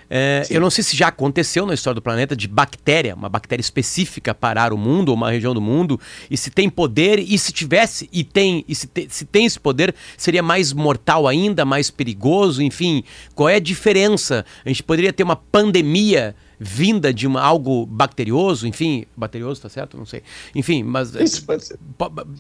É, 0.09 0.47
eu 0.51 0.61
não 0.61 0.71
sei 0.71 0.85
se 0.85 0.97
já 0.97 1.09
aconteceu 1.09 1.67
na 1.67 1.75
história 1.75 1.95
do 1.97 2.03
planeta 2.03 2.37
de 2.37 2.47
bactéria, 2.47 3.15
uma 3.15 3.29
bactéria 3.29 3.61
específica 3.61 4.35
parar 4.35 4.73
o 4.73 4.79
mundo 4.79 5.09
ou 5.11 5.15
uma 5.15 5.31
região 5.31 5.53
do 5.53 5.61
mundo, 5.61 6.01
e 6.31 6.37
se 6.37 6.51
tem 6.51 6.71
poder, 6.71 7.19
e 7.19 7.37
se 7.39 7.53
tivesse, 7.53 8.09
e 8.13 8.23
tem, 8.23 8.65
e 8.69 8.75
se, 8.75 8.87
te, 8.87 9.07
se 9.11 9.25
tem 9.25 9.47
esse 9.47 9.59
poder, 9.59 9.95
seria 10.17 10.43
mais 10.43 10.73
mortal 10.73 11.27
ainda, 11.27 11.65
mais 11.65 11.91
perigoso, 11.91 12.63
enfim, 12.63 13.03
qual 13.35 13.49
é 13.49 13.57
a 13.57 13.61
diferença? 13.61 14.45
A 14.65 14.69
gente 14.69 14.83
poderia 14.83 15.13
ter 15.13 15.23
uma 15.23 15.37
pandemia 15.37 16.35
vinda 16.59 17.13
de 17.13 17.27
uma, 17.27 17.41
algo 17.41 17.85
bacterioso, 17.87 18.67
enfim, 18.67 19.05
bacterioso, 19.17 19.61
tá 19.61 19.69
certo? 19.69 19.97
Não 19.97 20.07
sei. 20.07 20.23
Enfim, 20.55 20.83
mas. 20.83 21.15
Isso 21.15 21.45
pode 21.45 21.65
ser. 21.65 21.79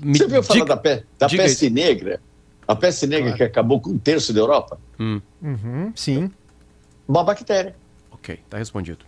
Me, 0.02 0.16
Você 0.16 0.26
viu 0.26 0.42
falar 0.42 0.64
da, 0.64 0.76
pe 0.76 1.02
da 1.18 1.28
peste 1.28 1.66
isso. 1.66 1.74
negra? 1.74 2.20
A 2.66 2.74
peste 2.74 3.06
negra 3.06 3.26
claro. 3.26 3.36
que 3.36 3.44
acabou 3.44 3.80
com 3.80 3.90
um 3.90 3.98
terço 3.98 4.32
da 4.32 4.40
Europa? 4.40 4.78
Hum. 4.98 5.20
Uhum, 5.40 5.92
sim. 5.94 6.30
Uma 7.08 7.22
bactéria. 7.22 7.74
Ok, 8.10 8.40
está 8.44 8.58
respondido. 8.58 9.04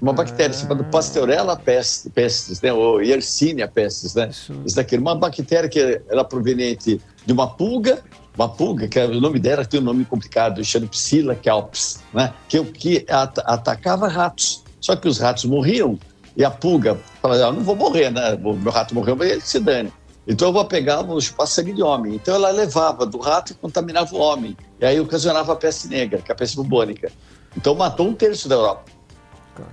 Uma 0.00 0.12
bactéria 0.12 0.52
chamada 0.52 0.82
Pasteurella 0.82 1.56
pestis, 1.56 2.10
pestis 2.12 2.60
né? 2.60 2.72
ou 2.72 3.00
Yersinia 3.00 3.68
pestis, 3.68 4.14
né? 4.14 4.28
Isso. 4.30 4.52
Isso 4.66 4.76
daqui, 4.76 4.96
uma 4.96 5.14
bactéria 5.14 5.68
que 5.68 6.02
era 6.08 6.24
proveniente 6.24 7.00
de 7.24 7.32
uma 7.32 7.48
pulga, 7.48 8.02
uma 8.36 8.48
pulga, 8.48 8.88
que 8.88 8.98
o 8.98 9.20
nome 9.20 9.38
dela 9.38 9.64
tem 9.64 9.78
um 9.78 9.84
nome 9.84 10.04
complicado, 10.04 10.64
Xanopsila 10.64 11.36
calpis, 11.36 12.02
né? 12.12 12.32
Que, 12.48 12.62
que 12.64 13.06
at 13.08 13.38
atacava 13.44 14.08
ratos. 14.08 14.64
Só 14.80 14.96
que 14.96 15.06
os 15.06 15.18
ratos 15.18 15.44
morriam 15.44 15.98
e 16.36 16.44
a 16.44 16.50
pulga 16.50 16.98
falava, 17.20 17.46
ah, 17.46 17.52
não 17.52 17.62
vou 17.62 17.76
morrer, 17.76 18.10
né? 18.10 18.36
Meu 18.36 18.72
rato 18.72 18.94
morreu, 18.94 19.14
mas 19.14 19.30
ele 19.30 19.40
se 19.40 19.60
dane. 19.60 19.92
Então 20.26 20.48
eu 20.48 20.52
vou 20.52 20.64
pegar, 20.64 21.02
vou 21.02 21.20
chupar 21.20 21.46
sangue 21.46 21.72
de 21.72 21.82
homem. 21.82 22.14
Então 22.14 22.34
ela 22.34 22.50
levava 22.50 23.04
do 23.04 23.18
rato 23.18 23.52
e 23.52 23.54
contaminava 23.54 24.14
o 24.14 24.18
homem. 24.18 24.56
E 24.80 24.84
aí 24.84 24.98
ocasionava 25.00 25.52
a 25.52 25.56
peste 25.56 25.88
negra, 25.88 26.20
que 26.20 26.30
é 26.30 26.34
a 26.34 26.36
peste 26.36 26.56
bubônica. 26.56 27.10
Então 27.56 27.74
matou 27.74 28.08
um 28.08 28.14
terço 28.14 28.48
da 28.48 28.54
Europa. 28.54 28.84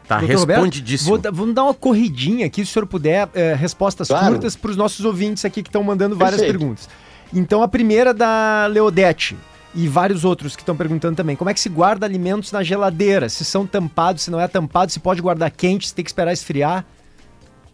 Tá 0.07 0.17
respondidíssimo. 0.17 1.11
Roberto, 1.11 1.33
vou, 1.33 1.41
vamos 1.43 1.55
dar 1.55 1.63
uma 1.63 1.73
corridinha 1.73 2.45
aqui, 2.45 2.65
se 2.65 2.71
o 2.71 2.73
senhor 2.73 2.85
puder, 2.85 3.29
é, 3.33 3.53
respostas 3.53 4.09
claro. 4.09 4.33
curtas 4.33 4.55
para 4.55 4.71
os 4.71 4.77
nossos 4.77 5.05
ouvintes 5.05 5.45
aqui 5.45 5.63
que 5.63 5.69
estão 5.69 5.83
mandando 5.83 6.15
várias 6.15 6.41
Perfeito. 6.41 6.59
perguntas. 6.59 6.89
Então 7.33 7.63
a 7.63 7.67
primeira 7.67 8.13
da 8.13 8.67
Leodete 8.67 9.37
e 9.73 9.87
vários 9.87 10.25
outros 10.25 10.55
que 10.55 10.61
estão 10.61 10.75
perguntando 10.75 11.15
também. 11.15 11.35
Como 11.35 11.49
é 11.49 11.53
que 11.53 11.59
se 11.59 11.69
guarda 11.69 12.05
alimentos 12.05 12.51
na 12.51 12.63
geladeira? 12.63 13.29
Se 13.29 13.45
são 13.45 13.65
tampados, 13.65 14.23
se 14.23 14.31
não 14.31 14.39
é 14.39 14.47
tampado, 14.47 14.91
se 14.91 14.99
pode 14.99 15.21
guardar 15.21 15.51
quente, 15.51 15.87
se 15.87 15.93
tem 15.93 16.03
que 16.03 16.09
esperar 16.09 16.33
esfriar? 16.33 16.85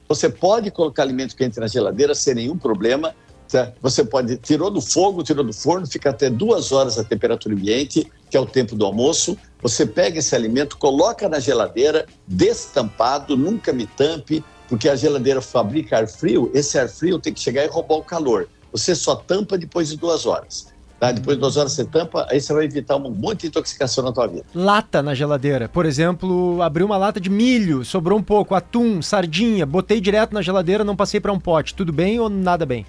Você 0.07 0.29
pode 0.29 0.69
colocar 0.71 1.03
alimento 1.03 1.35
quente 1.35 1.59
na 1.59 1.67
geladeira 1.67 2.13
sem 2.13 2.35
nenhum 2.35 2.57
problema. 2.57 3.15
Tá? 3.49 3.71
Você 3.81 4.03
pode, 4.03 4.37
tirou 4.37 4.69
do 4.69 4.81
fogo, 4.81 5.23
tirou 5.23 5.43
do 5.43 5.53
forno, 5.53 5.87
fica 5.87 6.09
até 6.09 6.29
duas 6.29 6.71
horas 6.71 6.99
a 6.99 7.03
temperatura 7.03 7.55
ambiente, 7.55 8.11
que 8.29 8.37
é 8.37 8.39
o 8.39 8.45
tempo 8.45 8.75
do 8.75 8.85
almoço. 8.85 9.37
Você 9.61 9.85
pega 9.85 10.19
esse 10.19 10.35
alimento, 10.35 10.77
coloca 10.77 11.27
na 11.27 11.39
geladeira, 11.39 12.05
destampado, 12.27 13.35
nunca 13.35 13.73
me 13.73 13.87
tampe, 13.87 14.43
porque 14.67 14.89
a 14.89 14.95
geladeira 14.95 15.41
fabrica 15.41 15.97
ar 15.97 16.07
frio. 16.07 16.51
Esse 16.53 16.77
ar 16.77 16.87
frio 16.87 17.19
tem 17.19 17.33
que 17.33 17.39
chegar 17.39 17.63
e 17.63 17.67
roubar 17.67 17.95
o 17.95 18.03
calor. 18.03 18.47
Você 18.71 18.93
só 18.93 19.15
tampa 19.15 19.57
depois 19.57 19.89
de 19.89 19.97
duas 19.97 20.25
horas. 20.25 20.67
Tá? 20.99 21.11
Depois 21.11 21.35
de 21.35 21.41
duas 21.41 21.57
horas 21.57 21.73
você 21.73 21.83
tampa, 21.83 22.25
aí 22.29 22.39
você 22.39 22.53
vai 22.53 22.65
evitar 22.65 22.95
um 22.95 23.09
monte 23.09 23.41
de 23.41 23.47
intoxicação 23.47 24.03
na 24.03 24.11
tua 24.11 24.27
vida. 24.27 24.45
Lata 24.53 25.01
na 25.01 25.13
geladeira. 25.13 25.67
Por 25.67 25.85
exemplo, 25.85 26.61
abri 26.61 26.83
uma 26.83 26.97
lata 26.97 27.19
de 27.19 27.29
milho, 27.29 27.83
sobrou 27.83 28.17
um 28.17 28.23
pouco, 28.23 28.55
atum, 28.55 29.01
sardinha, 29.01 29.65
botei 29.65 29.99
direto 29.99 30.33
na 30.33 30.41
geladeira, 30.41 30.83
não 30.83 30.95
passei 30.95 31.19
para 31.19 31.33
um 31.33 31.39
pote. 31.39 31.73
Tudo 31.73 31.91
bem 31.91 32.19
ou 32.19 32.29
nada 32.29 32.65
bem? 32.65 32.85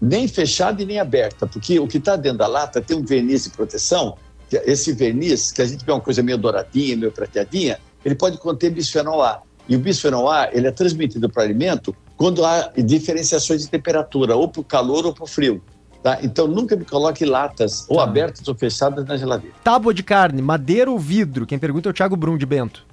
Nem 0.00 0.28
fechada 0.28 0.82
e 0.82 0.84
nem 0.84 0.98
aberta, 0.98 1.46
porque 1.46 1.78
o 1.78 1.86
que 1.86 1.98
está 1.98 2.16
dentro 2.16 2.38
da 2.38 2.46
lata 2.46 2.82
tem 2.82 2.96
um 2.96 3.04
verniz 3.04 3.44
de 3.44 3.50
proteção. 3.50 4.16
Esse 4.64 4.92
verniz, 4.92 5.52
que 5.52 5.62
a 5.62 5.66
gente 5.66 5.84
vê 5.84 5.92
uma 5.92 6.00
coisa 6.00 6.22
meio 6.22 6.38
douradinha, 6.38 6.96
meio 6.96 7.12
prateadinha, 7.12 7.78
ele 8.04 8.14
pode 8.14 8.38
conter 8.38 8.70
bisfenol 8.70 9.22
A. 9.22 9.42
E 9.68 9.76
o 9.76 9.78
bisfenol 9.78 10.28
A 10.30 10.48
ele 10.52 10.66
é 10.66 10.70
transmitido 10.70 11.28
para 11.28 11.42
o 11.42 11.44
alimento 11.44 11.94
quando 12.16 12.44
há 12.44 12.70
diferenciações 12.76 13.62
de 13.62 13.68
temperatura, 13.68 14.36
ou 14.36 14.48
para 14.48 14.60
o 14.60 14.64
calor 14.64 15.06
ou 15.06 15.12
para 15.12 15.24
o 15.24 15.26
frio. 15.26 15.62
Tá? 16.02 16.18
Então 16.22 16.48
nunca 16.48 16.74
me 16.74 16.84
coloque 16.84 17.24
latas 17.24 17.86
ou 17.88 17.98
tá. 17.98 18.04
abertas 18.04 18.46
ou 18.48 18.54
fechadas 18.54 19.04
na 19.06 19.16
geladeira. 19.16 19.54
Tábua 19.62 19.94
de 19.94 20.02
carne, 20.02 20.42
madeira 20.42 20.90
ou 20.90 20.98
vidro? 20.98 21.46
Quem 21.46 21.58
pergunta 21.58 21.88
é 21.88 21.90
o 21.90 21.92
Thiago 21.92 22.16
Brum 22.16 22.36
de 22.36 22.44
Bento. 22.44 22.84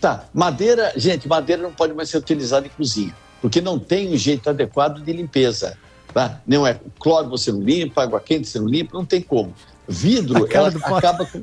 Tá, 0.00 0.24
madeira, 0.34 0.92
gente, 0.96 1.28
madeira 1.28 1.62
não 1.62 1.72
pode 1.72 1.94
mais 1.94 2.08
ser 2.10 2.18
utilizada 2.18 2.66
em 2.66 2.70
cozinha, 2.70 3.14
porque 3.40 3.60
não 3.60 3.78
tem 3.78 4.12
um 4.12 4.16
jeito 4.16 4.50
adequado 4.50 5.00
de 5.00 5.12
limpeza. 5.12 5.78
Tá? 6.12 6.40
Não 6.44 6.66
é 6.66 6.78
cloro 6.98 7.30
você 7.30 7.52
não 7.52 7.62
limpa, 7.62 8.02
água 8.02 8.20
quente 8.20 8.48
você 8.48 8.58
não 8.58 8.66
limpa, 8.66 8.98
não 8.98 9.04
tem 9.04 9.22
como. 9.22 9.54
Vidro, 9.92 10.46
ela 10.50 10.68
acaba 10.68 11.26
com. 11.26 11.42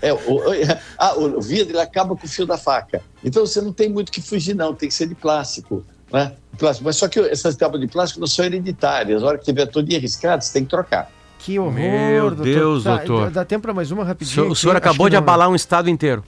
É, 0.00 0.12
o, 0.12 0.18
ah, 0.96 1.14
o 1.18 1.40
vidro 1.40 1.72
ele 1.72 1.80
acaba 1.80 2.16
com 2.16 2.26
o 2.26 2.28
fio 2.28 2.46
da 2.46 2.56
faca. 2.56 3.02
Então 3.22 3.44
você 3.44 3.60
não 3.60 3.72
tem 3.72 3.88
muito 3.88 4.12
que 4.12 4.22
fugir, 4.22 4.54
não, 4.54 4.74
tem 4.74 4.88
que 4.88 4.94
ser 4.94 5.08
de 5.08 5.14
plástico. 5.14 5.84
Né? 6.12 6.32
Plástico. 6.56 6.84
Mas 6.84 6.96
só 6.96 7.08
que 7.08 7.18
essas 7.20 7.56
tábuas 7.56 7.80
de 7.80 7.88
plástico 7.88 8.20
não 8.20 8.26
são 8.26 8.44
hereditárias. 8.44 9.22
A 9.22 9.26
hora 9.26 9.38
que 9.38 9.44
tiver 9.44 9.66
todo 9.66 9.92
arriscado, 9.94 10.44
você 10.44 10.52
tem 10.52 10.64
que 10.64 10.70
trocar. 10.70 11.10
Que 11.38 11.58
horror, 11.58 11.72
Meu 11.72 12.30
doutor. 12.30 12.44
Deus, 12.44 12.84
tá, 12.84 12.96
doutor. 12.96 13.30
Dá 13.30 13.44
tempo 13.44 13.62
para 13.62 13.74
mais 13.74 13.90
uma 13.90 14.04
rapidinho. 14.04 14.50
O 14.50 14.56
senhor, 14.56 14.76
acabou 14.76 15.08
de 15.08 15.14
não... 15.14 15.22
abalar 15.22 15.48
um 15.48 15.54
estado 15.54 15.88
inteiro. 15.88 16.24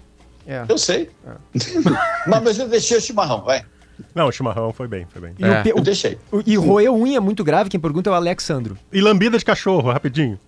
É. 0.46 0.64
Eu 0.68 0.78
sei. 0.78 1.10
É. 1.26 1.30
mas, 2.26 2.42
mas 2.42 2.58
eu 2.58 2.68
deixei 2.68 2.96
o 2.96 3.00
chimarrão, 3.00 3.42
vai. 3.42 3.64
Não, 4.14 4.28
o 4.28 4.32
chimarrão 4.32 4.72
foi 4.72 4.88
bem, 4.88 5.06
foi 5.10 5.20
bem. 5.20 5.34
E 5.38 5.44
é. 5.44 5.62
o, 5.74 5.78
eu 5.78 5.82
deixei. 5.82 6.18
O, 6.32 6.42
e 6.46 6.56
roer 6.56 6.90
unha 6.92 7.18
é 7.18 7.20
muito 7.20 7.44
grave, 7.44 7.68
quem 7.68 7.78
pergunta 7.78 8.08
é 8.08 8.12
o 8.12 8.16
Alexandro. 8.16 8.78
E 8.92 9.00
lambida 9.00 9.38
de 9.38 9.44
cachorro, 9.44 9.90
rapidinho. 9.90 10.38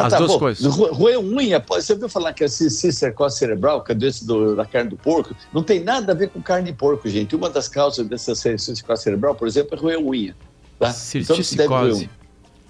Ah, 0.00 0.06
As 0.06 0.12
tá, 0.12 0.18
duas 0.18 0.32
bom. 0.32 0.38
coisas. 0.38 0.74
Roer 0.74 1.18
unha, 1.18 1.62
você 1.68 1.92
ouviu 1.92 2.08
falar 2.08 2.32
que 2.32 2.42
a 2.42 2.48
cistercose 2.48 3.36
cerebral, 3.36 3.84
que 3.84 3.92
é 3.92 3.94
doença 3.94 4.24
do, 4.24 4.56
da 4.56 4.64
carne 4.64 4.90
do 4.90 4.96
porco, 4.96 5.34
não 5.52 5.62
tem 5.62 5.80
nada 5.80 6.12
a 6.12 6.14
ver 6.14 6.30
com 6.30 6.40
carne 6.40 6.70
de 6.70 6.76
porco, 6.76 7.08
gente. 7.08 7.36
Uma 7.36 7.50
das 7.50 7.68
causas 7.68 8.06
dessa 8.06 8.34
cistercose 8.34 9.02
cerebral, 9.02 9.34
por 9.34 9.46
exemplo, 9.46 9.76
é 9.76 9.80
roer 9.80 9.98
unha. 9.98 10.36
Tá? 10.78 10.94
Então 11.14 11.36
roer 11.36 11.94
unha. 11.94 12.10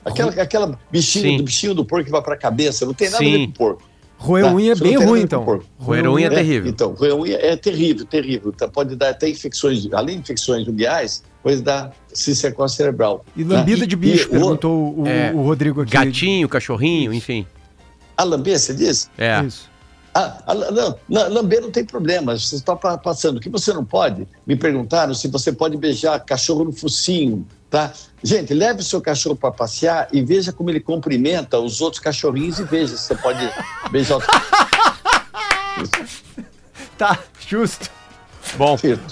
Aquela, 0.04 0.30
aquela 0.32 0.78
bichinho, 0.90 1.38
do 1.38 1.44
bichinho 1.44 1.74
do 1.74 1.84
porco 1.84 2.06
que 2.06 2.10
vai 2.10 2.22
para 2.22 2.34
a 2.34 2.38
cabeça, 2.38 2.86
não 2.86 2.94
tem 2.94 3.10
nada 3.10 3.22
Sim. 3.22 3.34
a 3.34 3.38
ver 3.38 3.46
com 3.46 3.52
porco. 3.52 3.89
Roer 4.20 4.44
tá? 4.44 4.52
unha 4.54 4.72
é 4.72 4.74
bem 4.74 4.96
ruim, 4.96 5.22
então. 5.22 5.62
Roer 5.78 6.06
unha 6.06 6.26
é, 6.28 6.32
é 6.32 6.34
terrível. 6.34 6.70
Então, 6.70 6.92
roer 6.92 7.14
unha 7.14 7.36
é 7.36 7.56
terrível, 7.56 8.04
terrível. 8.04 8.52
Tá? 8.52 8.68
Pode 8.68 8.94
dar 8.94 9.08
até 9.08 9.30
infecções, 9.30 9.88
além 9.94 10.16
de 10.16 10.22
infecções 10.22 10.68
unguiais, 10.68 11.22
pode 11.42 11.62
dar 11.62 11.90
cistercose 12.12 12.76
cerebral. 12.76 13.24
E 13.34 13.42
lambida 13.42 13.80
né? 13.80 13.86
de 13.86 13.96
bicho, 13.96 14.26
e, 14.26 14.30
perguntou 14.32 14.94
o, 14.98 15.06
é, 15.06 15.32
o, 15.32 15.40
Rodrigo 15.40 15.80
aqui. 15.80 15.92
Gatinho, 15.92 16.46
cachorrinho, 16.50 17.14
enfim. 17.14 17.46
A 18.14 18.22
lamber, 18.22 18.58
você 18.58 18.74
diz? 18.74 19.10
É. 19.16 19.42
Isso. 19.42 19.70
Ah, 20.14 20.36
a, 20.46 20.54
não, 20.54 20.98
lamber 21.08 21.62
não 21.62 21.70
tem 21.70 21.84
problema, 21.84 22.38
você 22.38 22.56
está 22.56 22.76
passando. 22.76 23.38
O 23.38 23.40
que 23.40 23.48
você 23.48 23.72
não 23.72 23.86
pode, 23.86 24.28
me 24.46 24.54
perguntaram 24.54 25.14
se 25.14 25.28
você 25.28 25.50
pode 25.50 25.78
beijar 25.78 26.20
cachorro 26.20 26.64
no 26.64 26.72
focinho, 26.72 27.46
Tá? 27.70 27.92
Gente, 28.22 28.52
leve 28.52 28.80
o 28.80 28.84
seu 28.84 29.00
cachorro 29.00 29.36
para 29.36 29.52
passear 29.52 30.08
e 30.12 30.20
veja 30.20 30.52
como 30.52 30.68
ele 30.68 30.80
cumprimenta 30.80 31.58
os 31.58 31.80
outros 31.80 32.02
cachorrinhos 32.02 32.58
e 32.58 32.64
veja 32.64 32.96
se 32.96 33.04
você 33.04 33.14
pode 33.14 33.38
beijar 33.92 34.18
o. 34.18 34.22
tá, 36.98 37.16
justo. 37.46 37.88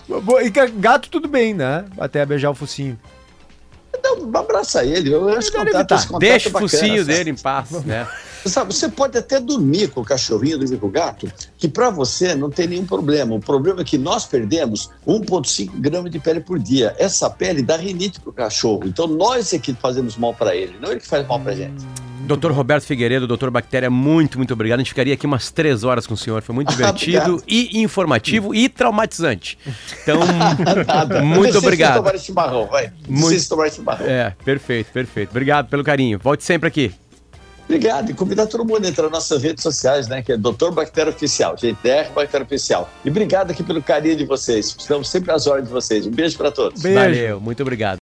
Bom. 0.09 0.41
E 0.41 0.51
gato 0.51 1.09
tudo 1.09 1.29
bem, 1.29 1.55
né? 1.55 1.85
Até 1.99 2.27
beijar 2.27 2.51
o 2.51 2.55
focinho. 2.55 2.99
Então, 4.17 4.41
abraça 4.41 4.85
ele. 4.85 5.13
Eu 5.13 5.29
acho 5.29 5.51
que 5.51 5.59
Deixa 6.19 6.49
o 6.49 6.53
focinho 6.53 7.05
dele 7.05 7.31
em 7.31 7.37
paz, 7.37 7.71
né? 7.85 8.07
Sabe, 8.47 8.73
você 8.73 8.89
pode 8.89 9.19
até 9.19 9.41
dormir 9.41 9.89
com 9.89 10.01
o 10.01 10.05
cachorrinho, 10.05 10.59
dormir 10.59 10.79
com 10.79 10.87
o 10.87 10.91
gato, 10.91 11.31
que 11.57 11.69
para 11.69 11.91
você 11.91 12.35
não 12.35 12.49
tem 12.49 12.69
nenhum 12.69 12.87
problema. 12.87 13.35
O 13.35 13.41
problema 13.41 13.83
é 13.83 13.85
que 13.85 13.99
nós 13.99 14.25
perdemos 14.27 14.91
1,5 15.07 15.73
gramas 15.75 16.11
de 16.11 16.19
pele 16.19 16.41
por 16.41 16.59
dia. 16.59 16.95
Essa 16.99 17.29
pele 17.29 17.63
dá 17.63 17.77
rinite 17.77 18.21
pro 18.21 18.33
cachorro. 18.33 18.85
Então 18.87 19.07
nós 19.07 19.53
é 19.53 19.59
que 19.59 19.75
fazemos 19.75 20.17
mal 20.17 20.33
para 20.33 20.55
ele, 20.55 20.79
não 20.81 20.91
ele 20.91 21.01
que 21.01 21.07
faz 21.07 21.27
mal 21.27 21.41
pra 21.41 21.53
gente. 21.53 21.85
Doutor 22.29 22.53
Roberto 22.53 22.85
Figueiredo, 22.85 23.26
doutor 23.26 23.51
Bactéria, 23.51 23.89
muito, 23.89 24.37
muito 24.37 24.53
obrigado. 24.53 24.81
A 24.81 24.83
gente 24.83 24.91
ficaria 24.91 25.14
aqui 25.14 25.24
umas 25.24 25.51
três 25.51 25.83
horas 25.83 26.07
com 26.07 26.12
o 26.12 26.16
senhor. 26.16 26.43
Foi 26.43 26.55
muito 26.55 26.68
divertido 26.68 27.43
e 27.49 27.81
informativo 27.81 28.55
e 28.55 28.68
traumatizante. 28.68 29.59
Então, 30.03 30.20
muito 31.24 31.57
obrigado. 31.57 31.97
tomar 31.97 32.14
esse 32.14 32.31
marrão, 32.31 32.66
vai. 32.66 32.93
Muito... 33.09 33.49
tomar 33.49 33.66
esse 33.68 33.81
marrão. 33.81 34.07
É, 34.07 34.37
perfeito, 34.45 34.93
perfeito. 34.93 35.31
Obrigado 35.31 35.70
pelo 35.70 35.83
carinho. 35.83 36.18
Volte 36.18 36.45
sempre 36.45 36.68
aqui. 36.68 36.93
Obrigado. 37.64 38.11
E 38.11 38.14
convidar 38.14 38.47
todo 38.47 38.64
mundo 38.64 38.85
a 38.85 38.89
entrar 38.89 39.05
nas 39.05 39.12
nossas 39.12 39.43
redes 39.43 39.62
sociais, 39.62 40.07
né? 40.09 40.22
Que 40.22 40.33
é 40.33 40.37
Doutor 40.37 40.72
Bactéria 40.72 41.11
Oficial, 41.11 41.57
GTR 41.57 42.11
Bactéria 42.14 42.45
Oficial. 42.45 42.91
E 43.05 43.11
obrigado 43.11 43.51
aqui 43.51 43.62
pelo 43.62 43.83
carinho 43.83 44.16
de 44.16 44.24
vocês. 44.24 44.74
Estamos 44.79 45.09
sempre 45.09 45.33
às 45.33 45.47
ordens 45.47 45.68
de 45.68 45.72
vocês. 45.72 46.07
Um 46.07 46.11
beijo 46.11 46.37
para 46.37 46.51
todos. 46.51 46.83
Beijo. 46.83 46.99
Valeu, 46.99 47.41
muito 47.41 47.62
obrigado. 47.62 47.97